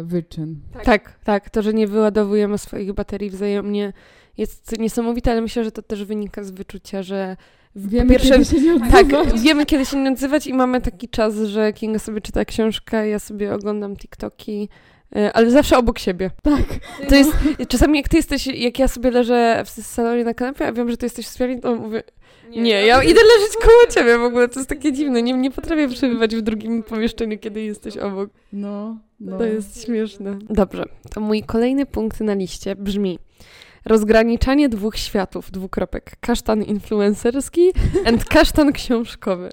wyczyn. 0.05 0.61
Tak. 0.73 0.85
tak, 0.85 1.19
tak. 1.25 1.51
To, 1.51 1.63
że 1.63 1.75
nie 1.75 1.87
wyładowujemy 1.87 2.59
swoich 2.59 2.93
baterii 2.93 3.31
wzajemnie 3.31 3.93
jest 4.39 4.79
niesamowite, 4.79 5.31
ale 5.31 5.41
myślę, 5.41 5.65
że 5.65 5.73
to 5.73 5.83
też 5.83 6.05
wynika 6.05 6.45
z 6.45 6.51
wyczucia, 6.51 7.03
że 7.03 7.37
Wiemy, 7.77 8.11
pierwsze, 8.11 8.31
kiedy 8.31 8.45
się 8.45 8.61
nie 8.61 8.75
odzywać. 8.75 9.09
Tak, 9.09 9.41
wiemy, 9.41 9.67
kiedy 9.67 9.87
się 9.87 9.97
nie 9.97 10.11
odzywać 10.11 10.47
i 10.47 10.55
mamy 10.55 10.81
taki 10.81 11.09
czas, 11.09 11.35
że 11.37 11.73
Kinga 11.73 11.99
sobie 11.99 12.21
czyta 12.21 12.45
książkę, 12.45 13.09
ja 13.09 13.19
sobie 13.19 13.55
oglądam 13.55 13.97
TikToki, 13.97 14.69
e, 15.17 15.33
ale 15.33 15.51
zawsze 15.51 15.79
obok 15.79 15.99
siebie. 15.99 16.31
Tak. 16.43 16.63
To 17.09 17.15
jest, 17.15 17.33
czasami 17.69 17.99
jak 17.99 18.09
ty 18.09 18.17
jesteś, 18.17 18.47
jak 18.47 18.79
ja 18.79 18.89
sobie 18.89 19.11
leżę 19.11 19.63
w 19.65 19.71
salonie 19.71 20.25
na 20.25 20.35
kanapie, 20.35 20.67
a 20.67 20.73
wiem, 20.73 20.91
że 20.91 20.97
ty 20.97 21.07
jesteś 21.07 21.27
w 21.27 21.29
sypialni, 21.29 21.61
to 21.61 21.75
mówię, 21.75 22.03
nie, 22.57 22.63
nie 22.63 22.87
ja 22.87 23.03
idę 23.03 23.21
leżeć 23.21 23.57
koło 23.63 23.87
ciebie 23.91 24.19
w 24.19 24.23
ogóle, 24.23 24.49
to 24.49 24.61
jest 24.61 24.69
takie 24.69 24.93
dziwne, 24.93 25.23
nie, 25.23 25.33
nie 25.33 25.51
potrafię 25.51 25.89
przebywać 25.89 26.37
w 26.37 26.43
drugim 26.43 26.83
pomieszczeniu, 26.83 27.39
kiedy 27.39 27.63
jesteś 27.63 27.97
obok. 27.97 28.31
No, 28.53 28.97
no. 29.21 29.39
To 29.39 29.45
jest 29.45 29.85
śmieszne. 29.85 30.39
Dobrze, 30.51 30.85
to 31.11 31.21
mój 31.21 31.43
kolejny 31.43 31.87
punkt 31.87 32.21
na 32.21 32.35
liście 32.35 32.77
brzmi, 32.77 33.19
rozgraniczanie 33.85 34.69
dwóch 34.69 34.97
światów, 34.97 35.51
dwukropek, 35.51 36.13
kasztan 36.21 36.63
influencerski 36.63 37.73
and 38.05 38.25
kasztan 38.35 38.73
książkowy. 38.73 39.51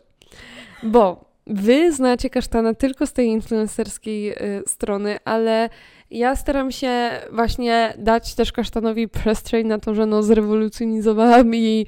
Bo 0.83 1.29
wy 1.47 1.91
znacie 1.91 2.29
kasztana 2.29 2.73
tylko 2.73 3.07
z 3.07 3.13
tej 3.13 3.27
influencerskiej 3.27 4.31
y, 4.31 4.63
strony, 4.67 5.17
ale 5.25 5.69
ja 6.11 6.35
staram 6.35 6.71
się 6.71 7.09
właśnie 7.31 7.93
dać 7.97 8.35
też 8.35 8.51
kasztanowi 8.51 9.07
przestrzeń 9.07 9.67
na 9.67 9.79
to, 9.79 9.95
że 9.95 10.05
no 10.05 10.23
zrewolucjonizowała 10.23 11.43
mi 11.43 11.85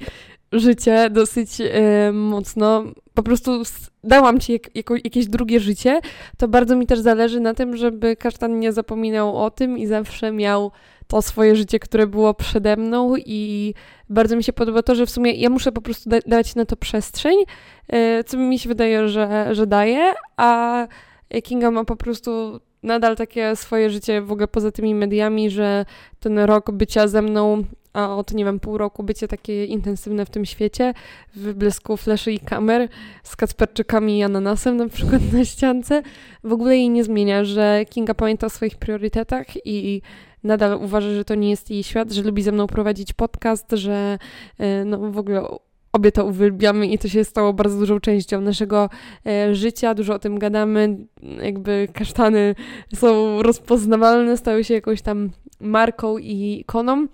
życie 0.52 1.10
dosyć 1.10 1.60
y, 1.60 2.12
mocno. 2.12 2.84
Po 3.14 3.22
prostu 3.22 3.62
dałam 4.04 4.40
ci 4.40 4.52
jak, 4.52 4.76
jako, 4.76 4.94
jakieś 4.94 5.26
drugie 5.26 5.60
życie, 5.60 6.00
to 6.38 6.48
bardzo 6.48 6.76
mi 6.76 6.86
też 6.86 6.98
zależy 6.98 7.40
na 7.40 7.54
tym, 7.54 7.76
żeby 7.76 8.16
kasztan 8.16 8.58
nie 8.58 8.72
zapominał 8.72 9.36
o 9.36 9.50
tym 9.50 9.78
i 9.78 9.86
zawsze 9.86 10.32
miał 10.32 10.70
to 11.06 11.22
swoje 11.22 11.56
życie, 11.56 11.78
które 11.78 12.06
było 12.06 12.34
przede 12.34 12.76
mną. 12.76 13.14
I 13.16 13.74
bardzo 14.08 14.36
mi 14.36 14.44
się 14.44 14.52
podoba 14.52 14.82
to, 14.82 14.94
że 14.94 15.06
w 15.06 15.10
sumie 15.10 15.32
ja 15.32 15.50
muszę 15.50 15.72
po 15.72 15.80
prostu 15.80 16.10
da 16.10 16.18
dać 16.26 16.54
na 16.54 16.64
to 16.64 16.76
przestrzeń, 16.76 17.36
yy, 17.92 18.24
co 18.24 18.36
mi 18.36 18.58
się 18.58 18.68
wydaje, 18.68 19.08
że, 19.08 19.48
że 19.52 19.66
daje, 19.66 20.12
a 20.36 20.86
Kinga 21.42 21.70
ma 21.70 21.84
po 21.84 21.96
prostu 21.96 22.60
nadal 22.82 23.16
takie 23.16 23.56
swoje 23.56 23.90
życie 23.90 24.22
w 24.22 24.32
ogóle 24.32 24.48
poza 24.48 24.72
tymi 24.72 24.94
mediami, 24.94 25.50
że 25.50 25.84
ten 26.20 26.38
rok 26.38 26.70
bycia 26.70 27.08
ze 27.08 27.22
mną, 27.22 27.64
a 27.92 28.16
od 28.16 28.34
nie 28.34 28.44
wiem, 28.44 28.60
pół 28.60 28.78
roku 28.78 29.02
bycie 29.02 29.28
takie 29.28 29.64
intensywne 29.64 30.26
w 30.26 30.30
tym 30.30 30.44
świecie, 30.44 30.94
w 31.34 31.54
blisku 31.54 31.96
fleszy 31.96 32.32
i 32.32 32.38
kamer, 32.38 32.88
z 33.22 33.36
kacperczykami 33.36 34.18
i 34.18 34.22
ananasem 34.22 34.76
na 34.76 34.88
przykład 34.88 35.32
na 35.32 35.44
ściance, 35.44 36.02
w 36.44 36.52
ogóle 36.52 36.76
jej 36.76 36.90
nie 36.90 37.04
zmienia, 37.04 37.44
że 37.44 37.84
Kinga 37.90 38.14
pamięta 38.14 38.46
o 38.46 38.50
swoich 38.50 38.76
priorytetach 38.76 39.46
i 39.64 40.02
nadal 40.44 40.78
uważa, 40.82 41.10
że 41.14 41.24
to 41.24 41.34
nie 41.34 41.50
jest 41.50 41.70
jej 41.70 41.82
świat, 41.82 42.12
że 42.12 42.22
lubi 42.22 42.42
ze 42.42 42.52
mną 42.52 42.66
prowadzić 42.66 43.12
podcast, 43.12 43.70
że 43.72 44.18
e, 44.58 44.84
no 44.84 44.98
w 44.98 45.18
ogóle 45.18 45.42
obie 45.92 46.12
to 46.12 46.24
uwielbiamy 46.24 46.86
i 46.86 46.98
to 46.98 47.08
się 47.08 47.24
stało 47.24 47.52
bardzo 47.52 47.78
dużą 47.78 48.00
częścią 48.00 48.40
naszego 48.40 48.90
e, 49.26 49.54
życia, 49.54 49.94
dużo 49.94 50.14
o 50.14 50.18
tym 50.18 50.38
gadamy, 50.38 50.98
jakby 51.42 51.88
kasztany 51.92 52.54
są 52.94 53.42
rozpoznawalne, 53.42 54.36
stały 54.36 54.64
się 54.64 54.74
jakąś 54.74 55.02
tam 55.02 55.30
marką 55.60 56.18
i 56.18 56.60
ikoną 56.60 57.06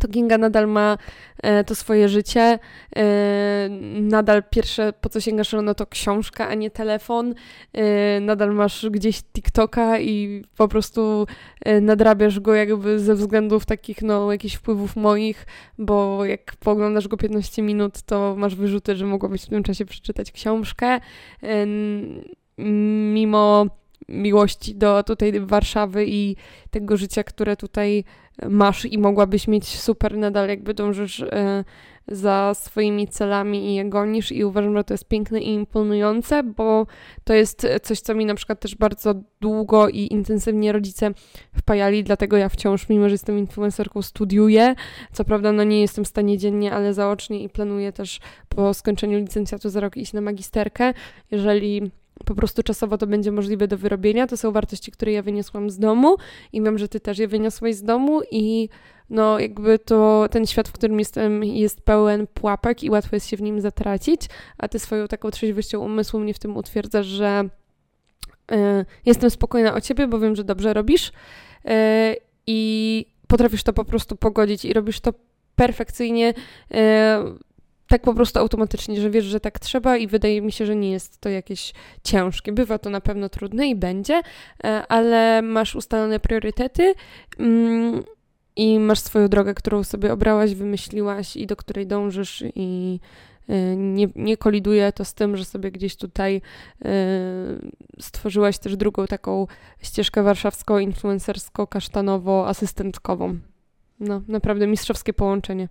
to 0.00 0.08
Kinga 0.08 0.38
nadal 0.38 0.68
ma 0.68 0.98
e, 1.42 1.64
to 1.64 1.74
swoje 1.74 2.08
życie. 2.08 2.58
E, 2.96 3.68
nadal 4.00 4.42
pierwsze, 4.50 4.92
po 5.00 5.08
co 5.08 5.20
sięgasz 5.20 5.54
no 5.62 5.74
to 5.74 5.86
książka, 5.86 6.48
a 6.48 6.54
nie 6.54 6.70
telefon. 6.70 7.34
E, 7.72 8.20
nadal 8.20 8.54
masz 8.54 8.86
gdzieś 8.90 9.22
TikToka 9.22 9.98
i 9.98 10.42
po 10.56 10.68
prostu 10.68 11.26
nadrabiasz 11.80 12.40
go 12.40 12.54
jakby 12.54 12.98
ze 12.98 13.14
względów 13.14 13.66
takich, 13.66 14.02
no, 14.02 14.32
jakichś 14.32 14.54
wpływów 14.54 14.96
moich, 14.96 15.46
bo 15.78 16.24
jak 16.24 16.56
pooglądasz 16.56 17.08
go 17.08 17.16
15 17.16 17.62
minut, 17.62 18.02
to 18.02 18.34
masz 18.38 18.54
wyrzuty, 18.54 18.96
że 18.96 19.06
mogłabyś 19.06 19.42
w 19.42 19.48
tym 19.48 19.62
czasie 19.62 19.84
przeczytać 19.84 20.32
książkę. 20.32 21.00
Mimo 23.12 23.66
miłości 24.08 24.74
do 24.74 25.02
tutaj 25.02 25.40
Warszawy 25.40 26.04
i 26.08 26.36
tego 26.70 26.96
życia, 26.96 27.24
które 27.24 27.56
tutaj 27.56 28.04
masz 28.48 28.84
i 28.84 28.98
mogłabyś 28.98 29.48
mieć 29.48 29.80
super, 29.80 30.16
nadal 30.16 30.48
jakby 30.48 30.74
dążysz 30.74 31.20
e, 31.20 31.64
za 32.08 32.52
swoimi 32.54 33.08
celami 33.08 33.70
i 33.70 33.74
je 33.74 33.84
gonisz 33.84 34.32
i 34.32 34.44
uważam, 34.44 34.76
że 34.76 34.84
to 34.84 34.94
jest 34.94 35.08
piękne 35.08 35.40
i 35.40 35.54
imponujące, 35.54 36.42
bo 36.42 36.86
to 37.24 37.34
jest 37.34 37.66
coś, 37.82 38.00
co 38.00 38.14
mi 38.14 38.26
na 38.26 38.34
przykład 38.34 38.60
też 38.60 38.76
bardzo 38.76 39.14
długo 39.40 39.88
i 39.88 40.08
intensywnie 40.12 40.72
rodzice 40.72 41.10
wpajali, 41.56 42.04
dlatego 42.04 42.36
ja 42.36 42.48
wciąż, 42.48 42.88
mimo 42.88 43.08
że 43.08 43.14
jestem 43.14 43.38
influencerką, 43.38 44.02
studiuję. 44.02 44.74
Co 45.12 45.24
prawda, 45.24 45.52
no 45.52 45.64
nie 45.64 45.80
jestem 45.80 46.04
w 46.04 46.08
stanie 46.08 46.38
dziennie, 46.38 46.72
ale 46.72 46.94
zaocznie 46.94 47.42
i 47.42 47.48
planuję 47.48 47.92
też 47.92 48.20
po 48.48 48.74
skończeniu 48.74 49.18
licencjatu 49.18 49.68
za 49.68 49.80
rok 49.80 49.96
iść 49.96 50.12
na 50.12 50.20
magisterkę. 50.20 50.94
Jeżeli 51.30 51.90
po 52.24 52.34
prostu 52.34 52.62
czasowo 52.62 52.98
to 52.98 53.06
będzie 53.06 53.32
możliwe 53.32 53.68
do 53.68 53.78
wyrobienia. 53.78 54.26
To 54.26 54.36
są 54.36 54.52
wartości, 54.52 54.92
które 54.92 55.12
ja 55.12 55.22
wyniosłam 55.22 55.70
z 55.70 55.78
domu 55.78 56.16
i 56.52 56.62
wiem, 56.62 56.78
że 56.78 56.88
ty 56.88 57.00
też 57.00 57.18
je 57.18 57.28
wyniosłeś 57.28 57.76
z 57.76 57.82
domu 57.82 58.20
i 58.30 58.68
no 59.10 59.38
jakby 59.38 59.78
to 59.78 60.26
ten 60.30 60.46
świat, 60.46 60.68
w 60.68 60.72
którym 60.72 60.98
jestem, 60.98 61.44
jest 61.44 61.80
pełen 61.80 62.26
pułapek 62.26 62.84
i 62.84 62.90
łatwo 62.90 63.16
jest 63.16 63.28
się 63.28 63.36
w 63.36 63.42
nim 63.42 63.60
zatracić, 63.60 64.20
a 64.58 64.68
ty 64.68 64.78
swoją 64.78 65.08
taką 65.08 65.30
trzeźwością 65.30 65.80
umysłu 65.80 66.20
mnie 66.20 66.34
w 66.34 66.38
tym 66.38 66.56
utwierdzasz, 66.56 67.06
że 67.06 67.48
y, 68.52 68.56
jestem 69.06 69.30
spokojna 69.30 69.74
o 69.74 69.80
ciebie, 69.80 70.06
bo 70.06 70.18
wiem, 70.18 70.36
że 70.36 70.44
dobrze 70.44 70.74
robisz 70.74 71.08
y, 71.08 71.12
i 72.46 73.06
potrafisz 73.28 73.62
to 73.62 73.72
po 73.72 73.84
prostu 73.84 74.16
pogodzić 74.16 74.64
i 74.64 74.72
robisz 74.72 75.00
to 75.00 75.12
perfekcyjnie. 75.56 76.30
Y, 76.30 76.74
tak 77.92 78.02
po 78.02 78.14
prostu 78.14 78.38
automatycznie, 78.38 79.00
że 79.00 79.10
wiesz, 79.10 79.24
że 79.24 79.40
tak 79.40 79.58
trzeba 79.58 79.96
i 79.96 80.06
wydaje 80.06 80.42
mi 80.42 80.52
się, 80.52 80.66
że 80.66 80.76
nie 80.76 80.90
jest 80.90 81.20
to 81.20 81.28
jakieś 81.28 81.72
ciężkie. 82.04 82.52
Bywa 82.52 82.78
to 82.78 82.90
na 82.90 83.00
pewno 83.00 83.28
trudne 83.28 83.68
i 83.68 83.76
będzie, 83.76 84.22
ale 84.88 85.42
masz 85.42 85.74
ustalone 85.74 86.20
priorytety. 86.20 86.94
Mm, 87.38 88.02
i 88.56 88.78
masz 88.78 89.00
swoją 89.00 89.28
drogę, 89.28 89.54
którą 89.54 89.84
sobie 89.84 90.12
obrałaś, 90.12 90.54
wymyśliłaś 90.54 91.36
i 91.36 91.46
do 91.46 91.56
której 91.56 91.86
dążysz 91.86 92.44
i 92.54 93.00
y, 93.50 93.76
nie, 93.76 94.08
nie 94.16 94.36
koliduje 94.36 94.92
to 94.92 95.04
z 95.04 95.14
tym, 95.14 95.36
że 95.36 95.44
sobie 95.44 95.70
gdzieś 95.70 95.96
tutaj 95.96 96.36
y, 96.36 96.88
stworzyłaś 98.00 98.58
też 98.58 98.76
drugą 98.76 99.06
taką 99.06 99.46
ścieżkę 99.82 100.22
warszawską, 100.22 100.78
influencersko, 100.78 101.66
kasztanowo, 101.66 102.48
asystentkową. 102.48 103.38
No, 104.00 104.22
naprawdę 104.28 104.66
mistrzowskie 104.66 105.12
połączenie. 105.12 105.68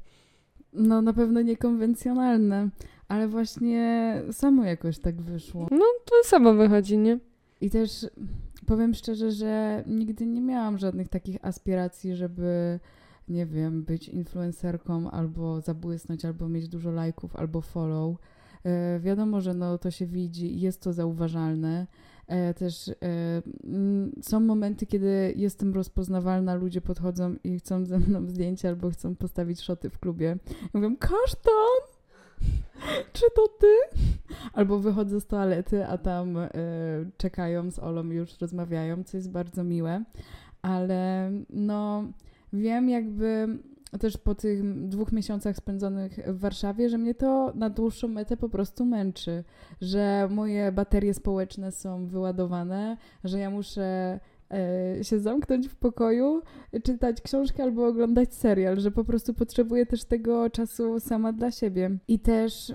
No, 0.73 1.01
na 1.01 1.13
pewno 1.13 1.41
niekonwencjonalne, 1.41 2.69
ale 3.07 3.27
właśnie 3.27 4.13
samo 4.31 4.65
jakoś 4.65 4.99
tak 4.99 5.21
wyszło. 5.21 5.67
No, 5.71 5.85
to 6.05 6.29
samo 6.29 6.53
wychodzi, 6.53 6.97
nie? 6.97 7.19
I 7.61 7.69
też 7.69 8.07
powiem 8.65 8.93
szczerze, 8.93 9.31
że 9.31 9.83
nigdy 9.87 10.25
nie 10.25 10.41
miałam 10.41 10.77
żadnych 10.77 11.07
takich 11.07 11.45
aspiracji, 11.45 12.15
żeby 12.15 12.79
nie 13.27 13.45
wiem, 13.45 13.83
być 13.83 14.09
influencerką 14.09 15.11
albo 15.11 15.61
zabłysnąć, 15.61 16.25
albo 16.25 16.49
mieć 16.49 16.67
dużo 16.67 16.91
lajków, 16.91 17.35
albo 17.35 17.61
follow. 17.61 18.17
E, 18.65 18.99
wiadomo, 18.99 19.41
że 19.41 19.53
no, 19.53 19.77
to 19.77 19.91
się 19.91 20.05
widzi 20.05 20.55
i 20.55 20.61
jest 20.61 20.81
to 20.81 20.93
zauważalne. 20.93 21.87
E, 22.31 22.53
też 22.53 22.87
e, 22.87 22.93
są 24.21 24.39
momenty, 24.39 24.85
kiedy 24.85 25.33
jestem 25.35 25.73
rozpoznawalna, 25.73 26.55
ludzie 26.55 26.81
podchodzą 26.81 27.35
i 27.43 27.59
chcą 27.59 27.85
ze 27.85 27.99
mną 27.99 28.27
zdjęcia 28.27 28.69
albo 28.69 28.89
chcą 28.89 29.15
postawić 29.15 29.61
szoty 29.61 29.89
w 29.89 29.99
klubie. 29.99 30.37
I 30.49 30.77
mówią, 30.77 30.97
kasztan! 30.97 31.81
Czy 33.13 33.25
to 33.35 33.47
ty? 33.47 33.99
Albo 34.53 34.79
wychodzę 34.79 35.21
z 35.21 35.27
toalety, 35.27 35.85
a 35.85 35.97
tam 35.97 36.37
y, 36.37 36.49
czekają 37.17 37.71
z 37.71 37.79
Olą 37.79 38.03
już 38.03 38.39
rozmawiają, 38.39 39.03
co 39.03 39.17
jest 39.17 39.31
bardzo 39.31 39.63
miłe. 39.63 40.03
Ale 40.61 41.31
no, 41.49 42.03
wiem 42.53 42.89
jakby 42.89 43.47
też 43.99 44.17
po 44.17 44.35
tych 44.35 44.87
dwóch 44.87 45.11
miesiącach 45.11 45.55
spędzonych 45.55 46.19
w 46.27 46.39
Warszawie, 46.39 46.89
że 46.89 46.97
mnie 46.97 47.15
to 47.15 47.53
na 47.55 47.69
dłuższą 47.69 48.07
metę 48.07 48.37
po 48.37 48.49
prostu 48.49 48.85
męczy, 48.85 49.43
że 49.81 50.27
moje 50.31 50.71
baterie 50.71 51.13
społeczne 51.13 51.71
są 51.71 52.07
wyładowane, 52.07 52.97
że 53.23 53.39
ja 53.39 53.49
muszę 53.49 54.19
E, 54.51 55.03
się 55.03 55.19
zamknąć 55.19 55.67
w 55.67 55.75
pokoju, 55.75 56.41
czytać 56.83 57.21
książkę 57.21 57.63
albo 57.63 57.87
oglądać 57.87 58.33
serial, 58.33 58.79
że 58.79 58.91
po 58.91 59.03
prostu 59.03 59.33
potrzebuję 59.33 59.85
też 59.85 60.03
tego 60.03 60.49
czasu 60.49 60.99
sama 60.99 61.33
dla 61.33 61.51
siebie. 61.51 61.97
I 62.07 62.19
też 62.19 62.73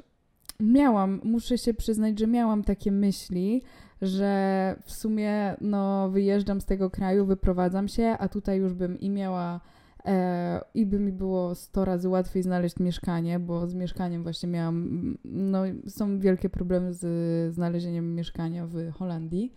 miałam, 0.61 1.21
muszę 1.25 1.59
się 1.59 1.75
przyznać, 1.75 2.19
że 2.19 2.27
miałam 2.27 2.65
takie 2.65 2.93
myśli, 2.93 3.63
że 4.03 4.77
w 4.85 4.93
sumie 4.93 5.57
no, 5.61 6.11
wyjeżdżam 6.11 6.61
z 6.61 6.65
tego 6.65 6.91
kraju, 6.91 7.27
wyprowadzam 7.27 7.89
się, 7.89 8.17
a 8.19 8.29
tutaj 8.29 8.59
już 8.59 8.75
bym 8.75 9.01
i 9.01 9.11
miała 9.11 9.61
e, 10.07 10.61
i 10.75 10.87
by 10.87 10.99
mi 10.99 11.13
było 11.13 11.55
100 11.55 11.85
razy 11.85 12.09
łatwiej 12.09 12.43
znaleźć 12.43 12.79
mieszkanie, 12.79 13.39
bo 13.39 13.67
z 13.67 13.75
mieszkaniem 13.75 14.23
właśnie 14.23 14.49
miałam, 14.49 15.19
no 15.25 15.63
są 15.89 16.19
wielkie 16.19 16.51
problemy 16.51 16.95
z 16.95 17.55
znalezieniem 17.55 18.15
mieszkania 18.15 18.67
w 18.67 18.93
Holandii 18.93 19.53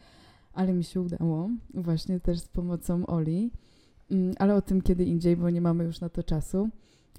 ale 0.54 0.74
mi 0.74 0.84
się 0.84 1.02
udało, 1.02 1.50
właśnie 1.74 2.20
też 2.20 2.40
z 2.40 2.48
pomocą 2.48 3.06
Oli, 3.06 3.52
mm, 4.12 4.34
ale 4.40 4.56
o 4.56 4.62
tym 4.62 4.82
kiedy 4.82 5.06
indziej, 5.06 5.38
bo 5.38 5.50
nie 5.50 5.62
mamy 5.62 5.84
już 5.84 6.02
na 6.02 6.10
to 6.10 6.24
czasu. 6.24 6.70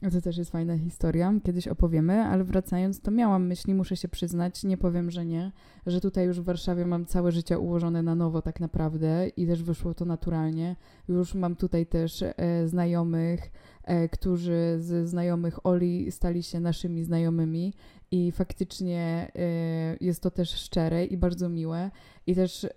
To 0.00 0.20
też 0.20 0.38
jest 0.38 0.50
fajna 0.50 0.78
historia, 0.78 1.34
kiedyś 1.44 1.68
opowiemy, 1.68 2.22
ale 2.22 2.44
wracając, 2.44 3.00
to 3.00 3.10
miałam 3.10 3.46
myśli, 3.46 3.74
muszę 3.74 3.96
się 3.96 4.08
przyznać, 4.08 4.64
nie 4.64 4.76
powiem, 4.76 5.10
że 5.10 5.26
nie, 5.26 5.52
że 5.86 6.00
tutaj 6.00 6.26
już 6.26 6.40
w 6.40 6.44
Warszawie 6.44 6.86
mam 6.86 7.06
całe 7.06 7.32
życie 7.32 7.58
ułożone 7.58 8.02
na 8.02 8.14
nowo 8.14 8.42
tak 8.42 8.60
naprawdę 8.60 9.28
i 9.28 9.46
też 9.46 9.62
wyszło 9.62 9.94
to 9.94 10.04
naturalnie. 10.04 10.76
Już 11.08 11.34
mam 11.34 11.56
tutaj 11.56 11.86
też 11.86 12.22
e, 12.22 12.34
znajomych, 12.68 13.50
e, 13.84 14.08
którzy 14.08 14.76
z 14.78 15.08
znajomych 15.08 15.66
Oli 15.66 16.12
stali 16.12 16.42
się 16.42 16.60
naszymi 16.60 17.04
znajomymi 17.04 17.74
i 18.12 18.32
faktycznie 18.32 19.32
e, 19.36 19.96
jest 20.00 20.22
to 20.22 20.30
też 20.30 20.50
szczere 20.50 21.04
i 21.04 21.16
bardzo 21.16 21.48
miłe. 21.48 21.90
I 22.26 22.34
też 22.34 22.64
e, 22.64 22.70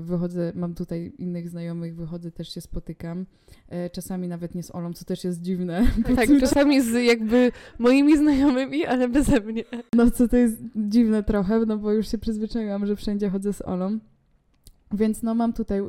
wychodzę, 0.00 0.52
mam 0.54 0.74
tutaj 0.74 1.12
innych 1.18 1.48
znajomych, 1.48 1.96
wychodzę, 1.96 2.30
też 2.30 2.54
się 2.54 2.60
spotykam. 2.60 3.26
E, 3.68 3.90
czasami 3.90 4.28
nawet 4.28 4.54
nie 4.54 4.62
z 4.62 4.74
Olą, 4.74 4.92
co 4.92 5.04
też 5.04 5.24
jest 5.24 5.42
dziwne. 5.42 5.86
Tak, 6.16 6.28
czasami 6.40 6.82
z 6.82 7.04
jakby 7.04 7.52
moimi 7.78 8.16
znajomymi, 8.16 8.86
ale 8.86 9.08
beze 9.08 9.40
mnie. 9.40 9.64
No, 9.92 10.10
co 10.10 10.28
to 10.28 10.36
jest 10.36 10.62
dziwne 10.76 11.22
trochę, 11.22 11.58
no 11.66 11.78
bo 11.78 11.92
już 11.92 12.10
się 12.10 12.18
przyzwyczaiłam, 12.18 12.86
że 12.86 12.96
wszędzie 12.96 13.30
chodzę 13.30 13.52
z 13.52 13.62
Olą. 13.62 13.98
Więc 14.92 15.22
no 15.22 15.34
mam 15.34 15.52
tutaj 15.52 15.80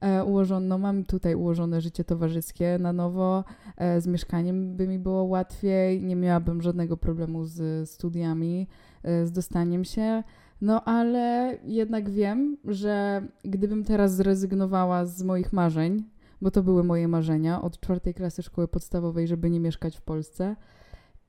e, 0.00 0.24
ułożone, 0.24 0.66
no 0.66 0.78
mam 0.78 1.04
tutaj 1.04 1.34
ułożone 1.34 1.80
życie 1.80 2.04
towarzyskie 2.04 2.78
na 2.80 2.92
nowo. 2.92 3.44
E, 3.76 4.00
z 4.00 4.06
mieszkaniem 4.06 4.76
by 4.76 4.88
mi 4.88 4.98
było 4.98 5.24
łatwiej, 5.24 6.02
nie 6.02 6.16
miałabym 6.16 6.62
żadnego 6.62 6.96
problemu 6.96 7.44
z 7.44 7.90
studiami, 7.90 8.66
e, 9.02 9.26
z 9.26 9.32
dostaniem 9.32 9.84
się. 9.84 10.22
No 10.60 10.84
ale 10.84 11.58
jednak 11.64 12.10
wiem, 12.10 12.56
że 12.64 13.22
gdybym 13.44 13.84
teraz 13.84 14.14
zrezygnowała 14.14 15.04
z 15.04 15.22
moich 15.22 15.52
marzeń, 15.52 16.04
bo 16.42 16.50
to 16.50 16.62
były 16.62 16.84
moje 16.84 17.08
marzenia 17.08 17.62
od 17.62 17.80
czwartej 17.80 18.14
klasy 18.14 18.42
szkoły 18.42 18.68
podstawowej, 18.68 19.28
żeby 19.28 19.50
nie 19.50 19.60
mieszkać 19.60 19.96
w 19.96 20.02
Polsce 20.02 20.56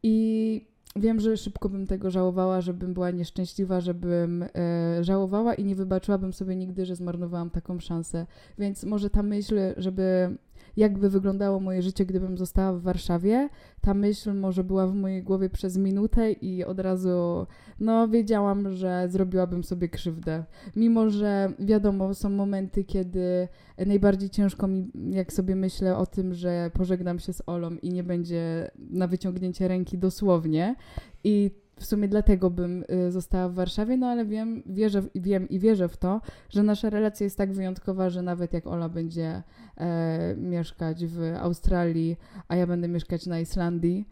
i 0.03 0.76
wiem, 1.00 1.20
że 1.20 1.38
szybko 1.38 1.70
bym 1.70 1.88
tego 1.88 2.12
żałowała, 2.12 2.62
żebym 2.62 2.93
była 2.93 3.12
nieszczęśliwa, 3.12 3.82
żebym 3.82 4.43
e, 4.43 5.04
żałowała 5.04 5.54
i 5.54 5.64
nie 5.64 5.76
wybaczyłabym 5.76 6.34
sobie 6.34 6.56
nigdy, 6.56 6.86
że 6.86 6.95
zmarnowałam 6.95 7.50
taką 7.50 7.80
szansę. 7.80 8.26
Więc 8.58 8.84
może 8.84 9.10
ta 9.10 9.24
myśl, 9.24 9.56
żeby 9.78 10.38
jakby 10.78 11.09
wyglądało 11.09 11.59
moje 11.59 11.82
życie, 11.82 12.05
gdybym 12.05 12.38
została 12.38 12.73
w 12.73 12.82
Warszawie. 12.82 13.49
Ta 13.82 13.93
myśl 13.93 14.34
może 14.34 14.63
była 14.63 14.88
w 14.88 14.95
mojej 14.95 15.23
głowie 15.23 15.49
przez 15.49 15.78
minutę 15.78 16.32
i 16.32 16.63
od 16.63 16.80
razu, 16.80 17.45
no, 17.80 18.07
wiedziałam, 18.07 18.71
że 18.73 19.07
zrobiłabym 19.09 19.63
sobie 19.63 19.89
krzywdę. 19.89 20.43
Mimo, 20.75 21.09
że 21.09 21.53
wiadomo, 21.59 22.13
są 22.13 22.30
momenty, 22.30 22.84
kiedy 22.84 23.47
najbardziej 23.86 24.30
ciężko 24.30 24.67
mi, 24.67 24.91
jak 25.09 25.34
sobie 25.34 25.55
myślę 25.55 25.97
o 25.97 26.05
tym, 26.05 26.34
że 26.34 26.71
pożegnam 26.73 27.19
się 27.19 27.34
z 27.34 27.41
Olą 27.45 27.71
i 27.82 27.89
nie 27.89 28.03
będzie 28.03 28.71
na 28.78 29.07
wyciągnięcie 29.07 29.67
ręki 29.67 29.97
dosłownie. 29.97 30.75
I 31.23 31.51
w 31.78 31.86
sumie 31.86 32.07
dlatego 32.07 32.49
bym 32.49 32.84
y, 33.07 33.11
została 33.11 33.49
w 33.49 33.53
Warszawie, 33.53 33.97
no 33.97 34.07
ale 34.07 34.25
wiem, 34.25 34.63
wierzę, 34.65 35.03
wiem 35.15 35.49
i 35.49 35.59
wierzę 35.59 35.88
w 35.88 35.97
to, 35.97 36.21
że 36.49 36.63
nasza 36.63 36.89
relacja 36.89 37.23
jest 37.23 37.38
tak 37.38 37.53
wyjątkowa, 37.53 38.09
że 38.09 38.21
nawet 38.21 38.53
jak 38.53 38.67
Ola 38.67 38.89
będzie 38.89 39.43
e, 39.78 40.36
mieszkać 40.38 41.05
w 41.05 41.21
Australii, 41.39 42.17
a 42.47 42.55
ja 42.55 42.67
będę 42.67 42.88
mieszkać 42.88 43.25
na 43.25 43.39
Islandii, 43.39 44.07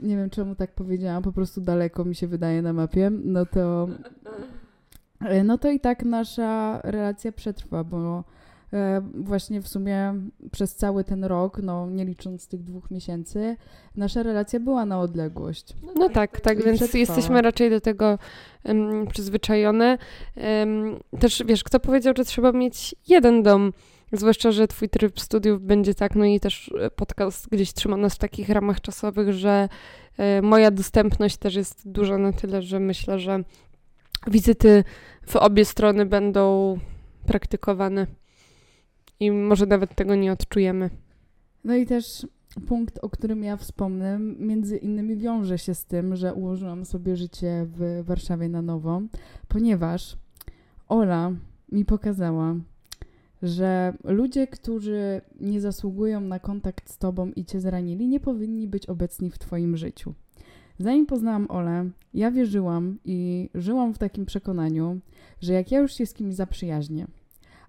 nie 0.00 0.16
wiem 0.16 0.30
czemu 0.30 0.54
tak 0.54 0.74
powiedziałam, 0.74 1.22
po 1.22 1.32
prostu 1.32 1.60
daleko 1.60 2.04
mi 2.04 2.14
się 2.14 2.26
wydaje 2.26 2.62
na 2.62 2.72
mapie, 2.72 3.10
no 3.10 3.46
to, 3.46 3.88
e, 5.20 5.44
no 5.44 5.58
to 5.58 5.70
i 5.70 5.80
tak 5.80 6.04
nasza 6.04 6.80
relacja 6.84 7.32
przetrwa, 7.32 7.84
bo 7.84 8.24
właśnie 9.14 9.62
w 9.62 9.68
sumie 9.68 10.14
przez 10.52 10.74
cały 10.74 11.04
ten 11.04 11.24
rok, 11.24 11.58
no 11.62 11.90
nie 11.90 12.04
licząc 12.04 12.48
tych 12.48 12.62
dwóch 12.62 12.90
miesięcy, 12.90 13.56
nasza 13.96 14.22
relacja 14.22 14.60
była 14.60 14.84
na 14.86 15.00
odległość. 15.00 15.74
No 15.94 16.08
tak, 16.08 16.40
tak, 16.40 16.64
więc 16.64 16.78
przetrwała. 16.78 17.00
jesteśmy 17.00 17.42
raczej 17.42 17.70
do 17.70 17.80
tego 17.80 18.18
um, 18.64 19.06
przyzwyczajone. 19.06 19.98
Um, 20.36 20.98
też 21.20 21.42
wiesz, 21.46 21.64
kto 21.64 21.80
powiedział, 21.80 22.14
że 22.16 22.24
trzeba 22.24 22.52
mieć 22.52 22.94
jeden 23.08 23.42
dom? 23.42 23.72
Zwłaszcza, 24.12 24.52
że 24.52 24.68
twój 24.68 24.88
tryb 24.88 25.20
studiów 25.20 25.62
będzie 25.62 25.94
tak, 25.94 26.14
no 26.14 26.24
i 26.24 26.40
też 26.40 26.70
e, 26.80 26.90
podcast 26.90 27.48
gdzieś 27.48 27.72
trzyma 27.72 27.96
nas 27.96 28.14
w 28.14 28.18
takich 28.18 28.48
ramach 28.48 28.80
czasowych, 28.80 29.32
że 29.32 29.68
e, 30.18 30.42
moja 30.42 30.70
dostępność 30.70 31.36
też 31.36 31.54
jest 31.54 31.88
duża 31.88 32.18
na 32.18 32.32
tyle, 32.32 32.62
że 32.62 32.80
myślę, 32.80 33.18
że 33.18 33.42
wizyty 34.26 34.84
w 35.26 35.36
obie 35.36 35.64
strony 35.64 36.06
będą 36.06 36.78
praktykowane 37.26 38.06
i 39.20 39.30
może 39.30 39.66
nawet 39.66 39.94
tego 39.94 40.14
nie 40.14 40.32
odczujemy. 40.32 40.90
No 41.64 41.74
i 41.74 41.86
też 41.86 42.26
punkt, 42.68 42.98
o 43.02 43.10
którym 43.10 43.44
ja 43.44 43.56
wspomnę, 43.56 44.18
między 44.38 44.76
innymi 44.76 45.16
wiąże 45.16 45.58
się 45.58 45.74
z 45.74 45.84
tym, 45.84 46.16
że 46.16 46.34
ułożyłam 46.34 46.84
sobie 46.84 47.16
życie 47.16 47.66
w 47.68 48.02
Warszawie 48.04 48.48
na 48.48 48.62
nowo, 48.62 49.02
ponieważ 49.48 50.16
Ola 50.88 51.32
mi 51.72 51.84
pokazała, 51.84 52.54
że 53.42 53.94
ludzie, 54.04 54.46
którzy 54.46 55.20
nie 55.40 55.60
zasługują 55.60 56.20
na 56.20 56.38
kontakt 56.38 56.90
z 56.90 56.98
tobą 56.98 57.30
i 57.36 57.44
cię 57.44 57.60
zranili, 57.60 58.08
nie 58.08 58.20
powinni 58.20 58.68
być 58.68 58.86
obecni 58.86 59.30
w 59.30 59.38
twoim 59.38 59.76
życiu. 59.76 60.14
Zanim 60.78 61.06
poznałam 61.06 61.50
Olę, 61.50 61.90
ja 62.14 62.30
wierzyłam 62.30 62.98
i 63.04 63.50
żyłam 63.54 63.94
w 63.94 63.98
takim 63.98 64.26
przekonaniu, 64.26 65.00
że 65.40 65.52
jak 65.52 65.70
ja 65.70 65.80
już 65.80 65.94
się 65.94 66.06
z 66.06 66.14
kimś 66.14 66.34
zaprzyjaźnię, 66.34 67.06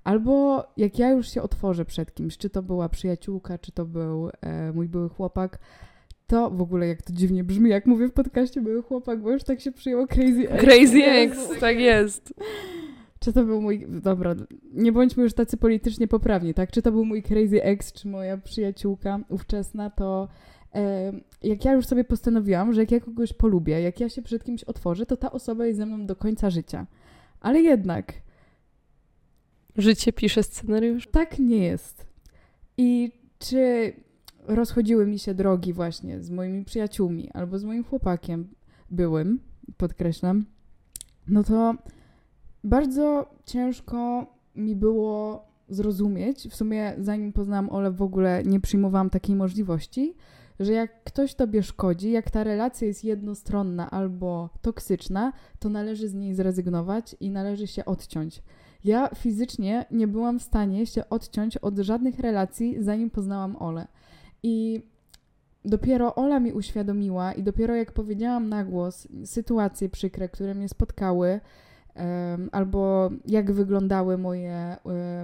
albo 0.08 0.66
jak 0.78 1.00
ja 1.00 1.10
już 1.10 1.30
się 1.30 1.42
otworzę 1.42 1.86
przed 1.86 2.14
kimś, 2.14 2.38
czy 2.38 2.50
to 2.50 2.64
była 2.64 2.90
przyjaciółka, 2.90 3.58
czy 3.58 3.72
to 3.72 3.86
był 3.86 4.30
e, 4.42 4.72
mój 4.74 4.88
były 4.88 5.10
chłopak, 5.10 5.60
to 6.28 6.50
w 6.50 6.62
ogóle 6.62 6.88
jak 6.88 7.02
to 7.02 7.14
dziwnie 7.14 7.44
brzmi, 7.44 7.70
jak 7.70 7.86
mówię 7.86 8.08
w 8.08 8.14
podcaście 8.14 8.62
były 8.62 8.84
chłopak, 8.84 9.22
bo 9.22 9.32
już 9.32 9.44
tak 9.44 9.62
się 9.62 9.72
przyjęło 9.72 10.08
Crazy 10.08 10.50
Ex. 10.50 10.64
Crazy 10.64 11.04
Ex, 11.04 11.60
tak 11.60 11.80
jest. 11.80 12.34
Czy 13.20 13.34
to 13.34 13.44
był 13.44 13.62
mój. 13.62 13.88
Dobra, 13.90 14.36
nie 14.74 14.92
bądźmy 14.92 15.24
już 15.24 15.34
tacy 15.34 15.58
politycznie 15.58 16.08
poprawni, 16.08 16.54
tak? 16.54 16.72
Czy 16.72 16.82
to 16.82 16.92
był 16.92 17.06
mój 17.06 17.24
crazy 17.24 17.64
ex, 17.64 17.94
czy 17.94 18.08
moja 18.08 18.38
przyjaciółka 18.38 19.20
ówczesna, 19.30 19.90
to 19.90 20.28
e, 20.76 21.14
jak 21.44 21.66
ja 21.66 21.74
już 21.74 21.86
sobie 21.86 22.04
postanowiłam, 22.04 22.74
że 22.74 22.82
jak 22.82 22.92
ja 22.92 23.00
kogoś 23.00 23.34
polubię, 23.34 23.82
jak 23.82 24.00
ja 24.00 24.10
się 24.10 24.22
przed 24.22 24.44
kimś 24.44 24.64
otworzę, 24.64 25.06
to 25.06 25.18
ta 25.18 25.32
osoba 25.32 25.66
jest 25.66 25.80
ze 25.80 25.86
mną 25.86 26.06
do 26.06 26.16
końca 26.16 26.50
życia. 26.50 26.86
Ale 27.42 27.62
jednak. 27.62 28.14
Życie 29.78 30.14
pisze 30.14 30.44
scenariusz? 30.44 31.08
Tak 31.08 31.40
nie 31.40 31.58
jest. 31.58 32.06
I 32.78 33.12
czy 33.40 33.94
rozchodziły 34.48 35.06
mi 35.06 35.20
się 35.20 35.34
drogi 35.34 35.74
właśnie 35.74 36.22
z 36.22 36.30
moimi 36.30 36.66
przyjaciółmi 36.66 37.32
albo 37.34 37.60
z 37.60 37.64
moim 37.64 37.84
chłopakiem 37.84 38.48
byłym, 38.92 39.40
podkreślam, 39.78 40.46
no 41.28 41.44
to 41.44 41.76
bardzo 42.64 43.30
ciężko 43.46 44.26
mi 44.56 44.76
było 44.76 45.46
zrozumieć, 45.70 46.48
w 46.48 46.56
sumie 46.56 46.94
zanim 46.98 47.34
poznałam 47.34 47.70
Ole 47.70 47.92
w 47.92 48.02
ogóle 48.02 48.44
nie 48.44 48.60
przyjmowałam 48.60 49.10
takiej 49.10 49.36
możliwości, 49.36 50.16
że 50.60 50.74
jak 50.74 51.04
ktoś 51.04 51.36
tobie 51.36 51.64
szkodzi, 51.64 52.12
jak 52.12 52.32
ta 52.32 52.44
relacja 52.44 52.88
jest 52.88 53.04
jednostronna 53.04 53.92
albo 53.92 54.50
toksyczna, 54.62 55.34
to 55.60 55.70
należy 55.70 56.08
z 56.08 56.14
niej 56.14 56.36
zrezygnować 56.36 57.16
i 57.20 57.30
należy 57.32 57.68
się 57.68 57.86
odciąć. 57.86 58.42
Ja 58.84 59.10
fizycznie 59.16 59.86
nie 59.92 60.08
byłam 60.08 60.40
w 60.40 60.44
stanie 60.44 60.86
się 60.86 61.10
odciąć 61.10 61.58
od 61.58 61.78
żadnych 61.78 62.20
relacji, 62.20 62.84
zanim 62.84 63.10
poznałam 63.10 63.56
Ole. 63.56 63.88
I 64.44 64.82
dopiero 65.66 66.16
Ola 66.16 66.40
mi 66.40 66.54
uświadomiła, 66.54 67.34
i 67.34 67.44
dopiero 67.44 67.76
jak 67.76 67.92
powiedziałam 67.92 68.50
na 68.50 68.66
głos 68.66 69.08
sytuacje 69.26 69.90
przykre, 69.90 70.30
które 70.30 70.56
mnie 70.56 70.70
spotkały, 70.70 71.40
albo 72.52 73.10
jak 73.26 73.52
wyglądały 73.52 74.18
moje 74.18 74.78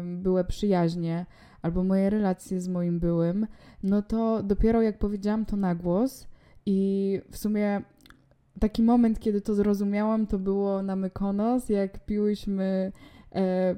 były 0.03 0.43
przyjaźnie, 0.43 1.25
albo 1.61 1.83
moje 1.83 2.09
relacje 2.09 2.61
z 2.61 2.67
moim 2.67 2.99
byłym, 2.99 3.47
no 3.83 4.01
to 4.01 4.43
dopiero 4.43 4.81
jak 4.81 4.99
powiedziałam 4.99 5.45
to 5.45 5.55
na 5.55 5.75
głos 5.75 6.27
i 6.65 7.21
w 7.31 7.37
sumie 7.37 7.81
taki 8.59 8.83
moment, 8.83 9.19
kiedy 9.19 9.41
to 9.41 9.55
zrozumiałam, 9.55 10.27
to 10.27 10.39
było 10.39 10.83
na 10.83 10.95
Mykonos, 10.95 11.69
jak 11.69 12.05
piłyśmy 12.05 12.91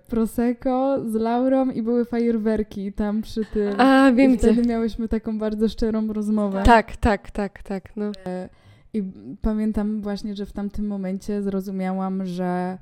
Prosecco 0.08 0.98
z 1.10 1.14
Laurą 1.14 1.70
i 1.70 1.82
były 1.82 2.06
fajerwerki 2.06 2.94
tam 2.94 3.22
przy 3.22 3.46
tym. 3.46 3.82
A, 3.82 4.12
wiem 4.12 4.34
I 4.34 4.38
wtedy 4.38 4.68
miałyśmy 4.68 5.08
taką 5.08 5.40
bardzo 5.40 5.70
szczerą 5.70 6.14
rozmowę. 6.14 6.64
Tak, 6.64 6.98
tak, 6.98 7.32
tak, 7.32 7.64
tak, 7.64 7.96
no. 7.96 8.12
E, 8.26 8.50
I 8.94 9.04
pamiętam 9.42 10.02
właśnie, 10.02 10.36
że 10.36 10.46
w 10.46 10.52
tamtym 10.52 10.88
momencie 10.88 11.42
zrozumiałam, 11.42 12.26
że 12.26 12.78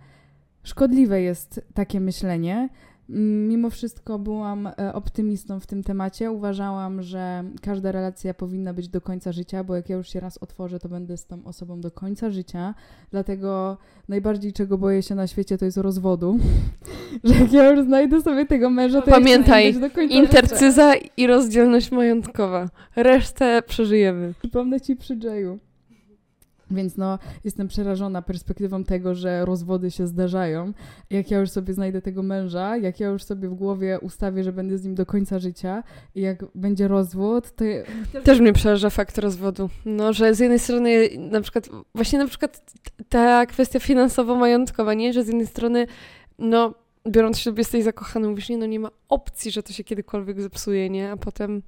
szkodliwe 0.64 1.22
jest 1.22 1.62
takie 1.74 2.00
myślenie. 2.00 2.70
Mimo 3.10 3.70
wszystko 3.70 4.20
byłam 4.20 4.68
e, 4.68 4.94
optymistą 4.94 5.60
w 5.60 5.68
tym 5.68 5.84
temacie. 5.84 6.32
Uważałam, 6.32 7.02
że 7.02 7.44
każda 7.62 7.92
relacja 7.92 8.34
powinna 8.34 8.74
być 8.74 8.90
do 8.90 9.02
końca 9.02 9.32
życia, 9.32 9.64
bo 9.64 9.76
jak 9.76 9.90
ja 9.90 9.96
już 9.96 10.10
się 10.10 10.20
raz 10.20 10.38
otworzę, 10.38 10.80
to 10.80 10.90
będę 10.90 11.18
z 11.18 11.26
tą 11.26 11.46
osobą 11.46 11.82
do 11.82 11.92
końca 11.92 12.30
życia. 12.30 12.74
Dlatego 13.12 13.78
najbardziej 14.10 14.54
czego 14.54 14.78
boję 14.78 15.04
się 15.04 15.16
na 15.16 15.28
świecie 15.28 15.58
to 15.58 15.66
jest 15.66 15.78
rozwodu. 15.78 16.40
że 17.24 17.34
jak 17.36 17.54
ja 17.54 17.70
już 17.70 17.86
znajdę 17.86 18.22
sobie 18.22 18.46
tego 18.46 18.70
męża, 18.70 19.02
to 19.02 19.12
Pamiętaj, 19.12 19.74
do 19.74 19.90
końca 19.90 20.16
intercyza 20.16 20.94
życia. 20.94 21.08
i 21.18 21.28
rozdzielność 21.28 21.92
majątkowa. 21.92 22.70
Resztę 22.96 23.62
przeżyjemy. 23.68 24.34
Przypomnę 24.40 24.82
ci 24.82 24.96
przy 24.96 25.16
Jayu. 25.24 25.60
Więc 26.74 26.98
no, 26.98 27.20
jestem 27.44 27.68
przerażona 27.68 28.22
perspektywą 28.22 28.84
tego, 28.84 29.16
że 29.16 29.46
rozwody 29.46 29.92
się 29.92 30.08
zdarzają. 30.08 30.74
Jak 31.10 31.32
ja 31.32 31.40
już 31.40 31.50
sobie 31.50 31.74
znajdę 31.74 32.02
tego 32.02 32.24
męża, 32.24 32.78
jak 32.78 33.00
ja 33.00 33.08
już 33.08 33.24
sobie 33.24 33.50
w 33.50 33.54
głowie 33.54 34.00
ustawię, 34.00 34.44
że 34.44 34.54
będę 34.54 34.78
z 34.78 34.86
nim 34.86 34.96
do 34.96 35.06
końca 35.06 35.40
życia 35.40 35.84
i 36.16 36.22
jak 36.22 36.46
będzie 36.56 36.88
rozwód, 36.88 37.52
to... 37.56 37.66
Też 38.24 38.40
mnie 38.40 38.54
przeraża 38.54 38.90
fakt 38.90 39.18
rozwodu. 39.18 39.70
No, 39.86 40.14
że 40.14 40.36
z 40.36 40.40
jednej 40.40 40.60
strony 40.60 41.10
na 41.18 41.42
przykład, 41.42 41.70
właśnie 41.96 42.20
na 42.20 42.28
przykład 42.28 42.62
ta 43.10 43.46
kwestia 43.46 43.80
finansowo-majątkowa, 43.80 44.94
nie? 44.94 45.14
Że 45.14 45.24
z 45.24 45.28
jednej 45.28 45.48
strony, 45.48 45.88
no, 46.40 46.74
biorąc 47.08 47.40
ślub 47.40 47.58
jesteś 47.58 47.84
zakochany, 47.84 48.28
mówisz, 48.28 48.50
nie, 48.50 48.58
no 48.58 48.66
nie 48.66 48.80
ma 48.80 48.90
opcji, 49.10 49.52
że 49.52 49.64
to 49.64 49.74
się 49.74 49.84
kiedykolwiek 49.84 50.42
zepsuje, 50.42 50.90
nie? 50.90 51.12
A 51.12 51.18
potem 51.18 51.62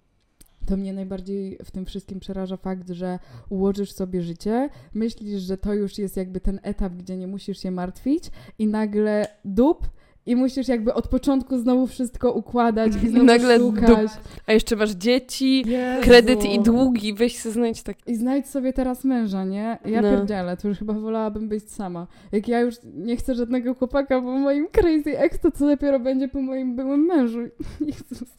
to 0.65 0.77
mnie 0.77 0.93
najbardziej 0.93 1.57
w 1.63 1.71
tym 1.71 1.85
wszystkim 1.85 2.19
przeraża 2.19 2.57
fakt, 2.57 2.89
że 2.89 3.19
ułożysz 3.49 3.91
sobie 3.91 4.21
życie, 4.21 4.69
myślisz, 4.93 5.41
że 5.41 5.57
to 5.57 5.73
już 5.73 5.97
jest 5.97 6.17
jakby 6.17 6.39
ten 6.39 6.59
etap, 6.63 6.93
gdzie 6.93 7.17
nie 7.17 7.27
musisz 7.27 7.59
się 7.59 7.71
martwić 7.71 8.23
i 8.59 8.67
nagle 8.67 9.27
dup 9.45 9.87
i 10.25 10.35
musisz 10.35 10.67
jakby 10.67 10.93
od 10.93 11.07
początku 11.07 11.57
znowu 11.57 11.87
wszystko 11.87 12.31
układać 12.31 12.91
i 13.03 13.09
znowu 13.09 13.25
nagle 13.25 13.57
szukać. 13.59 14.09
A 14.45 14.53
jeszcze 14.53 14.75
masz 14.75 14.91
dzieci, 14.91 15.63
Jezu. 15.67 16.03
kredyt 16.03 16.45
i 16.45 16.59
długi, 16.59 17.13
weź 17.13 17.43
się 17.43 17.51
znajdź 17.51 17.83
tak. 17.83 18.07
I 18.07 18.15
znajdź 18.15 18.47
sobie 18.47 18.73
teraz 18.73 19.03
męża, 19.03 19.45
nie? 19.45 19.77
Ja 19.85 20.01
no. 20.01 20.11
pierdzielę, 20.11 20.57
to 20.57 20.67
już 20.67 20.79
chyba 20.79 20.93
wolałabym 20.93 21.49
być 21.49 21.71
sama. 21.71 22.07
Jak 22.31 22.47
ja 22.47 22.59
już 22.59 22.75
nie 22.83 23.17
chcę 23.17 23.35
żadnego 23.35 23.73
chłopaka 23.73 24.21
po 24.21 24.31
moim 24.31 24.67
crazy 24.71 25.19
ex, 25.19 25.39
to 25.39 25.51
co 25.51 25.67
dopiero 25.67 25.99
będzie 25.99 26.27
po 26.27 26.41
moim 26.41 26.75
byłym 26.75 27.05
mężu. 27.05 27.39
Jezus. 27.79 28.29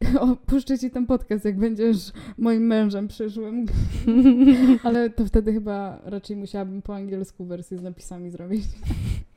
Opuszczę 0.20 0.78
ci 0.78 0.90
ten 0.90 1.06
podcast, 1.06 1.44
jak 1.44 1.58
będziesz 1.58 2.12
moim 2.38 2.66
mężem 2.66 3.08
przyszłym. 3.08 3.66
Ale 4.84 5.10
to 5.10 5.26
wtedy 5.26 5.52
chyba 5.52 6.00
raczej 6.04 6.36
musiałabym 6.36 6.82
po 6.82 6.94
angielsku 6.94 7.44
wersję 7.44 7.78
z 7.78 7.82
napisami 7.82 8.30
zrobić. 8.30 8.64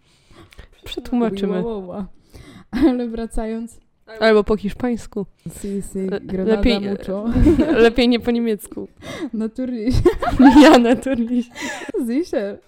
Przetłumaczymy. 0.85 1.63
Ale 2.71 3.07
wracając. 3.07 3.79
Albo 4.19 4.43
po 4.43 4.57
hiszpańsku. 4.57 5.25
Si, 5.61 5.81
si, 5.81 5.99
lepiej, 6.45 6.79
mucho. 6.79 7.25
lepiej 7.73 8.09
nie 8.09 8.19
po 8.19 8.31
niemiecku. 8.31 8.87
Naturliś. 9.33 9.95
ja 10.61 10.77
naturliś. 10.77 11.49
Sicher. 12.07 12.59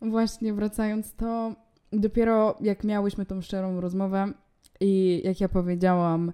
Właśnie 0.00 0.54
wracając, 0.54 1.14
to 1.14 1.52
dopiero 1.92 2.58
jak 2.60 2.84
miałyśmy 2.84 3.26
tą 3.26 3.42
szczerą 3.42 3.80
rozmowę 3.80 4.32
i 4.80 5.22
jak 5.24 5.40
ja 5.40 5.48
powiedziałam, 5.48 6.32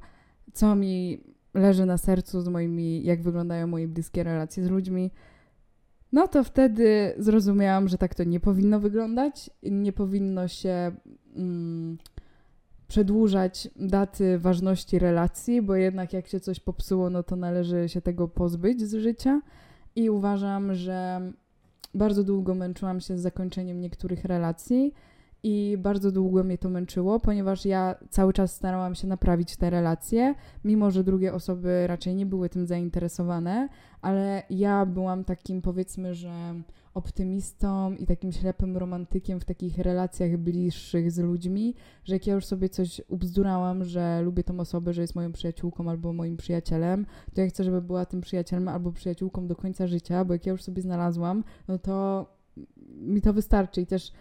co 0.52 0.74
mi 0.74 1.20
leży 1.54 1.86
na 1.86 1.98
sercu 1.98 2.40
z 2.40 2.48
moimi, 2.48 3.04
jak 3.04 3.22
wyglądają 3.22 3.66
moje 3.66 3.88
bliskie 3.88 4.22
relacje 4.22 4.64
z 4.64 4.70
ludźmi, 4.70 5.10
no 6.12 6.28
to 6.28 6.44
wtedy 6.44 7.14
zrozumiałam, 7.18 7.88
że 7.88 7.98
tak 7.98 8.14
to 8.14 8.24
nie 8.24 8.40
powinno 8.40 8.80
wyglądać. 8.80 9.50
Nie 9.62 9.92
powinno 9.92 10.48
się 10.48 10.92
mm, 11.36 11.98
przedłużać 12.88 13.68
daty 13.76 14.38
ważności 14.38 14.98
relacji, 14.98 15.62
bo 15.62 15.74
jednak 15.74 16.12
jak 16.12 16.26
się 16.26 16.40
coś 16.40 16.60
popsuło, 16.60 17.10
no 17.10 17.22
to 17.22 17.36
należy 17.36 17.88
się 17.88 18.00
tego 18.00 18.28
pozbyć 18.28 18.82
z 18.82 18.94
życia. 18.94 19.40
I 19.96 20.10
uważam, 20.10 20.74
że 20.74 21.20
bardzo 21.94 22.24
długo 22.24 22.54
męczyłam 22.54 23.00
się 23.00 23.18
z 23.18 23.20
zakończeniem 23.20 23.80
niektórych 23.80 24.24
relacji 24.24 24.94
i 25.42 25.76
bardzo 25.78 26.12
długo 26.12 26.44
mnie 26.44 26.58
to 26.58 26.70
męczyło, 26.70 27.20
ponieważ 27.20 27.64
ja 27.64 27.94
cały 28.10 28.32
czas 28.32 28.54
starałam 28.54 28.94
się 28.94 29.06
naprawić 29.06 29.56
te 29.56 29.70
relacje, 29.70 30.34
mimo 30.64 30.90
że 30.90 31.04
drugie 31.04 31.34
osoby 31.34 31.86
raczej 31.86 32.14
nie 32.14 32.26
były 32.26 32.48
tym 32.48 32.66
zainteresowane, 32.66 33.68
ale 34.02 34.42
ja 34.50 34.86
byłam 34.86 35.24
takim 35.24 35.62
powiedzmy, 35.62 36.14
że 36.14 36.54
optymistą 36.94 37.94
i 37.94 38.06
takim 38.06 38.32
ślepym 38.32 38.76
romantykiem 38.76 39.40
w 39.40 39.44
takich 39.44 39.78
relacjach 39.78 40.36
bliższych 40.36 41.12
z 41.12 41.18
ludźmi, 41.18 41.74
że 42.04 42.14
jak 42.14 42.26
ja 42.26 42.34
już 42.34 42.46
sobie 42.46 42.68
coś 42.68 43.00
ubzdurałam, 43.08 43.84
że 43.84 44.22
lubię 44.22 44.44
tą 44.44 44.60
osobę, 44.60 44.92
że 44.92 45.00
jest 45.00 45.14
moją 45.14 45.32
przyjaciółką 45.32 45.90
albo 45.90 46.12
moim 46.12 46.36
przyjacielem, 46.36 47.06
to 47.34 47.40
ja 47.40 47.48
chcę, 47.48 47.64
żeby 47.64 47.82
była 47.82 48.06
tym 48.06 48.20
przyjacielem 48.20 48.68
albo 48.68 48.92
przyjaciółką 48.92 49.46
do 49.46 49.56
końca 49.56 49.86
życia, 49.86 50.24
bo 50.24 50.32
jak 50.32 50.46
ja 50.46 50.52
już 50.52 50.62
sobie 50.62 50.82
znalazłam, 50.82 51.44
no 51.68 51.78
to 51.78 52.26
mi 53.00 53.22
to 53.22 53.32
wystarczy. 53.32 53.80
I 53.80 53.86
też 53.86 54.12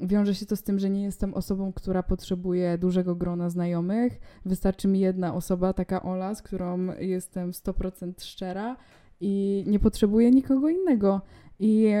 wiąże 0.00 0.34
się 0.34 0.46
to 0.46 0.56
z 0.56 0.62
tym, 0.62 0.78
że 0.78 0.90
nie 0.90 1.02
jestem 1.02 1.34
osobą, 1.34 1.72
która 1.72 2.02
potrzebuje 2.02 2.78
dużego 2.78 3.14
grona 3.14 3.50
znajomych. 3.50 4.20
Wystarczy 4.44 4.88
mi 4.88 5.00
jedna 5.00 5.34
osoba, 5.34 5.72
taka 5.72 6.02
Ola, 6.02 6.34
z 6.34 6.42
którą 6.42 6.78
jestem 6.98 7.50
100% 7.50 8.12
szczera 8.24 8.76
i 9.20 9.64
nie 9.66 9.78
potrzebuję 9.78 10.30
nikogo 10.30 10.68
innego. 10.68 11.20
I 11.58 11.92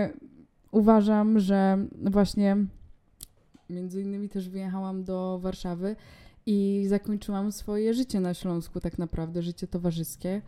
uważam, 0.70 1.38
że 1.38 1.86
właśnie 2.02 2.56
między 3.70 4.02
innymi 4.02 4.28
też 4.28 4.48
wyjechałam 4.48 5.04
do 5.04 5.38
Warszawy 5.42 5.96
i 6.46 6.84
zakończyłam 6.88 7.52
swoje 7.52 7.94
życie 7.94 8.20
na 8.20 8.34
Śląsku, 8.34 8.80
tak 8.80 8.98
naprawdę, 8.98 9.42
życie 9.42 9.66
towarzyskie. 9.66 10.42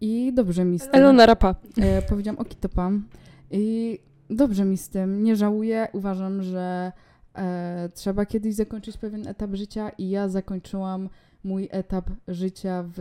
I 0.00 0.32
dobrze 0.34 0.64
mi 0.64 0.78
z 0.78 0.82
tym. 0.82 0.94
Elona 0.94 1.26
Rapa. 1.26 1.54
E, 1.80 2.02
powiedziałam 2.02 2.38
okitopam. 2.38 3.08
I 3.50 3.98
dobrze 4.34 4.64
mi 4.64 4.76
z 4.76 4.88
tym. 4.88 5.22
Nie 5.22 5.36
żałuję. 5.36 5.88
Uważam, 5.92 6.42
że 6.42 6.92
e, 7.34 7.88
trzeba 7.94 8.26
kiedyś 8.26 8.54
zakończyć 8.54 8.96
pewien 8.96 9.28
etap 9.28 9.54
życia 9.54 9.90
i 9.98 10.10
ja 10.10 10.28
zakończyłam 10.28 11.08
mój 11.44 11.68
etap 11.70 12.10
życia 12.28 12.84
w 12.96 13.00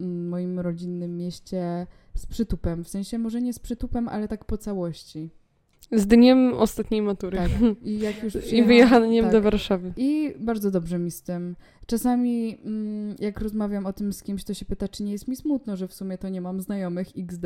mm, 0.00 0.28
moim 0.28 0.60
rodzinnym 0.60 1.16
mieście 1.16 1.86
z 2.14 2.26
przytupem. 2.26 2.84
W 2.84 2.88
sensie 2.88 3.18
może 3.18 3.42
nie 3.42 3.52
z 3.52 3.58
przytupem, 3.58 4.08
ale 4.08 4.28
tak 4.28 4.44
po 4.44 4.58
całości. 4.58 5.30
Z 5.92 6.06
dniem 6.06 6.54
ostatniej 6.54 7.02
matury. 7.02 7.38
Tak. 7.38 7.50
I 7.82 7.98
jak 7.98 8.22
już 8.22 8.34
I 8.52 8.62
wyjechaniem 8.62 9.24
tak. 9.24 9.32
do 9.32 9.42
Warszawy. 9.42 9.92
I 9.96 10.34
bardzo 10.38 10.70
dobrze 10.70 10.98
mi 10.98 11.10
z 11.10 11.22
tym. 11.22 11.56
Czasami, 11.90 12.58
mm, 12.64 13.16
jak 13.18 13.40
rozmawiam 13.40 13.86
o 13.86 13.92
tym 13.92 14.12
z 14.12 14.22
kimś, 14.22 14.44
to 14.44 14.54
się 14.54 14.64
pyta, 14.64 14.88
czy 14.88 15.02
nie 15.02 15.12
jest 15.12 15.28
mi 15.28 15.36
smutno, 15.36 15.76
że 15.76 15.88
w 15.88 15.94
sumie 15.94 16.18
to 16.18 16.28
nie 16.28 16.40
mam 16.40 16.60
znajomych 16.60 17.08
XD. 17.18 17.44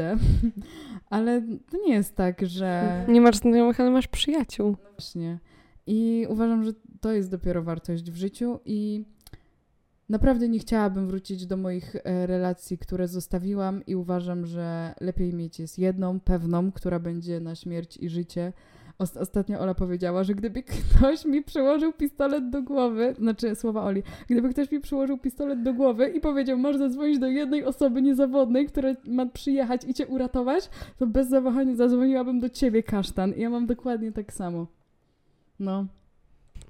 Ale 1.11 1.43
to 1.71 1.77
nie 1.87 1.95
jest 1.95 2.17
tak, 2.17 2.47
że. 2.47 3.05
Nie 3.09 3.21
masz 3.21 3.37
znajomych, 3.37 3.81
ale 3.81 3.91
masz 3.91 4.09
przyjaciół. 4.09 4.77
Właśnie. 4.93 5.39
I 5.87 6.27
uważam, 6.29 6.65
że 6.65 6.73
to 7.01 7.13
jest 7.13 7.31
dopiero 7.31 7.63
wartość 7.63 8.11
w 8.11 8.17
życiu 8.17 8.61
i 8.65 9.05
naprawdę 10.09 10.49
nie 10.49 10.59
chciałabym 10.59 11.07
wrócić 11.07 11.47
do 11.47 11.57
moich 11.57 11.97
e, 11.97 12.27
relacji, 12.27 12.79
które 12.79 13.09
zostawiłam 13.09 13.87
i 13.87 13.97
uważam, 13.97 14.47
że 14.47 14.95
lepiej 15.01 15.35
mieć 15.35 15.61
jest 15.61 15.79
jedną, 15.79 16.21
pewną, 16.21 16.73
która 16.73 16.99
będzie 16.99 17.41
na 17.41 17.55
śmierć 17.55 17.97
i 17.97 18.09
życie. 18.09 18.53
Ost- 18.99 19.21
Ostatnio 19.21 19.61
Ola 19.61 19.75
powiedziała, 19.75 20.25
że 20.25 20.35
gdyby 20.35 20.63
ktoś 20.63 21.25
mi 21.25 21.43
przyłożył 21.43 21.93
pistolet 21.93 22.51
do 22.51 22.63
głowy, 22.63 23.15
znaczy 23.19 23.55
słowa 23.55 23.85
Oli, 23.85 24.03
gdyby 24.31 24.49
ktoś 24.49 24.71
mi 24.71 24.81
przyłożył 24.81 25.19
pistolet 25.19 25.63
do 25.63 25.75
głowy 25.75 26.09
i 26.09 26.21
powiedział, 26.21 26.59
masz 26.59 26.77
zadzwonić 26.77 27.19
do 27.19 27.27
jednej 27.27 27.65
osoby 27.65 28.03
niezawodnej, 28.03 28.67
która 28.67 28.89
ma 29.07 29.27
przyjechać 29.27 29.85
i 29.85 29.95
cię 29.95 30.07
uratować, 30.07 30.71
to 30.99 31.07
bez 31.07 31.29
zawahania 31.29 31.75
zadzwoniłabym 31.75 32.41
do 32.41 32.51
ciebie, 32.51 32.83
kasztan. 32.83 33.33
I 33.33 33.41
ja 33.41 33.51
mam 33.51 33.67
dokładnie 33.67 34.13
tak 34.13 34.33
samo. 34.33 34.67
No. 35.61 35.87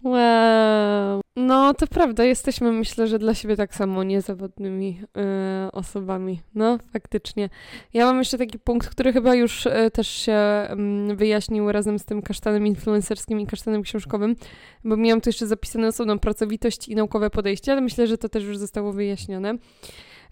Wow. 0.02 1.23
No, 1.36 1.74
to 1.74 1.86
prawda, 1.86 2.24
jesteśmy 2.24 2.72
myślę, 2.72 3.06
że 3.06 3.18
dla 3.18 3.34
siebie 3.34 3.56
tak 3.56 3.74
samo 3.74 4.04
niezawodnymi 4.04 5.00
e, 5.16 5.68
osobami. 5.72 6.40
No, 6.54 6.78
faktycznie. 6.92 7.48
Ja 7.94 8.06
mam 8.06 8.18
jeszcze 8.18 8.38
taki 8.38 8.58
punkt, 8.58 8.88
który 8.88 9.12
chyba 9.12 9.34
już 9.34 9.66
e, 9.66 9.90
też 9.90 10.08
się 10.08 10.32
mm, 10.32 11.16
wyjaśnił 11.16 11.72
razem 11.72 11.98
z 11.98 12.04
tym 12.04 12.22
kasztanem 12.22 12.66
influencerskim 12.66 13.40
i 13.40 13.46
kasztanem 13.46 13.82
książkowym, 13.82 14.36
bo 14.84 14.96
miałam 14.96 15.20
tu 15.20 15.28
jeszcze 15.28 15.46
zapisane 15.46 15.88
osobną 15.88 16.18
pracowitość 16.18 16.88
i 16.88 16.94
naukowe 16.94 17.30
podejście, 17.30 17.72
ale 17.72 17.80
myślę, 17.80 18.06
że 18.06 18.18
to 18.18 18.28
też 18.28 18.44
już 18.44 18.58
zostało 18.58 18.92
wyjaśnione. 18.92 19.54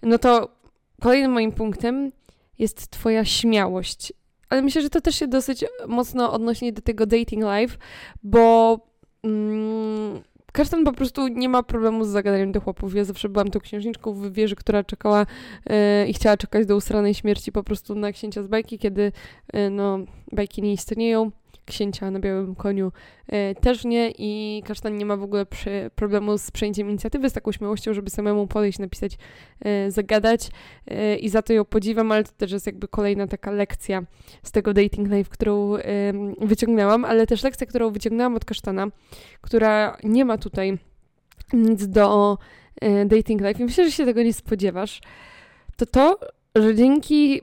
No 0.03 0.17
to 0.17 0.57
kolejnym 1.01 1.31
moim 1.31 1.51
punktem 1.51 2.11
jest 2.59 2.89
twoja 2.89 3.25
śmiałość. 3.25 4.13
Ale 4.49 4.61
myślę, 4.61 4.81
że 4.81 4.89
to 4.89 5.01
też 5.01 5.15
się 5.15 5.27
dosyć 5.27 5.65
mocno 5.87 6.33
odnosi 6.33 6.73
do 6.73 6.81
tego 6.81 7.05
dating 7.05 7.43
life, 7.43 7.77
bo 8.23 8.79
mm, 9.23 10.21
Kasztan 10.53 10.83
po 10.83 10.91
prostu 10.91 11.27
nie 11.27 11.49
ma 11.49 11.63
problemu 11.63 12.05
z 12.05 12.07
zagadaniem 12.07 12.51
do 12.51 12.61
chłopów. 12.61 12.95
Ja 12.95 13.03
zawsze 13.03 13.29
byłam 13.29 13.49
tą 13.49 13.59
księżniczką 13.59 14.13
w 14.13 14.33
wieży, 14.33 14.55
która 14.55 14.83
czekała 14.83 15.25
e, 15.65 16.07
i 16.07 16.13
chciała 16.13 16.37
czekać 16.37 16.65
do 16.65 16.75
usranej 16.75 17.13
śmierci 17.13 17.51
po 17.51 17.63
prostu 17.63 17.95
na 17.95 18.11
księcia 18.11 18.43
z 18.43 18.47
bajki, 18.47 18.79
kiedy 18.79 19.11
e, 19.53 19.69
no, 19.69 19.99
bajki 20.31 20.61
nie 20.61 20.73
istnieją. 20.73 21.31
Księcia 21.65 22.11
na 22.11 22.19
białym 22.19 22.55
koniu 22.55 22.91
e, 23.27 23.55
też 23.55 23.85
nie 23.85 24.13
i 24.17 24.63
Kasztan 24.65 24.95
nie 24.95 25.05
ma 25.05 25.17
w 25.17 25.23
ogóle 25.23 25.45
problemu 25.95 26.37
z 26.37 26.51
przejęciem 26.51 26.89
inicjatywy, 26.89 27.29
z 27.29 27.33
taką 27.33 27.51
śmiałością, 27.51 27.93
żeby 27.93 28.09
samemu 28.09 28.47
podejść, 28.47 28.79
napisać, 28.79 29.17
e, 29.65 29.91
zagadać 29.91 30.49
e, 30.87 31.15
i 31.15 31.29
za 31.29 31.41
to 31.41 31.53
ją 31.53 31.65
podziwiam, 31.65 32.11
ale 32.11 32.23
to 32.23 32.31
też 32.37 32.51
jest 32.51 32.65
jakby 32.65 32.87
kolejna 32.87 33.27
taka 33.27 33.51
lekcja 33.51 34.03
z 34.43 34.51
tego 34.51 34.73
dating 34.73 35.09
life, 35.09 35.29
którą 35.29 35.73
wyciągnęłam, 36.41 37.05
ale 37.05 37.27
też 37.27 37.43
lekcja, 37.43 37.67
którą 37.67 37.91
wyciągnęłam 37.91 38.35
od 38.35 38.45
Kasztana, 38.45 38.87
która 39.41 39.97
nie 40.03 40.25
ma 40.25 40.37
tutaj 40.37 40.77
nic 41.53 41.87
do 41.87 42.37
dating 43.05 43.41
life. 43.41 43.61
I 43.61 43.65
myślę, 43.65 43.85
że 43.85 43.91
się 43.91 44.05
tego 44.05 44.23
nie 44.23 44.33
spodziewasz, 44.33 45.01
to 45.77 45.85
to, 45.85 46.19
że 46.55 46.75
dzięki 46.75 47.41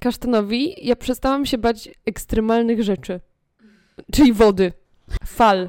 Kasztanowi 0.00 0.86
ja 0.86 0.96
przestałam 0.96 1.46
się 1.46 1.58
bać 1.58 1.88
ekstremalnych 2.06 2.82
rzeczy, 2.82 3.20
czyli 4.12 4.32
wody, 4.32 4.72
fal, 5.26 5.68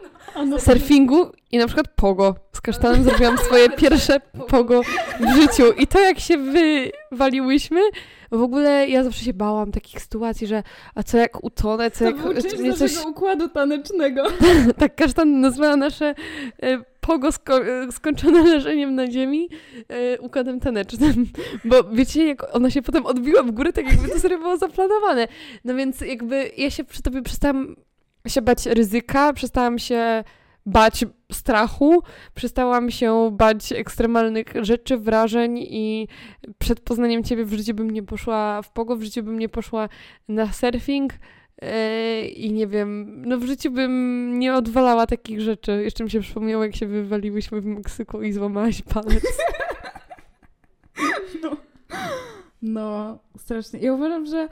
surfingu 0.59 1.31
i 1.51 1.57
na 1.57 1.65
przykład 1.65 1.87
pogo. 1.95 2.35
Z 2.53 2.61
Kasztanem 2.61 3.03
zrobiłam 3.03 3.37
swoje 3.37 3.69
pierwsze 3.81 4.19
pogo 4.47 4.81
w 5.19 5.35
życiu 5.35 5.71
i 5.77 5.87
to 5.87 5.99
jak 5.99 6.19
się 6.19 6.37
wywaliłyśmy, 6.37 7.81
w 8.31 8.41
ogóle 8.41 8.87
ja 8.89 9.03
zawsze 9.03 9.25
się 9.25 9.33
bałam 9.33 9.71
takich 9.71 10.01
sytuacji, 10.01 10.47
że 10.47 10.63
a 10.95 11.03
co 11.03 11.17
jak 11.17 11.43
utonę, 11.43 11.91
co 11.91 11.99
To 11.99 12.05
jak 12.05 12.41
część 12.41 12.57
mnie 12.57 12.73
coś 12.73 13.05
układu 13.05 13.49
tanecznego. 13.49 14.23
tak 14.79 14.95
kasztan 14.95 15.41
nazwała 15.41 15.75
nasze 15.75 16.15
e, 16.63 16.83
pogo 17.01 17.29
sko- 17.29 17.65
e, 17.87 17.91
skończone 17.91 18.43
leżeniem 18.53 18.95
na 18.95 19.11
ziemi 19.11 19.49
e, 19.89 20.19
układem 20.19 20.59
tanecznym. 20.59 21.25
Bo 21.65 21.83
wiecie, 21.83 22.27
jak 22.27 22.55
ona 22.55 22.69
się 22.69 22.81
potem 22.81 23.05
odbiła 23.05 23.43
w 23.43 23.51
górę, 23.51 23.73
tak 23.73 23.85
jakby 23.85 24.09
to 24.09 24.19
serio 24.19 24.37
było 24.37 24.57
zaplanowane. 24.57 25.27
No 25.65 25.75
więc 25.75 26.01
jakby 26.01 26.51
ja 26.57 26.69
się 26.69 26.83
przy 26.83 27.01
tobie 27.01 27.21
przestałam 27.21 27.75
się 28.29 28.41
bać 28.41 28.65
ryzyka, 28.65 29.33
przestałam 29.33 29.79
się 29.79 30.23
bać 30.65 31.05
strachu, 31.31 32.03
przestałam 32.33 32.91
się 32.91 33.29
bać 33.31 33.71
ekstremalnych 33.71 34.47
rzeczy, 34.61 34.97
wrażeń 34.97 35.57
i 35.57 36.07
przed 36.57 36.79
poznaniem 36.79 37.23
ciebie 37.23 37.45
w 37.45 37.53
życiu 37.53 37.73
bym 37.73 37.91
nie 37.91 38.03
poszła 38.03 38.61
w 38.61 38.71
pogo, 38.71 38.95
w 38.95 39.03
życiu 39.03 39.23
bym 39.23 39.39
nie 39.39 39.49
poszła 39.49 39.89
na 40.27 40.53
surfing, 40.53 41.13
Yy, 41.61 42.27
I 42.27 42.51
nie 42.51 42.67
wiem, 42.67 43.21
no 43.25 43.37
w 43.37 43.43
życiu 43.45 43.71
bym 43.71 44.39
nie 44.39 44.53
odwalała 44.53 45.07
takich 45.07 45.41
rzeczy. 45.41 45.83
Jeszcze 45.83 46.03
mi 46.03 46.09
się 46.09 46.19
przypomniało, 46.19 46.63
jak 46.63 46.75
się 46.75 46.87
wywaliłyśmy 46.87 47.61
w 47.61 47.65
Meksyku 47.65 48.21
i 48.21 48.33
złamałaś 48.33 48.81
palec. 48.81 49.23
No. 51.43 51.57
no, 52.61 53.19
strasznie. 53.37 53.79
Ja 53.79 53.93
uważam, 53.93 54.25
że 54.25 54.47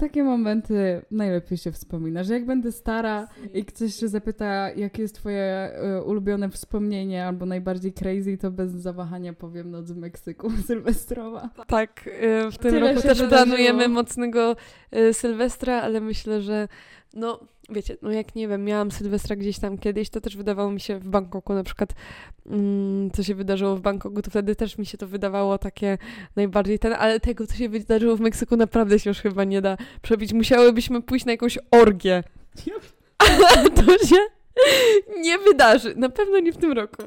takie 0.00 0.24
momenty 0.24 1.02
najlepiej 1.10 1.58
się 1.58 1.72
wspomina, 1.72 2.24
że 2.24 2.34
jak 2.34 2.46
będę 2.46 2.72
stara 2.72 3.28
i 3.54 3.64
ktoś 3.64 3.94
się 3.94 4.08
zapyta, 4.08 4.70
jakie 4.70 5.02
jest 5.02 5.14
twoje 5.14 5.72
y, 5.98 6.02
ulubione 6.02 6.48
wspomnienie 6.48 7.26
albo 7.26 7.46
najbardziej 7.46 7.92
crazy, 7.92 8.38
to 8.38 8.50
bez 8.50 8.72
zawahania 8.72 9.32
powiem 9.32 9.70
Noc 9.70 9.90
w 9.90 9.96
Meksyku 9.96 10.50
Sylwestrowa. 10.66 11.50
Tak, 11.66 12.10
yy, 12.22 12.50
w 12.50 12.58
tym 12.58 12.72
Tyle 12.72 12.80
roku 12.80 13.02
też 13.02 13.22
wydarzyło. 13.22 13.28
planujemy 13.28 13.88
mocnego 13.88 14.56
yy, 14.92 15.14
Sylwestra, 15.14 15.82
ale 15.82 16.00
myślę, 16.00 16.42
że 16.42 16.68
no 17.14 17.40
wiecie, 17.70 17.96
no 18.02 18.12
jak 18.12 18.34
nie 18.34 18.48
wiem, 18.48 18.64
miałam 18.64 18.90
Sylwestra 18.90 19.36
gdzieś 19.36 19.58
tam 19.58 19.78
kiedyś, 19.78 20.10
to 20.10 20.20
też 20.20 20.36
wydawało 20.36 20.70
mi 20.70 20.80
się 20.80 20.98
w 20.98 21.08
Bangkoku 21.08 21.54
na 21.54 21.62
przykład, 21.62 21.94
mm, 22.46 23.10
co 23.10 23.22
się 23.22 23.34
wydarzyło 23.34 23.76
w 23.76 23.80
Bangkoku, 23.80 24.22
to 24.22 24.30
wtedy 24.30 24.56
też 24.56 24.78
mi 24.78 24.86
się 24.86 24.98
to 24.98 25.06
wydawało 25.06 25.58
takie 25.58 25.98
najbardziej 26.36 26.78
ten, 26.78 26.92
ale 26.92 27.20
tego, 27.20 27.46
co 27.46 27.54
się 27.54 27.68
wydarzyło 27.68 28.16
w 28.16 28.20
Meksyku 28.20 28.56
naprawdę 28.56 28.98
się 28.98 29.10
już 29.10 29.18
chyba 29.18 29.44
nie 29.44 29.60
da 29.60 29.76
przebić. 30.02 30.32
Musiałybyśmy 30.32 31.02
pójść 31.02 31.24
na 31.24 31.32
jakąś 31.32 31.58
orgię. 31.70 32.22
A 33.18 33.24
to 33.82 34.06
się 34.06 34.16
nie 35.18 35.38
wydarzy. 35.38 35.94
Na 35.96 36.08
pewno 36.08 36.38
nie 36.38 36.52
w 36.52 36.56
tym 36.56 36.72
roku. 36.72 37.02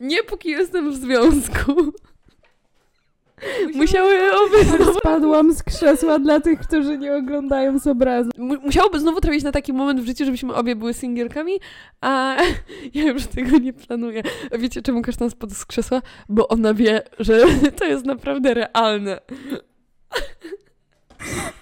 Nie 0.00 0.22
póki 0.22 0.48
jestem 0.48 0.92
w 0.92 0.96
związku. 0.96 1.92
Musiały 3.74 4.14
oby 4.32 4.64
Spadłam 4.98 5.54
z 5.54 5.62
krzesła 5.62 6.18
dla 6.18 6.40
tych, 6.40 6.60
którzy 6.60 6.98
nie 6.98 7.14
oglądają 7.16 7.78
z 7.78 7.86
obrazu. 7.86 8.30
Mu- 8.38 8.60
musiałoby 8.60 9.00
znowu 9.00 9.20
trafić 9.20 9.44
na 9.44 9.52
taki 9.52 9.72
moment 9.72 10.00
w 10.00 10.06
życiu, 10.06 10.24
żebyśmy 10.24 10.54
obie 10.54 10.76
były 10.76 10.94
singielkami, 10.94 11.52
a 12.00 12.36
ja 12.94 13.04
już 13.04 13.26
tego 13.26 13.58
nie 13.58 13.72
planuję. 13.72 14.22
Wiecie, 14.58 14.82
czemu 14.82 15.02
kasztan 15.02 15.30
spadł 15.30 15.54
z 15.54 15.64
krzesła? 15.64 16.02
Bo 16.28 16.48
ona 16.48 16.74
wie, 16.74 17.02
że 17.18 17.40
to 17.78 17.84
jest 17.84 18.04
naprawdę 18.06 18.54
realne. 18.54 19.20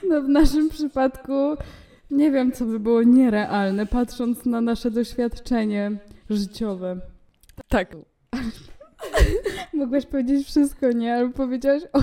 No 0.09 0.23
w 0.23 0.29
naszym 0.29 0.71
przypadku 0.71 1.57
nie 2.11 2.31
wiem, 2.31 2.53
co 2.53 2.65
by 2.65 2.81
było 2.81 3.03
nierealne, 3.03 3.87
patrząc 3.87 4.47
na 4.47 4.61
nasze 4.61 4.91
doświadczenie 4.91 5.99
życiowe. 6.31 7.01
Tak. 7.69 7.97
Mogłaś 9.75 10.07
powiedzieć 10.07 10.47
wszystko, 10.47 10.93
nie? 10.93 11.15
Albo 11.15 11.33
powiedziałaś 11.37 11.83
o... 11.93 11.99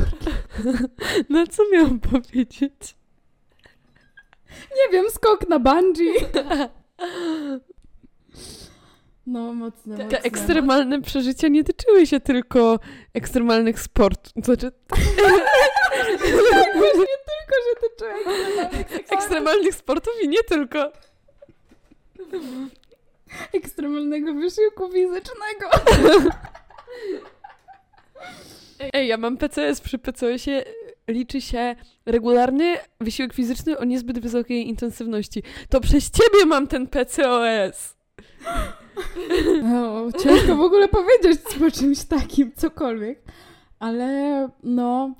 No 1.29 1.47
co 1.47 1.63
miałam 1.73 1.99
powiedzieć? 1.99 2.95
Nie 4.51 4.91
wiem, 4.91 5.05
skok 5.11 5.49
na 5.49 5.59
bungee. 5.59 6.13
No, 9.27 9.53
mocne, 9.53 9.97
mocne. 9.97 10.09
Te 10.09 10.23
ekstremalne 10.23 11.01
przeżycia 11.01 11.47
nie 11.47 11.63
tyczyły 11.63 12.07
się 12.07 12.19
tylko 12.19 12.79
ekstremalnych 13.13 13.79
sportów. 13.79 14.45
Znaczy, 14.45 14.71
Tak, 14.89 14.99
właśnie 16.77 17.15
tylko, 17.27 17.55
że 17.65 17.75
ty 17.81 17.87
czujesz 17.99 19.11
ekstremalnych 19.11 19.75
sportów 19.75 20.13
i 20.23 20.27
nie 20.27 20.43
tylko. 20.43 20.91
ekstremalnego 23.53 24.33
wysiłku 24.33 24.91
fizycznego. 24.91 25.69
Ej, 28.93 29.07
ja 29.07 29.17
mam 29.17 29.37
PCS. 29.37 29.81
Przy 29.81 29.97
PCS-ie 29.97 30.63
liczy 31.07 31.41
się 31.41 31.75
regularny 32.05 32.75
wysiłek 32.99 33.33
fizyczny 33.33 33.77
o 33.77 33.83
niezbyt 33.83 34.19
wysokiej 34.19 34.67
intensywności. 34.67 35.43
To 35.69 35.81
przez 35.81 36.11
ciebie 36.11 36.45
mam 36.45 36.67
ten 36.67 36.87
PCOS. 36.87 37.95
No, 39.63 40.11
ciężko 40.23 40.55
w 40.55 40.61
ogóle 40.61 40.87
powiedzieć 40.87 41.39
po 41.59 41.71
czymś 41.71 42.03
takim, 42.03 42.51
cokolwiek. 42.55 43.19
Ale 43.79 44.49
no, 44.63 45.15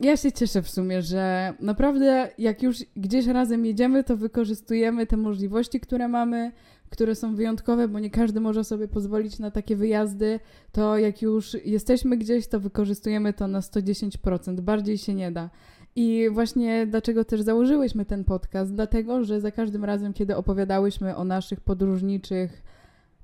ja 0.00 0.16
się 0.16 0.32
cieszę 0.32 0.62
w 0.62 0.70
sumie, 0.70 1.02
że 1.02 1.54
naprawdę 1.60 2.30
jak 2.38 2.62
już 2.62 2.76
gdzieś 2.96 3.26
razem 3.26 3.66
jedziemy, 3.66 4.04
to 4.04 4.16
wykorzystujemy 4.16 5.06
te 5.06 5.16
możliwości, 5.16 5.80
które 5.80 6.08
mamy, 6.08 6.52
które 6.92 7.14
są 7.14 7.34
wyjątkowe, 7.34 7.88
bo 7.88 7.98
nie 7.98 8.10
każdy 8.10 8.40
może 8.40 8.64
sobie 8.64 8.88
pozwolić 8.88 9.38
na 9.38 9.50
takie 9.50 9.76
wyjazdy. 9.76 10.40
To 10.72 10.98
jak 10.98 11.22
już 11.22 11.56
jesteśmy 11.64 12.16
gdzieś, 12.16 12.46
to 12.46 12.60
wykorzystujemy 12.60 13.32
to 13.32 13.48
na 13.48 13.60
110%. 13.60 14.60
Bardziej 14.60 14.98
się 14.98 15.14
nie 15.14 15.32
da. 15.32 15.50
I 15.96 16.28
właśnie 16.32 16.86
dlaczego 16.86 17.24
też 17.24 17.40
założyłyśmy 17.40 18.04
ten 18.04 18.24
podcast? 18.24 18.74
Dlatego, 18.74 19.24
że 19.24 19.40
za 19.40 19.50
każdym 19.50 19.84
razem, 19.84 20.12
kiedy 20.12 20.36
opowiadałyśmy 20.36 21.16
o 21.16 21.24
naszych 21.24 21.60
podróżniczych 21.60 22.62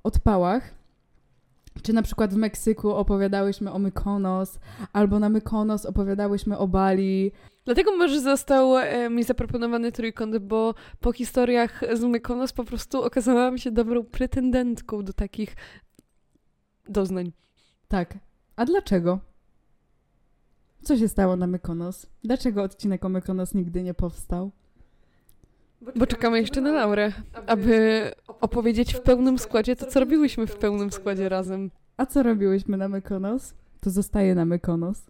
odpałach, 0.03 0.78
czy 1.81 1.93
na 1.93 2.01
przykład 2.01 2.33
w 2.33 2.37
Meksyku 2.37 2.91
opowiadałyśmy 2.91 3.71
o 3.71 3.79
Mykonos, 3.79 4.59
albo 4.93 5.19
na 5.19 5.29
Mykonos 5.29 5.85
opowiadałyśmy 5.85 6.57
o 6.57 6.67
Bali. 6.67 7.31
Dlatego 7.65 7.97
może 7.97 8.21
został 8.21 8.77
e, 8.77 9.09
mi 9.09 9.23
zaproponowany 9.23 9.91
trójkąt, 9.91 10.37
bo 10.37 10.73
po 10.99 11.11
historiach 11.11 11.81
z 11.93 12.03
Mykonos 12.03 12.53
po 12.53 12.63
prostu 12.63 13.03
okazałam 13.03 13.57
się 13.57 13.71
dobrą 13.71 14.03
pretendentką 14.03 15.03
do 15.03 15.13
takich 15.13 15.55
doznań. 16.89 17.31
Tak. 17.87 18.17
A 18.55 18.65
dlaczego? 18.65 19.19
Co 20.83 20.97
się 20.97 21.07
stało 21.07 21.35
na 21.35 21.47
Mykonos? 21.47 22.07
Dlaczego 22.23 22.63
odcinek 22.63 23.05
o 23.05 23.09
Mykonos 23.09 23.53
nigdy 23.53 23.83
nie 23.83 23.93
powstał? 23.93 24.51
Bo 25.95 26.07
czekamy 26.07 26.39
jeszcze 26.39 26.61
na 26.61 26.71
Laurę, 26.71 27.11
aby 27.47 28.03
opowiedzieć 28.27 28.93
w 28.93 29.01
pełnym 29.01 29.39
składzie 29.39 29.75
to, 29.75 29.85
co 29.85 29.99
robiłyśmy 29.99 30.47
w 30.47 30.55
pełnym 30.55 30.91
składzie 30.91 31.29
razem. 31.29 31.71
A 31.97 32.05
co 32.05 32.23
robiłyśmy 32.23 32.77
na 32.77 32.87
Mykonos? 32.87 33.53
To 33.81 33.89
zostaje 33.89 34.35
na 34.35 34.45
Mykonos. 34.45 35.05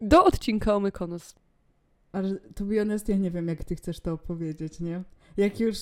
Do 0.00 0.24
odcinka 0.24 0.74
o 0.74 0.80
Mykonos. 0.80 1.34
Ale 2.12 2.34
to 2.54 2.64
be 2.64 2.78
honest, 2.78 3.08
ja 3.08 3.16
nie 3.16 3.30
wiem, 3.30 3.48
jak 3.48 3.64
ty 3.64 3.76
chcesz 3.76 4.00
to 4.00 4.12
opowiedzieć, 4.12 4.80
nie? 4.80 5.02
Jak 5.36 5.60
już 5.60 5.76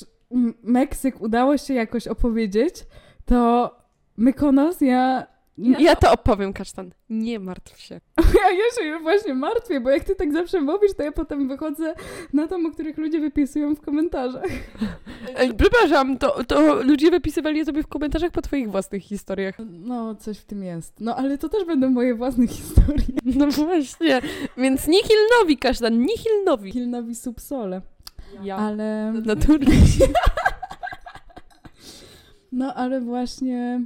Meksyk 0.63 1.21
udało 1.21 1.59
się 1.59 1.75
jakoś 1.75 2.09
opowiedzieć, 2.09 2.87
to 3.25 3.71
Mykonos 4.17 4.81
ja... 4.81 5.36
Ja 5.59 5.97
to 5.97 6.13
opowiem, 6.13 6.53
Kasztan. 6.53 6.91
Nie 7.11 7.41
martw 7.41 7.81
się. 7.81 8.01
Ja, 8.19 8.51
ja 8.61 8.65
się 8.79 8.89
już 8.89 9.03
właśnie 9.03 9.35
martwię, 9.35 9.81
bo 9.81 9.91
jak 9.91 10.05
ty 10.05 10.15
tak 10.15 10.33
zawsze 10.33 10.61
mówisz, 10.61 10.95
to 10.97 11.03
ja 11.03 11.13
potem 11.13 11.49
wychodzę 11.49 11.95
na 12.33 12.49
tom, 12.49 12.67
o 12.67 12.71
których 12.71 12.99
ludzie 12.99 13.21
wypisują 13.21 13.75
w 13.75 13.81
komentarzach. 13.81 14.51
Przepraszam, 15.59 16.19
to, 16.19 16.45
to 16.45 16.83
ludzie 16.83 17.11
wypisywali 17.11 17.65
sobie 17.65 17.83
w 17.83 17.87
komentarzach 17.87 18.31
po 18.31 18.43
twoich 18.43 18.71
własnych 18.71 19.03
historiach. 19.03 19.55
No, 19.71 20.15
coś 20.15 20.39
w 20.39 20.45
tym 20.45 20.63
jest. 20.63 21.01
No, 21.01 21.17
ale 21.17 21.39
to 21.39 21.49
też 21.49 21.65
będą 21.65 21.91
moje 21.91 22.15
własne 22.15 22.47
historie. 22.57 23.19
No 23.25 23.47
właśnie. 23.47 24.21
Więc 24.57 24.87
nihil 24.87 25.19
nowi, 25.41 25.59
Kasztan, 25.59 25.99
nihil 25.99 26.45
nowi. 26.47 26.73
Kilnowi 26.73 27.15
subsole. 27.15 27.83
Ja. 28.43 28.57
Ale... 28.57 29.13
Naturalnie. 29.25 29.77
No, 32.53 32.75
ale 32.75 33.01
właśnie... 33.01 33.81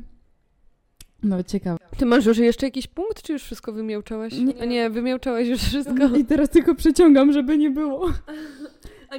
No, 1.23 1.43
ciekawe. 1.43 1.79
Ty 1.97 2.07
masz 2.07 2.27
już 2.27 2.39
jeszcze 2.39 2.66
jakiś 2.66 2.87
punkt, 2.87 3.23
czy 3.23 3.33
już 3.33 3.43
wszystko 3.43 3.73
wymiałczałaś? 3.73 4.33
Nie. 4.39 4.62
A 4.62 4.64
nie, 4.64 4.91
wymiałczałaś 4.91 5.49
już 5.49 5.61
wszystko. 5.61 6.16
I 6.16 6.25
teraz 6.25 6.51
tylko 6.51 6.75
przeciągam, 6.75 7.33
żeby 7.33 7.59
nie 7.59 7.71
było. 7.71 8.12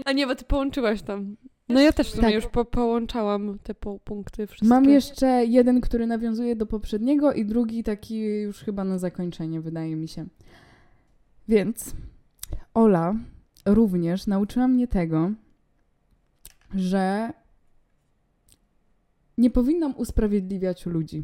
A 0.06 0.12
nie, 0.12 0.28
bo 0.28 0.36
ty 0.36 0.46
połączyłaś 0.46 1.02
tam. 1.02 1.36
No 1.70 1.82
ja 1.82 1.92
też 1.94 2.08
w 2.08 2.12
sumie 2.12 2.24
Tak. 2.24 2.34
już 2.34 2.48
po, 2.48 2.66
połączałam 2.66 3.60
te 3.64 3.76
po, 3.76 4.00
punkty 4.00 4.48
wszystkie. 4.48 4.68
Mam 4.68 4.90
jeszcze 4.90 5.46
jeden, 5.46 5.82
który 5.82 6.08
nawiązuje 6.08 6.56
do 6.56 6.66
poprzedniego 6.66 7.34
i 7.34 7.46
drugi 7.46 7.84
taki 7.84 8.20
już 8.20 8.58
chyba 8.58 8.84
na 8.84 8.98
zakończenie, 8.98 9.62
wydaje 9.62 9.96
mi 9.96 10.08
się. 10.08 10.26
Więc 11.48 11.96
Ola 12.74 13.16
również 13.66 14.28
nauczyła 14.28 14.68
mnie 14.68 14.88
tego, 14.88 15.32
że 16.76 17.34
nie 19.38 19.50
powinnam 19.50 19.94
usprawiedliwiać 19.98 20.86
ludzi. 20.86 21.24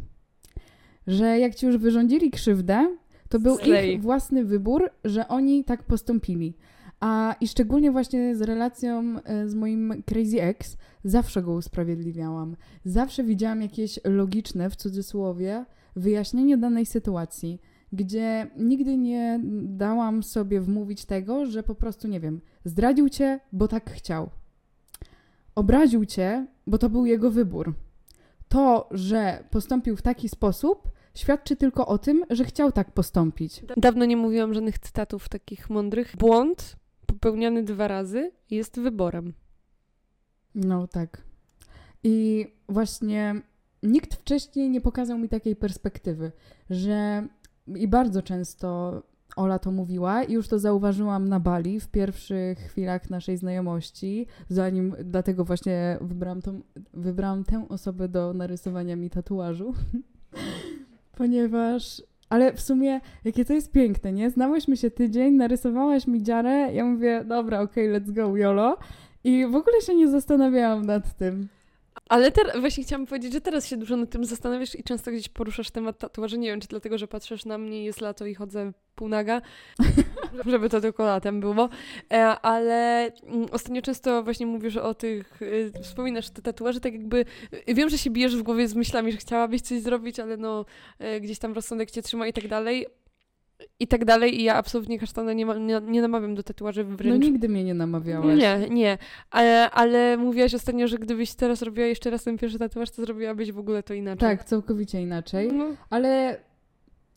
Że 1.07 1.39
jak 1.39 1.55
ci 1.55 1.65
już 1.65 1.77
wyrządzili 1.77 2.31
krzywdę, 2.31 2.97
to 3.29 3.39
był 3.39 3.57
Slay. 3.57 3.93
ich 3.93 4.01
własny 4.01 4.45
wybór, 4.45 4.89
że 5.03 5.27
oni 5.27 5.63
tak 5.63 5.83
postąpili. 5.83 6.53
A 6.99 7.35
i 7.41 7.47
szczególnie 7.47 7.91
właśnie 7.91 8.35
z 8.35 8.41
relacją 8.41 9.15
e, 9.23 9.49
z 9.49 9.55
moim 9.55 10.03
Crazy 10.05 10.41
Ex, 10.41 10.77
zawsze 11.03 11.41
go 11.41 11.53
usprawiedliwiałam. 11.53 12.55
Zawsze 12.85 13.23
widziałam 13.23 13.61
jakieś 13.61 13.99
logiczne, 14.03 14.69
w 14.69 14.75
cudzysłowie, 14.75 15.65
wyjaśnienie 15.95 16.57
danej 16.57 16.85
sytuacji, 16.85 17.61
gdzie 17.93 18.47
nigdy 18.57 18.97
nie 18.97 19.39
dałam 19.63 20.23
sobie 20.23 20.61
wmówić 20.61 21.05
tego, 21.05 21.45
że 21.45 21.63
po 21.63 21.75
prostu, 21.75 22.07
nie 22.07 22.19
wiem, 22.19 22.41
zdradził 22.65 23.09
cię, 23.09 23.39
bo 23.51 23.67
tak 23.67 23.91
chciał. 23.91 24.29
Obraził 25.55 26.05
cię, 26.05 26.47
bo 26.67 26.77
to 26.77 26.89
był 26.89 27.05
jego 27.05 27.31
wybór. 27.31 27.73
To, 28.49 28.89
że 28.91 29.43
postąpił 29.49 29.95
w 29.95 30.01
taki 30.01 30.29
sposób, 30.29 30.89
świadczy 31.17 31.55
tylko 31.55 31.87
o 31.87 31.97
tym, 31.97 32.25
że 32.29 32.45
chciał 32.45 32.71
tak 32.71 32.91
postąpić. 32.91 33.61
Dawno 33.77 34.05
nie 34.05 34.17
mówiłam 34.17 34.53
żadnych 34.53 34.79
cytatów 34.79 35.29
takich 35.29 35.69
mądrych. 35.69 36.15
Błąd 36.17 36.75
popełniany 37.05 37.63
dwa 37.63 37.87
razy 37.87 38.31
jest 38.49 38.79
wyborem. 38.79 39.33
No 40.55 40.87
tak. 40.87 41.21
I 42.03 42.47
właśnie 42.69 43.41
nikt 43.83 44.13
wcześniej 44.15 44.69
nie 44.69 44.81
pokazał 44.81 45.17
mi 45.17 45.29
takiej 45.29 45.55
perspektywy, 45.55 46.31
że 46.69 47.27
i 47.75 47.87
bardzo 47.87 48.21
często 48.21 49.01
Ola 49.35 49.59
to 49.59 49.71
mówiła 49.71 50.23
i 50.23 50.33
już 50.33 50.47
to 50.47 50.59
zauważyłam 50.59 51.29
na 51.29 51.39
Bali 51.39 51.79
w 51.79 51.87
pierwszych 51.87 52.59
chwilach 52.59 53.09
naszej 53.09 53.37
znajomości, 53.37 54.27
zanim 54.49 54.95
dlatego 55.03 55.45
właśnie 55.45 55.97
wybrałam, 56.01 56.41
tą, 56.41 56.61
wybrałam 56.93 57.43
tę 57.43 57.65
osobę 57.69 58.07
do 58.07 58.33
narysowania 58.33 58.95
mi 58.95 59.09
tatuażu, 59.09 59.73
ponieważ 61.17 62.01
ale 62.29 62.53
w 62.53 62.61
sumie, 62.61 63.01
jakie 63.25 63.45
to 63.45 63.53
jest 63.53 63.71
piękne, 63.71 64.13
nie? 64.13 64.29
Znałyśmy 64.29 64.77
się 64.77 64.91
tydzień, 64.91 65.33
narysowałaś 65.33 66.07
mi 66.07 66.23
dziarę, 66.23 66.73
ja 66.73 66.85
mówię, 66.85 67.23
dobra, 67.27 67.61
okej, 67.61 67.89
let's 67.89 68.11
go, 68.11 68.37
YOLO. 68.37 68.77
I 69.23 69.45
w 69.45 69.55
ogóle 69.55 69.81
się 69.81 69.95
nie 69.95 70.07
zastanawiałam 70.07 70.85
nad 70.85 71.17
tym. 71.17 71.47
Ale 72.09 72.31
teraz 72.31 72.59
właśnie 72.59 72.83
chciałam 72.83 73.05
powiedzieć, 73.05 73.33
że 73.33 73.41
teraz 73.41 73.67
się 73.67 73.77
dużo 73.77 73.97
nad 73.97 74.09
tym 74.09 74.25
zastanawiasz 74.25 74.75
i 74.75 74.83
często 74.83 75.11
gdzieś 75.11 75.29
poruszasz 75.29 75.71
temat 75.71 75.97
tatuaży. 75.97 76.37
Nie 76.37 76.47
wiem, 76.47 76.59
czy 76.59 76.67
dlatego, 76.67 76.97
że 76.97 77.07
patrzysz 77.07 77.45
na 77.45 77.57
mnie, 77.57 77.85
jest 77.85 78.01
lato 78.01 78.25
i 78.25 78.35
chodzę 78.35 78.71
półnaga, 78.95 79.41
żeby 80.45 80.69
to 80.69 80.81
tylko 80.81 81.05
latem 81.05 81.39
było. 81.39 81.69
E, 82.13 82.25
ale 82.25 83.11
mm, 83.23 83.45
ostatnio 83.51 83.81
często 83.81 84.23
właśnie 84.23 84.45
mówisz 84.45 84.77
o 84.77 84.93
tych, 84.93 85.41
y, 85.41 85.71
wspominasz 85.81 86.29
te 86.29 86.41
tatuaże, 86.41 86.79
tak 86.79 86.93
jakby, 86.93 87.25
y, 87.69 87.73
wiem, 87.73 87.89
że 87.89 87.97
się 87.97 88.09
bijesz 88.09 88.37
w 88.37 88.43
głowie 88.43 88.67
z 88.67 88.75
myślami, 88.75 89.11
że 89.11 89.17
chciałabyś 89.17 89.61
coś 89.61 89.81
zrobić, 89.81 90.19
ale 90.19 90.37
no 90.37 90.65
e, 90.99 91.21
gdzieś 91.21 91.39
tam 91.39 91.53
rozsądek 91.53 91.91
cię 91.91 92.01
trzyma 92.01 92.27
i 92.27 92.33
tak 92.33 92.47
dalej. 92.47 92.85
I 93.79 93.87
tak 93.87 94.05
dalej. 94.05 94.39
I 94.39 94.43
ja 94.43 94.55
absolutnie 94.55 94.99
kasztana 94.99 95.33
nie, 95.33 95.45
ma, 95.45 95.55
nie, 95.57 95.81
nie 95.85 96.01
namawiam 96.01 96.35
do 96.35 96.43
tatuaży 96.43 96.83
No 96.89 96.97
wręcz. 96.97 97.23
nigdy 97.25 97.49
mnie 97.49 97.63
nie 97.63 97.73
namawiałaś. 97.73 98.39
Nie, 98.39 98.59
nie. 98.69 98.97
Ale, 99.31 99.71
ale 99.71 100.17
mówiłaś 100.17 100.53
ostatnio, 100.53 100.87
że 100.87 100.97
gdybyś 100.97 101.33
teraz 101.33 101.61
robiła 101.61 101.87
jeszcze 101.87 102.09
raz 102.09 102.23
ten 102.23 102.37
pierwszy 102.37 102.59
tatuaż, 102.59 102.89
to 102.91 103.01
zrobiłabyś 103.01 103.51
w 103.51 103.59
ogóle 103.59 103.83
to 103.83 103.93
inaczej. 103.93 104.19
Tak, 104.37 104.43
całkowicie 104.43 105.01
inaczej. 105.01 105.53
No, 105.53 105.65
Ale 105.89 106.37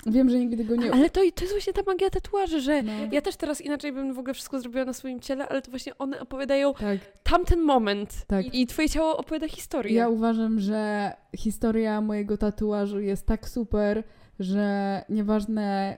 wiem, 0.07 0.31
że 0.31 0.39
nigdy 0.39 0.65
go 0.65 0.77
nie... 0.77 0.93
Ale 0.93 1.11
to, 1.11 1.21
to 1.35 1.45
jest 1.45 1.53
właśnie 1.55 1.73
ta 1.73 1.83
magia 1.87 2.11
tatuaży, 2.11 2.61
że 2.61 2.83
No. 2.83 2.93
ja 3.13 3.21
też 3.23 3.37
teraz 3.37 3.61
inaczej 3.61 3.93
bym 3.93 4.15
w 4.15 4.19
ogóle 4.19 4.35
wszystko 4.35 4.61
zrobiła 4.61 4.85
na 4.85 4.93
swoim 4.93 5.21
ciele, 5.21 5.49
ale 5.49 5.63
to 5.63 5.71
właśnie 5.71 5.99
one 5.99 6.21
opowiadają 6.21 6.75
Tak. 6.75 6.99
tamten 7.23 7.61
moment 7.61 8.25
Tak. 8.27 8.47
i, 8.55 8.63
i 8.63 8.67
twoje 8.67 8.89
ciało 8.89 9.17
opowiada 9.17 9.49
historię. 9.49 9.95
Ja 9.95 10.09
uważam, 10.09 10.61
że 10.61 11.13
historia 11.37 12.01
mojego 12.01 12.37
tatuażu 12.37 13.01
jest 13.01 13.27
tak 13.27 13.49
super, 13.49 14.03
że 14.39 15.03
nieważne, 15.09 15.97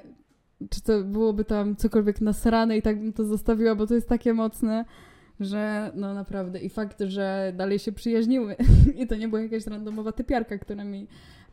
czy 0.71 0.83
to 0.83 1.03
byłoby 1.05 1.45
tam 1.45 1.77
cokolwiek 1.77 2.21
nasrane 2.21 2.77
i 2.77 2.83
tak 2.83 3.01
bym 3.01 3.13
to 3.13 3.25
zostawiła, 3.25 3.75
bo 3.75 3.87
to 3.87 3.95
jest 3.95 4.09
takie 4.09 4.35
mocne, 4.35 4.85
że 5.41 5.91
no 5.95 6.15
naprawdę. 6.15 6.61
I 6.61 6.69
fakt, 6.69 7.01
że 7.01 7.53
dalej 7.57 7.79
się 7.79 7.93
przyjaźniły 7.93 8.57
i 9.01 9.07
to 9.07 9.15
nie 9.15 9.29
była 9.29 9.43
jakaś 9.43 9.67
randomowa 9.67 10.13
typiarka, 10.13 10.59
która 10.59 10.85
mi 10.85 11.07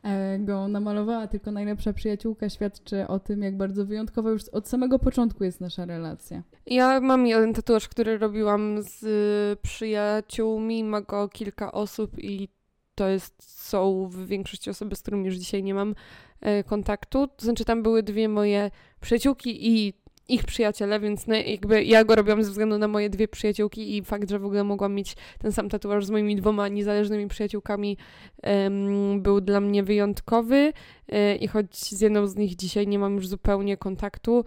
e, 0.03 0.39
go 0.39 0.68
namalowała, 0.68 1.28
tylko 1.28 1.51
najlepsza 1.51 1.93
przyjaciółka 1.93 2.49
świadczy 2.49 3.07
o 3.07 3.20
tym, 3.20 3.43
jak 3.43 3.57
bardzo 3.57 3.86
wyjątkowa 3.86 4.30
już 4.30 4.49
od 4.49 4.68
samego 4.68 4.99
początku 4.99 5.43
jest 5.43 5.62
nasza 5.62 5.86
relacja. 5.86 6.43
Ja 6.66 6.99
mam 6.99 7.28
jeden 7.28 7.53
tatuaż, 7.53 7.88
który 7.88 8.18
robiłam 8.18 8.78
z 8.82 9.03
y, 9.03 9.62
przyjaciółmi, 9.62 10.84
ma 10.84 11.01
go 11.01 11.30
kilka 11.30 11.72
osób 11.72 12.12
i 12.20 12.59
to 12.99 13.07
jest, 13.07 13.67
są 13.67 14.07
w 14.07 14.27
większości 14.27 14.69
osoby, 14.69 14.95
z 14.95 15.01
którymi 15.01 15.25
już 15.25 15.35
dzisiaj 15.35 15.63
nie 15.63 15.73
mam 15.73 15.95
e, 16.41 16.63
kontaktu. 16.63 17.27
To 17.27 17.45
znaczy 17.45 17.65
tam 17.65 17.83
były 17.83 18.03
dwie 18.03 18.29
moje 18.29 18.71
przyjaciółki 19.01 19.67
i 19.67 19.93
ich 20.29 20.43
przyjaciele, 20.43 20.99
więc 20.99 21.27
no, 21.27 21.35
jakby 21.35 21.83
ja 21.83 22.03
go 22.03 22.15
robiłam 22.15 22.43
ze 22.43 22.49
względu 22.49 22.77
na 22.77 22.87
moje 22.87 23.09
dwie 23.09 23.27
przyjaciółki 23.27 23.97
i 23.97 24.03
fakt, 24.03 24.29
że 24.29 24.39
w 24.39 24.45
ogóle 24.45 24.63
mogłam 24.63 24.93
mieć 24.93 25.15
ten 25.39 25.51
sam 25.51 25.69
tatuaż 25.69 26.05
z 26.05 26.09
moimi 26.09 26.35
dwoma 26.35 26.67
niezależnymi 26.67 27.27
przyjaciółkami 27.27 27.97
em, 28.41 29.21
był 29.21 29.41
dla 29.41 29.59
mnie 29.59 29.83
wyjątkowy 29.83 30.73
e, 31.07 31.35
i 31.35 31.47
choć 31.47 31.75
z 31.75 32.01
jedną 32.01 32.27
z 32.27 32.35
nich 32.35 32.55
dzisiaj 32.55 32.87
nie 32.87 32.99
mam 32.99 33.15
już 33.15 33.27
zupełnie 33.27 33.77
kontaktu, 33.77 34.45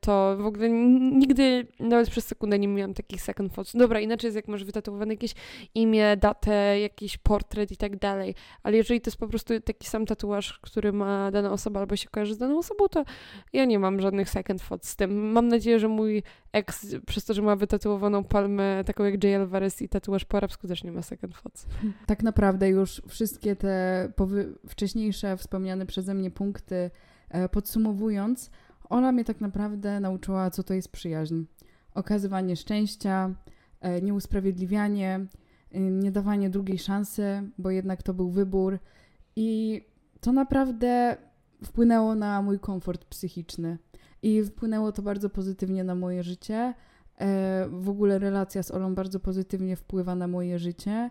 to 0.00 0.36
w 0.36 0.46
ogóle 0.46 0.70
nigdy, 1.10 1.66
nawet 1.80 2.10
przez 2.10 2.26
sekundę 2.26 2.58
nie 2.58 2.68
miałam 2.68 2.94
takich 2.94 3.22
second 3.22 3.54
thoughts. 3.54 3.76
Dobra, 3.76 4.00
inaczej 4.00 4.28
jest 4.28 4.36
jak 4.36 4.48
masz 4.48 4.64
wytatuowane 4.64 5.14
jakieś 5.14 5.34
imię, 5.74 6.16
datę, 6.16 6.80
jakiś 6.80 7.18
portret 7.18 7.72
i 7.72 7.76
tak 7.76 7.96
dalej, 7.96 8.34
ale 8.62 8.76
jeżeli 8.76 9.00
to 9.00 9.08
jest 9.08 9.18
po 9.18 9.28
prostu 9.28 9.60
taki 9.60 9.86
sam 9.86 10.06
tatuaż, 10.06 10.58
który 10.62 10.92
ma 10.92 11.30
dana 11.30 11.52
osoba 11.52 11.80
albo 11.80 11.96
się 11.96 12.08
kojarzy 12.08 12.34
z 12.34 12.38
daną 12.38 12.58
osobą, 12.58 12.88
to 12.88 13.04
ja 13.52 13.64
nie 13.64 13.78
mam 13.78 14.00
żadnych 14.00 14.30
second 14.30 14.68
thoughts 14.68 14.88
z 14.88 14.96
tym. 14.96 15.32
Mam 15.32 15.48
nadzieję, 15.48 15.78
że 15.78 15.88
mój 15.88 16.22
ex, 16.52 16.86
przez 17.06 17.24
to, 17.24 17.34
że 17.34 17.42
ma 17.42 17.56
wytatuowaną 17.56 18.24
palmę 18.24 18.84
taką 18.86 19.04
jak 19.04 19.24
J. 19.24 19.40
Alvarez 19.40 19.82
i 19.82 19.88
tatuaż 19.88 20.24
po 20.24 20.36
arabsku 20.36 20.68
też 20.68 20.84
nie 20.84 20.92
ma 20.92 21.02
second 21.02 21.42
thoughts. 21.42 21.66
Tak 22.06 22.22
naprawdę 22.22 22.68
już 22.68 23.02
wszystkie 23.08 23.56
te 23.56 24.12
wcześniejsze 24.68 25.36
wspomniane 25.36 25.86
przeze 25.86 26.14
mnie 26.14 26.30
punkty 26.30 26.90
e, 27.28 27.48
podsumowując, 27.48 28.50
Ola 28.88 29.12
mnie 29.12 29.24
tak 29.24 29.40
naprawdę 29.40 30.00
nauczyła, 30.00 30.50
co 30.50 30.62
to 30.62 30.74
jest 30.74 30.92
przyjaźń. 30.92 31.44
Okazywanie 31.94 32.56
szczęścia, 32.56 33.34
e, 33.80 34.02
nieusprawiedliwianie, 34.02 35.26
y, 35.74 35.80
nie 35.80 36.12
dawanie 36.12 36.50
drugiej 36.50 36.78
szansy, 36.78 37.50
bo 37.58 37.70
jednak 37.70 38.02
to 38.02 38.14
był 38.14 38.30
wybór. 38.30 38.78
I 39.36 39.80
to 40.20 40.32
naprawdę 40.32 41.16
wpłynęło 41.64 42.14
na 42.14 42.42
mój 42.42 42.58
komfort 42.58 43.04
psychiczny. 43.04 43.78
I 44.22 44.42
wpłynęło 44.42 44.92
to 44.92 45.02
bardzo 45.02 45.30
pozytywnie 45.30 45.84
na 45.84 45.94
moje 45.94 46.22
życie. 46.22 46.74
E, 47.18 47.68
W 47.70 47.88
ogóle 47.88 48.18
relacja 48.18 48.62
z 48.62 48.70
Olą 48.70 48.94
bardzo 48.94 49.20
pozytywnie 49.20 49.76
wpływa 49.76 50.14
na 50.14 50.28
moje 50.28 50.58
życie. 50.58 51.10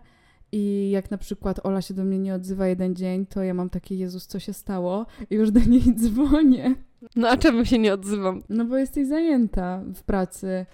I 0.52 0.90
jak 0.90 1.10
na 1.10 1.18
przykład 1.18 1.66
Ola 1.66 1.82
się 1.82 1.94
do 1.94 2.04
mnie 2.04 2.18
nie 2.18 2.34
odzywa 2.34 2.66
jeden 2.66 2.96
dzień, 2.96 3.26
to 3.26 3.42
ja 3.42 3.54
mam 3.54 3.70
takie, 3.70 3.94
Jezus, 3.94 4.26
co 4.26 4.38
się 4.38 4.52
stało? 4.52 5.06
I 5.30 5.34
już 5.34 5.50
do 5.50 5.60
niej 5.60 5.94
dzwonię. 6.00 6.74
No 7.16 7.28
a 7.28 7.36
czemu 7.36 7.64
się 7.64 7.78
nie 7.78 7.94
odzywam? 7.94 8.42
No 8.48 8.64
bo 8.64 8.76
jesteś 8.76 9.06
zajęta 9.06 9.82
w 9.94 10.02
pracy, 10.02 10.66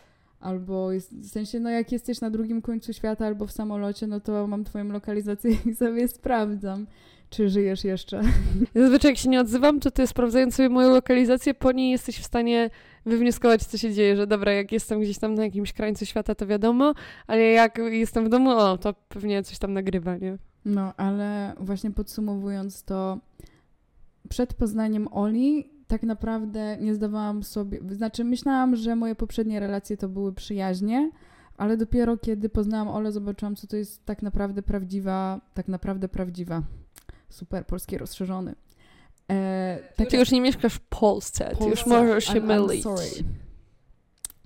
albo 0.43 0.93
jest, 0.93 1.15
w 1.15 1.29
sensie, 1.29 1.61
no 1.61 1.71
jak 1.71 1.93
jesteś 1.93 2.21
na 2.21 2.31
drugim 2.31 2.63
końcu 2.63 2.93
świata 2.93 3.27
albo 3.27 3.47
w 3.47 3.53
samolocie, 3.53 4.07
no 4.07 4.21
to 4.21 4.47
mam 4.47 4.65
twoją 4.65 4.85
lokalizację 4.85 5.51
i 5.67 5.75
sobie 5.75 6.09
sprawdzam, 6.09 6.87
czy 7.31 7.49
żyjesz 7.49 7.85
jeszcze. 7.85 8.23
Zazwyczaj 8.75 9.11
jak 9.11 9.19
się 9.19 9.29
nie 9.29 9.41
odzywam, 9.41 9.81
to 9.81 9.91
ty 9.91 10.07
sprawdzając 10.07 10.55
sobie 10.55 10.69
moją 10.69 10.91
lokalizację, 10.91 11.55
po 11.55 11.73
niej 11.73 11.91
jesteś 11.91 12.19
w 12.19 12.25
stanie 12.25 12.71
wywnioskować, 13.05 13.65
co 13.65 13.79
się 13.79 13.93
dzieje, 13.93 14.17
że 14.17 14.27
dobra, 14.27 14.53
jak 14.53 14.73
jestem 14.73 15.01
gdzieś 15.01 15.19
tam 15.19 15.35
na 15.35 15.45
jakimś 15.45 15.73
krańcu 15.73 16.07
świata, 16.07 16.35
to 16.35 16.47
wiadomo, 16.47 16.95
ale 17.27 17.41
jak 17.43 17.79
jestem 17.79 18.25
w 18.25 18.29
domu, 18.29 18.51
o, 18.51 18.79
to 18.79 18.95
pewnie 19.09 19.43
coś 19.43 19.59
tam 19.59 19.73
nagrywa, 19.73 20.17
nie? 20.17 20.39
No, 20.65 20.95
ale 20.97 21.55
właśnie 21.61 21.91
podsumowując 21.91 22.83
to, 22.85 23.19
przed 24.29 24.55
poznaniem 24.55 25.09
Oli 25.11 25.71
tak 25.87 26.03
naprawdę 26.03 26.77
nie 26.81 26.95
zdawałam 26.95 27.43
sobie, 27.43 27.81
znaczy 27.91 28.25
myślałam, 28.25 28.77
że 28.77 28.97
moje 28.97 29.15
poprzednie 29.15 29.61
relacje 29.61 29.97
to 29.97 30.09
były 30.09 30.33
przyjaźnie, 30.33 31.11
ale 31.57 31.77
dopiero 31.77 32.17
kiedy 32.17 32.49
poznałam 32.49 32.89
Olę, 32.89 33.13
zobaczyłam, 33.13 33.57
co 33.57 33.67
to 33.67 33.77
jest 33.77 34.05
tak 34.05 34.23
naprawdę 34.23 34.63
prawdziwa, 34.63 35.41
tak 35.55 35.69
naprawdę 35.69 36.09
prawdziwa. 36.09 36.63
Super, 37.29 37.67
polski 37.67 37.99
rozszerzony. 37.99 38.55
E, 39.31 39.79
tak 39.97 40.09
Ty 40.09 40.17
już 40.17 40.31
nie 40.31 40.41
mieszkasz 40.41 40.75
w 40.75 40.81
Polsce, 40.81 41.45
ty 41.45 41.65
już 41.65 41.85
Polsce. 41.85 41.91
możesz 41.91 42.25
się 42.25 42.33
I'm- 42.33 42.43
I'm 42.47 42.67
mylić. 42.67 42.83
sorry. 42.83 43.07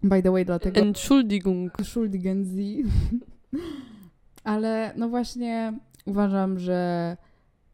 By 0.02 0.22
the 0.22 0.30
way, 0.30 0.44
dlatego 0.44 0.80
Entschuldigung. 0.80 1.72
Schuldigen 1.84 2.44
Sie. 2.44 2.82
Ale 4.44 4.92
no 4.96 5.08
właśnie 5.08 5.78
uważam, 6.06 6.58
że 6.58 7.16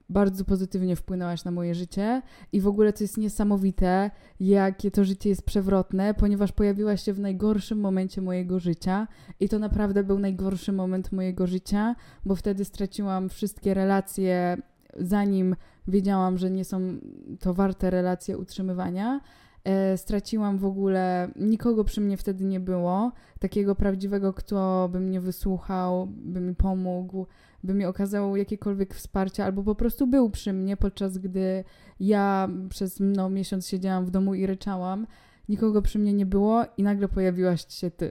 bardzo 0.08 0.44
pozytywnie 0.44 0.96
wpłynęłaś 0.96 1.44
na 1.44 1.50
moje 1.50 1.74
życie 1.74 2.22
i 2.52 2.60
w 2.60 2.66
ogóle 2.66 2.92
to 2.92 3.04
jest 3.04 3.18
niesamowite, 3.18 4.10
jakie 4.40 4.90
to 4.90 5.04
życie 5.04 5.28
jest 5.28 5.42
przewrotne, 5.46 6.14
ponieważ 6.14 6.52
pojawiłaś 6.52 7.02
się 7.02 7.12
w 7.12 7.20
najgorszym 7.20 7.80
momencie 7.80 8.20
mojego 8.20 8.58
życia 8.58 9.08
i 9.40 9.48
to 9.48 9.58
naprawdę 9.58 10.04
był 10.04 10.18
najgorszy 10.18 10.72
moment 10.72 11.12
mojego 11.12 11.46
życia, 11.46 11.96
bo 12.24 12.34
wtedy 12.36 12.64
straciłam 12.64 13.28
wszystkie 13.28 13.74
relacje, 13.74 14.56
zanim 14.96 15.56
wiedziałam, 15.88 16.38
że 16.38 16.50
nie 16.50 16.64
są 16.64 16.80
to 17.40 17.54
warte 17.54 17.90
relacje 17.90 18.38
utrzymywania. 18.38 19.20
E, 19.64 19.96
straciłam 19.96 20.58
w 20.58 20.64
ogóle, 20.64 21.30
nikogo 21.36 21.84
przy 21.84 22.00
mnie 22.00 22.16
wtedy 22.16 22.44
nie 22.44 22.60
było, 22.60 23.12
takiego 23.38 23.74
prawdziwego, 23.74 24.32
kto 24.32 24.88
by 24.92 25.00
mnie 25.00 25.20
wysłuchał, 25.20 26.06
by 26.06 26.40
mi 26.40 26.54
pomógł, 26.54 27.26
by 27.64 27.74
mi 27.74 27.84
okazał 27.84 28.36
jakiekolwiek 28.36 28.94
wsparcie, 28.94 29.44
albo 29.44 29.62
po 29.62 29.74
prostu 29.74 30.06
był 30.06 30.30
przy 30.30 30.52
mnie, 30.52 30.76
podczas 30.76 31.18
gdy 31.18 31.64
ja 32.00 32.48
przez 32.68 32.96
no, 33.00 33.30
miesiąc 33.30 33.68
siedziałam 33.68 34.04
w 34.06 34.10
domu 34.10 34.34
i 34.34 34.46
ryczałam. 34.46 35.06
Nikogo 35.48 35.82
przy 35.82 35.98
mnie 35.98 36.12
nie 36.12 36.26
było 36.26 36.64
i 36.76 36.82
nagle 36.82 37.08
pojawiłaś 37.08 37.66
się 37.68 37.90
ty. 37.90 38.10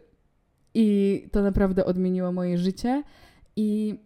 I 0.74 1.28
to 1.32 1.42
naprawdę 1.42 1.86
odmieniło 1.86 2.32
moje 2.32 2.58
życie. 2.58 3.04
I 3.56 4.00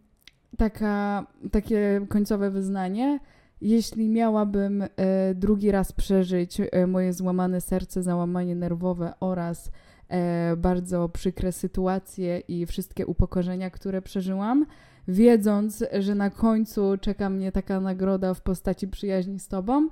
taka, 0.58 1.26
takie 1.51 2.06
końcowe 2.10 2.51
wyznanie, 2.51 3.20
jeśli 3.62 4.10
miałabym 4.10 4.82
e, 4.82 4.88
drugi 5.36 5.72
raz 5.72 5.91
przeżyć 5.91 6.58
e, 6.62 6.88
moje 6.88 7.14
złamane 7.14 7.62
serce, 7.62 8.03
załamanie 8.03 8.56
nerwowe 8.56 9.14
oraz 9.20 9.72
e, 10.10 10.56
bardzo 10.58 11.10
przykre 11.10 11.51
sytuacje 11.51 12.39
i 12.39 12.66
wszystkie 12.66 13.06
upokorzenia, 13.06 13.70
które 13.70 14.01
przeżyłam, 14.01 14.66
wiedząc, 15.08 15.84
że 15.99 16.16
na 16.16 16.30
końcu 16.30 16.97
czeka 17.01 17.30
mnie 17.30 17.51
taka 17.51 17.80
nagroda 17.80 18.34
w 18.34 18.41
postaci 18.41 18.88
przyjaźni 18.88 19.39
z 19.39 19.47
tobą, 19.47 19.89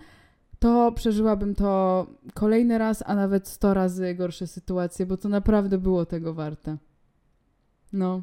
to 0.59 0.91
przeżyłabym 0.91 1.55
to 1.55 2.07
kolejny 2.34 2.78
raz, 2.78 3.03
a 3.05 3.16
nawet 3.16 3.47
sto 3.47 3.74
razy 3.74 4.16
gorsze 4.16 4.47
sytuacje, 4.47 5.05
bo 5.05 5.18
to 5.18 5.30
naprawdę 5.30 5.78
było 5.78 6.05
tego 6.05 6.34
warte. 6.34 6.78
No. 7.93 8.22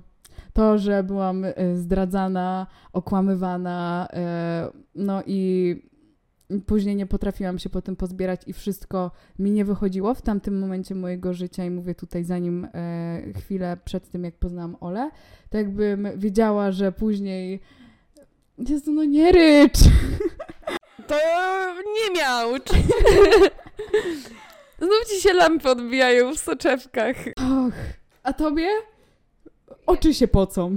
To, 0.61 0.79
że 0.79 1.03
byłam 1.03 1.45
e, 1.45 1.55
zdradzana, 1.77 2.67
okłamywana, 2.93 4.09
e, 4.13 4.71
no 4.95 5.23
i 5.27 5.77
później 6.67 6.97
nie 6.97 7.07
potrafiłam 7.07 7.59
się 7.59 7.71
po 7.71 7.83
tym 7.83 7.97
pozbierać 7.97 8.41
i 8.47 8.53
wszystko 8.53 9.11
mi 9.39 9.51
nie 9.51 9.65
wychodziło 9.65 10.15
w 10.15 10.23
tamtym 10.23 10.59
momencie 10.59 10.95
mojego 10.95 11.35
życia 11.35 11.65
i 11.65 11.71
mówię 11.71 11.95
tutaj 11.95 12.25
zanim 12.25 12.69
e, 12.75 13.23
chwilę 13.37 13.77
przed 13.85 14.11
tym, 14.11 14.25
jak 14.25 14.35
poznałam 14.35 14.77
Olę, 14.81 15.11
to 15.51 15.59
jakbym 15.59 16.09
wiedziała, 16.17 16.73
że 16.73 16.93
później 16.93 17.61
Jezu, 18.69 18.93
no 18.93 19.05
nie 19.05 19.33
rycz! 19.33 19.79
To 21.07 21.17
nie 21.77 22.21
miał. 22.21 22.51
Znów 24.79 25.05
ci 25.11 25.23
się 25.23 25.33
lampy 25.33 25.71
odbijają 25.71 26.35
w 26.35 26.39
soczewkach. 26.39 27.17
Och, 27.37 27.75
a 28.23 28.33
tobie? 28.33 28.69
Oczy 29.91 30.15
się 30.15 30.29
pocą. 30.29 30.77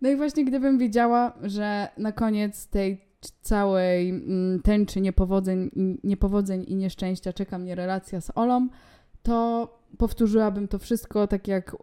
No 0.00 0.10
i 0.10 0.16
właśnie 0.16 0.44
gdybym 0.44 0.78
wiedziała, 0.78 1.32
że 1.42 1.88
na 1.98 2.12
koniec 2.12 2.66
tej 2.66 3.04
całej 3.40 4.10
mm, 4.10 4.62
tęczy 4.62 5.00
niepowodzeń, 5.00 5.70
niepowodzeń 6.04 6.64
i 6.68 6.76
nieszczęścia 6.76 7.32
czeka 7.32 7.58
mnie 7.58 7.74
relacja 7.74 8.20
z 8.20 8.30
Olą, 8.34 8.68
to 9.22 9.68
powtórzyłabym 9.98 10.68
to 10.68 10.78
wszystko, 10.78 11.26
tak 11.26 11.48
jak 11.48 11.74
e, 11.74 11.76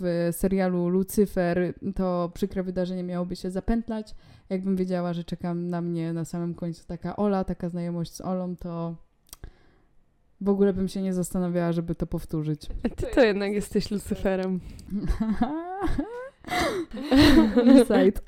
w 0.00 0.28
serialu 0.32 0.88
Lucyfer, 0.88 1.74
to 1.94 2.30
przykre 2.34 2.62
wydarzenie 2.62 3.02
miałoby 3.02 3.36
się 3.36 3.50
zapętlać. 3.50 4.14
Jakbym 4.50 4.76
wiedziała, 4.76 5.12
że 5.12 5.24
czeka 5.24 5.54
na 5.54 5.80
mnie 5.80 6.12
na 6.12 6.24
samym 6.24 6.54
końcu 6.54 6.86
taka 6.86 7.16
Ola, 7.16 7.44
taka 7.44 7.68
znajomość 7.68 8.12
z 8.12 8.20
Olą, 8.20 8.56
to 8.56 8.96
w 10.40 10.48
ogóle 10.48 10.72
bym 10.72 10.88
się 10.88 11.02
nie 11.02 11.14
zastanawiała, 11.14 11.72
żeby 11.72 11.94
to 11.94 12.06
powtórzyć. 12.06 12.66
Ty 12.96 13.06
to 13.14 13.24
jednak 13.24 13.52
jesteś 13.52 13.90
Lucyferem. 13.90 14.60
Insight. 17.64 18.22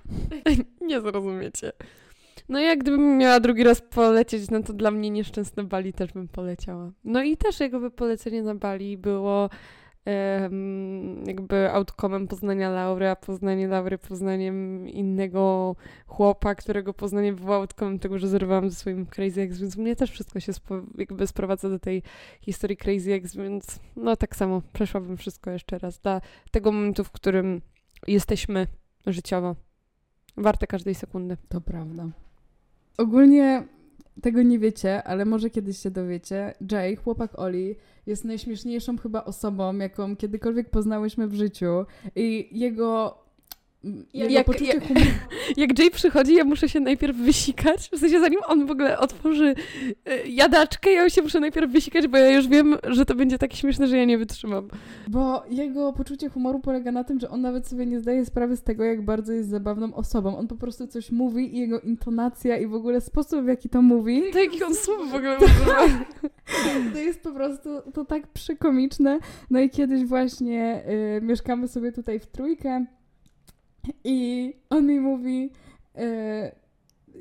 Nie 0.80 1.00
zrozumiecie. 1.00 1.72
No 2.48 2.60
jak 2.60 2.78
gdybym 2.78 3.18
miała 3.18 3.40
drugi 3.40 3.64
raz 3.64 3.80
polecieć, 3.80 4.50
no 4.50 4.62
to 4.62 4.72
dla 4.72 4.90
mnie 4.90 5.10
nieszczęsne 5.10 5.64
Bali 5.64 5.92
też 5.92 6.12
bym 6.12 6.28
poleciała. 6.28 6.92
No 7.04 7.22
i 7.22 7.36
też 7.36 7.60
jakby 7.60 7.90
polecenie 7.90 8.42
na 8.42 8.54
Bali 8.54 8.98
było 8.98 9.50
jakby 11.26 11.70
outcomem 11.70 12.28
poznania 12.28 12.70
Laury, 12.70 13.08
a 13.08 13.16
poznanie 13.16 13.68
Laury 13.68 13.98
poznaniem 13.98 14.88
innego 14.88 15.76
chłopa, 16.06 16.54
którego 16.54 16.94
poznanie 16.94 17.32
było 17.32 17.56
outcomem 17.56 17.98
tego, 17.98 18.18
że 18.18 18.28
zerwałam 18.28 18.70
ze 18.70 18.76
swoim 18.76 19.06
Crazy 19.06 19.40
Ex, 19.40 19.58
więc 19.58 19.76
mnie 19.76 19.96
też 19.96 20.10
wszystko 20.10 20.40
się 20.40 20.52
spo, 20.52 20.74
jakby 20.98 21.26
sprowadza 21.26 21.68
do 21.68 21.78
tej 21.78 22.02
historii 22.40 22.76
Crazy 22.76 23.12
Ex, 23.12 23.36
więc 23.36 23.80
no 23.96 24.16
tak 24.16 24.36
samo 24.36 24.62
przeszłabym 24.72 25.16
wszystko 25.16 25.50
jeszcze 25.50 25.78
raz 25.78 25.98
dla 25.98 26.20
tego 26.50 26.72
momentu, 26.72 27.04
w 27.04 27.10
którym 27.10 27.60
jesteśmy 28.06 28.66
życiowo. 29.06 29.56
Warte 30.36 30.66
każdej 30.66 30.94
sekundy. 30.94 31.36
To 31.48 31.60
prawda. 31.60 32.08
Ogólnie 32.98 33.62
tego 34.22 34.42
nie 34.42 34.58
wiecie, 34.58 35.02
ale 35.02 35.24
może 35.24 35.50
kiedyś 35.50 35.78
się 35.78 35.90
dowiecie. 35.90 36.54
Jay, 36.72 36.96
chłopak 36.96 37.38
Oli, 37.38 37.76
jest 38.08 38.24
najśmieszniejszą 38.24 38.98
chyba 38.98 39.24
osobą, 39.24 39.76
jaką 39.76 40.16
kiedykolwiek 40.16 40.70
poznałyśmy 40.70 41.28
w 41.28 41.34
życiu. 41.34 41.86
I 42.16 42.48
jego. 42.52 43.18
Jak- 44.14 44.46
poczucie 44.46 44.64
jak- 44.72 44.88
humoru. 44.88 45.06
Jak 45.56 45.78
Jay 45.78 45.90
przychodzi, 45.90 46.34
ja 46.34 46.44
muszę 46.44 46.68
się 46.68 46.80
najpierw 46.80 47.16
wysikać. 47.16 47.90
W 47.92 47.98
sensie, 47.98 48.20
zanim 48.20 48.40
on 48.46 48.66
w 48.66 48.70
ogóle 48.70 48.98
otworzy 48.98 49.54
y, 50.24 50.28
jadaczkę, 50.28 50.92
ja 50.92 51.10
się 51.10 51.22
muszę 51.22 51.40
najpierw 51.40 51.72
wysikać, 51.72 52.06
bo 52.08 52.18
ja 52.18 52.30
już 52.30 52.48
wiem, 52.48 52.76
że 52.88 53.04
to 53.04 53.14
będzie 53.14 53.38
takie 53.38 53.56
śmieszne, 53.56 53.86
że 53.86 53.96
ja 53.98 54.04
nie 54.04 54.18
wytrzymam. 54.18 54.68
Bo 55.08 55.42
jego 55.50 55.92
poczucie 55.92 56.28
humoru 56.28 56.60
polega 56.60 56.92
na 56.92 57.04
tym, 57.04 57.20
że 57.20 57.30
on 57.30 57.40
nawet 57.40 57.66
sobie 57.66 57.86
nie 57.86 58.00
zdaje 58.00 58.24
sprawy 58.24 58.56
z 58.56 58.62
tego, 58.62 58.84
jak 58.84 59.04
bardzo 59.04 59.32
jest 59.32 59.48
zabawną 59.48 59.94
osobą. 59.94 60.38
On 60.38 60.48
po 60.48 60.56
prostu 60.56 60.86
coś 60.86 61.10
mówi 61.10 61.56
i 61.56 61.60
jego 61.60 61.80
intonacja 61.80 62.56
i 62.58 62.66
w 62.66 62.74
ogóle 62.74 63.00
sposób, 63.00 63.44
w 63.44 63.48
jaki 63.48 63.68
to 63.68 63.82
mówi, 63.82 64.22
To 64.32 64.38
jakich 64.38 64.66
on 64.66 64.74
słów 64.74 65.10
w 65.10 65.14
ogóle 65.14 65.38
używa. 65.44 65.78
to 66.92 66.98
jest 66.98 67.20
po 67.22 67.32
prostu 67.32 67.68
to 67.94 68.04
tak 68.04 68.26
przekomiczne. 68.28 69.18
No 69.50 69.60
i 69.60 69.70
kiedyś 69.70 70.04
właśnie 70.04 70.82
y, 71.18 71.20
mieszkamy 71.22 71.68
sobie 71.68 71.92
tutaj 71.92 72.18
w 72.20 72.26
trójkę 72.26 72.86
i 74.04 74.52
on 74.70 74.86
mi 74.86 75.00
mówi... 75.00 75.50
Y, 75.98 76.68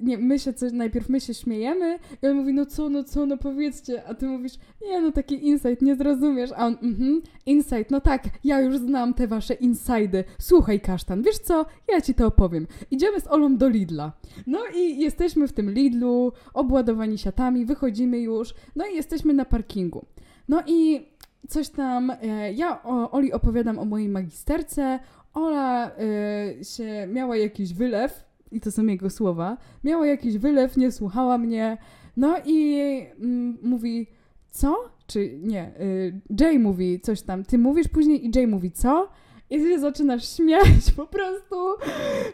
nie, 0.02 0.18
my 0.18 0.40
się 0.40 0.54
coś, 0.54 0.72
najpierw 0.72 1.10
my 1.10 1.22
się 1.22 1.34
śmiejemy 1.34 2.00
i 2.22 2.28
on 2.28 2.36
mówi, 2.36 2.54
no 2.54 2.66
co, 2.66 2.90
no 2.90 3.04
co, 3.04 3.26
no 3.26 3.38
powiedzcie, 3.38 4.04
a 4.08 4.14
ty 4.14 4.28
mówisz, 4.28 4.54
nie, 4.82 5.02
no 5.02 5.12
taki 5.12 5.48
insight, 5.48 5.82
nie 5.82 5.96
zrozumiesz, 5.96 6.52
a 6.56 6.66
on, 6.66 6.78
mhm, 6.82 7.22
insight, 7.46 7.92
no 7.92 8.02
tak, 8.02 8.24
ja 8.44 8.62
już 8.62 8.78
znam 8.78 9.14
te 9.14 9.28
wasze 9.28 9.54
insajdy, 9.54 10.24
słuchaj 10.40 10.80
kasztan, 10.80 11.24
wiesz 11.24 11.38
co, 11.38 11.66
ja 11.88 12.02
ci 12.02 12.14
to 12.14 12.28
opowiem, 12.28 12.68
idziemy 12.92 13.22
z 13.22 13.28
Olą 13.28 13.58
do 13.58 13.70
Lidla, 13.70 14.12
no 14.48 14.60
i 14.76 15.00
jesteśmy 15.00 15.48
w 15.48 15.54
tym 15.54 15.72
Lidlu, 15.72 16.32
obładowani 16.54 17.18
siatami, 17.18 17.66
wychodzimy 17.66 18.20
już, 18.20 18.54
no 18.76 18.86
i 18.88 18.96
jesteśmy 18.96 19.34
na 19.34 19.46
parkingu, 19.46 20.06
no 20.50 20.64
i 20.68 21.08
coś 21.48 21.70
tam, 21.70 22.12
e, 22.22 22.54
ja 22.54 22.84
Oli 23.12 23.34
opowiadam 23.34 23.80
o 23.80 23.86
mojej 23.86 24.10
magisterce, 24.10 25.00
Ola 25.38 25.92
e, 25.92 26.64
się 26.64 27.08
miała 27.08 27.38
jakiś 27.38 27.74
wylew, 27.74 28.26
i 28.52 28.62
to 28.62 28.72
są 28.72 28.86
jego 28.86 29.10
słowa, 29.10 29.58
miała 29.84 30.08
jakiś 30.08 30.38
wylew, 30.38 30.78
nie 30.78 30.92
słuchała 30.92 31.38
mnie, 31.38 31.78
no 32.18 32.36
i 32.46 32.82
mm, 33.20 33.58
mówi, 33.64 34.08
co? 34.52 34.76
Czy 35.08 35.40
nie, 35.44 35.72
y, 35.82 36.22
Jay 36.40 36.60
mówi 36.60 37.00
coś 37.00 37.22
tam, 37.22 37.44
ty 37.44 37.58
mówisz 37.58 37.88
później 37.88 38.26
i 38.26 38.32
Jay 38.36 38.48
mówi, 38.48 38.72
co? 38.72 39.10
I 39.50 39.58
ty 39.58 39.80
zaczynasz 39.80 40.36
śmiać, 40.36 40.66
po 40.96 41.06
prostu 41.06 41.56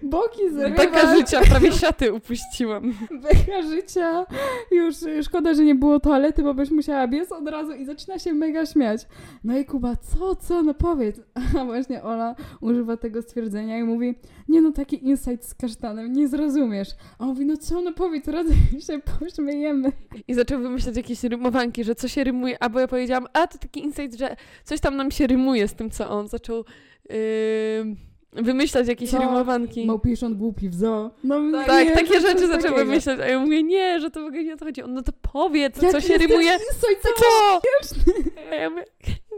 boki 0.01 0.49
zrywasz. 0.49 0.77
Beka 0.77 1.15
życia, 1.15 1.41
prawie 1.41 1.71
siaty 1.71 2.13
upuściłam. 2.13 2.93
Beka 3.11 3.61
życia. 3.61 4.25
Już 4.71 4.95
szkoda, 5.23 5.53
że 5.53 5.63
nie 5.63 5.75
było 5.75 5.99
toalety, 5.99 6.43
bo 6.43 6.53
byś 6.53 6.71
musiała 6.71 7.07
biec 7.07 7.31
od 7.31 7.47
razu 7.47 7.73
i 7.73 7.85
zaczyna 7.85 8.19
się 8.19 8.33
mega 8.33 8.65
śmiać. 8.65 9.07
No 9.43 9.57
i 9.57 9.65
Kuba, 9.65 9.95
co, 9.95 10.35
co, 10.35 10.63
no 10.63 10.73
powiedz. 10.73 11.21
A 11.59 11.65
właśnie 11.65 12.03
Ola 12.03 12.35
używa 12.61 12.97
tego 12.97 13.21
stwierdzenia 13.21 13.79
i 13.79 13.83
mówi, 13.83 14.15
nie 14.49 14.61
no, 14.61 14.71
taki 14.71 15.07
insight 15.07 15.45
z 15.45 15.53
kasztanem, 15.53 16.13
nie 16.13 16.27
zrozumiesz. 16.27 16.89
A 17.19 17.23
on 17.23 17.29
mówi, 17.29 17.45
no 17.45 17.57
co, 17.57 17.81
no 17.81 17.93
powiedz, 17.93 18.27
razem 18.27 18.55
się 18.87 18.99
pośmiejemy. 19.19 19.91
I 20.27 20.33
zaczął 20.33 20.61
wymyślać 20.61 20.97
jakieś 20.97 21.23
rymowanki, 21.23 21.83
że 21.83 21.95
co 21.95 22.07
się 22.07 22.23
rymuje, 22.23 22.63
albo 22.63 22.79
ja 22.79 22.87
powiedziałam, 22.87 23.27
a 23.33 23.47
to 23.47 23.57
taki 23.57 23.79
insight, 23.79 24.19
że 24.19 24.35
coś 24.63 24.79
tam 24.79 24.95
nam 24.95 25.11
się 25.11 25.27
rymuje 25.27 25.67
z 25.67 25.73
tym, 25.73 25.89
co 25.89 26.09
on 26.09 26.27
zaczął 26.27 26.63
yy, 27.09 28.43
wymyślać 28.43 28.87
jakieś 28.87 29.09
Co? 29.11 29.19
rymowanki. 29.19 29.85
Małpiszon 29.85 30.35
głupi 30.35 30.69
w 30.69 30.75
zoo. 30.75 31.11
No, 31.23 31.41
Tak, 31.67 31.85
nie, 31.87 31.91
takie 31.91 32.19
rzeczy 32.21 32.47
takiego. 32.49 32.75
wymyślać, 32.75 33.19
a 33.19 33.25
ja 33.27 33.39
mówię, 33.39 33.63
nie, 33.63 33.99
że 33.99 34.11
to 34.11 34.21
w 34.21 34.25
ogóle 34.25 34.43
nie 34.43 34.53
o 34.53 34.57
to 34.57 34.65
chodzi. 34.65 34.83
On, 34.83 34.93
no 34.93 35.01
to 35.01 35.11
powiedz, 35.31 35.81
Jak 35.81 35.91
co 35.91 36.01
się 36.01 36.17
rymuje. 36.17 36.51
taki 36.51 37.01
Co? 37.19 37.61
śmieszny. 37.61 38.13
A 38.51 38.55
ja 38.55 38.69
mówię, 38.69 38.85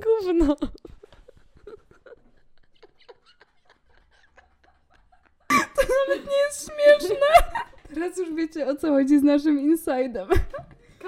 gówno. 0.03 0.55
Nie 6.09 6.43
jest 6.47 6.69
śmieszne. 6.71 7.25
Teraz 7.93 8.17
już 8.17 8.33
wiecie, 8.33 8.67
o 8.67 8.75
co 8.75 8.87
chodzi 8.87 9.19
z 9.19 9.23
naszym 9.23 9.59
insidem. 9.59 10.27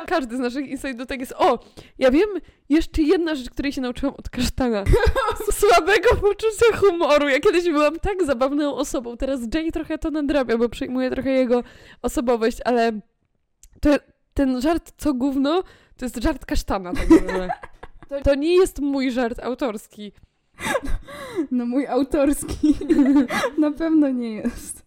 Każdy 0.08 0.38
z 0.38 0.40
naszych 0.40 0.68
insidów 0.68 1.08
tak 1.08 1.20
jest. 1.20 1.34
O, 1.38 1.60
ja 2.00 2.12
wiem 2.12 2.30
jeszcze 2.70 3.02
jedna 3.02 3.36
rzecz, 3.36 3.50
której 3.50 3.72
się 3.72 3.82
nauczyłam 3.82 4.16
od 4.16 4.30
kasztana. 4.30 4.84
Słabego 5.60 6.10
poczucia 6.10 6.78
humoru. 6.78 7.28
Ja 7.30 7.40
kiedyś 7.40 7.64
byłam 7.64 8.00
tak 8.00 8.26
zabawną 8.26 8.76
osobą. 8.76 9.18
Teraz 9.18 9.40
Jay 9.54 9.72
trochę 9.72 9.98
to 9.98 10.12
nadrabia, 10.12 10.58
bo 10.58 10.70
przejmuje 10.70 11.10
trochę 11.10 11.30
jego 11.30 11.64
osobowość, 12.02 12.58
ale 12.66 13.00
to, 13.82 13.90
ten 14.34 14.62
żart 14.62 14.92
co 14.98 15.14
gówno, 15.14 15.64
to 15.98 16.06
jest 16.06 16.16
żart 16.18 16.46
kasztana 16.46 16.94
tak 16.94 17.10
naprawdę. 17.10 17.50
To, 18.10 18.22
to 18.22 18.36
nie 18.36 18.56
jest 18.56 18.80
mój 18.80 19.12
żart 19.12 19.40
autorski. 19.40 20.12
No 21.52 21.66
mój 21.66 21.88
autorski 21.88 22.76
na 23.58 23.72
pewno 23.72 24.10
nie 24.10 24.34
jest. 24.34 24.86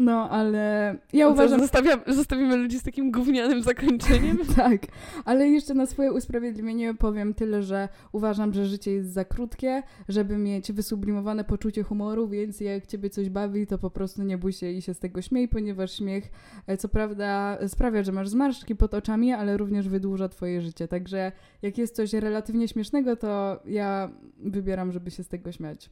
No, 0.00 0.30
ale 0.30 0.96
ja 1.12 1.26
Co, 1.26 1.32
uważam, 1.32 1.60
Zostawiam, 1.60 2.00
zostawimy 2.06 2.56
ludzi 2.56 2.78
z 2.78 2.82
takim 2.82 3.10
gównianym 3.12 3.62
zakończeniem. 3.62 4.38
tak, 4.56 4.82
ale 5.24 5.48
jeszcze 5.48 5.74
na 5.74 5.86
swoje 5.86 6.12
usprawiedliwienie 6.12 6.94
powiem 6.94 7.34
tyle, 7.34 7.62
że 7.62 7.88
uważam, 8.12 8.52
że 8.52 8.66
życie 8.66 8.92
jest 8.92 9.12
za 9.12 9.24
krótkie, 9.24 9.82
żeby 10.08 10.36
mieć 10.36 10.72
wysublimowane 10.72 11.44
poczucie 11.44 11.82
humoru, 11.82 12.28
więc 12.28 12.60
jak 12.60 12.86
ciebie 12.86 13.10
coś 13.10 13.30
bawi, 13.30 13.66
to 13.66 13.78
po 13.78 13.90
prostu 13.90 14.22
nie 14.22 14.38
bój 14.38 14.52
się 14.52 14.70
i 14.70 14.82
się 14.82 14.94
z 14.94 14.98
tego 14.98 15.22
śmiej, 15.22 15.48
ponieważ 15.48 15.92
śmiech 15.92 16.30
e, 16.66 16.76
co 16.76 16.88
prawda 16.88 17.58
sprawia, 17.68 18.02
że 18.02 18.12
masz 18.12 18.28
zmarszczki 18.28 18.76
pod 18.76 18.94
oczami, 18.94 19.32
ale 19.32 19.56
również 19.56 19.88
wydłuża 19.88 20.28
twoje 20.28 20.60
życie. 20.60 20.88
Także 20.88 21.32
jak 21.62 21.78
jest 21.78 21.96
coś 21.96 22.12
relatywnie 22.12 22.68
śmiesznego, 22.68 23.16
to 23.16 23.62
ja 23.64 24.10
wybieram, 24.38 24.92
żeby 24.92 25.10
się 25.10 25.22
z 25.22 25.28
tego 25.28 25.52
śmiać. 25.52 25.90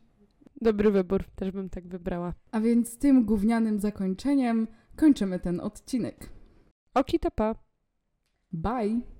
Dobry 0.60 0.90
wybór, 0.90 1.24
też 1.24 1.50
bym 1.50 1.70
tak 1.70 1.88
wybrała. 1.88 2.34
A 2.50 2.60
więc 2.60 2.98
tym 2.98 3.24
gównianym 3.24 3.80
zakończeniem 3.80 4.66
kończymy 4.96 5.40
ten 5.40 5.60
odcinek. 5.60 6.30
Oki 6.94 7.18
tapa. 7.18 7.54
Bye! 8.52 9.17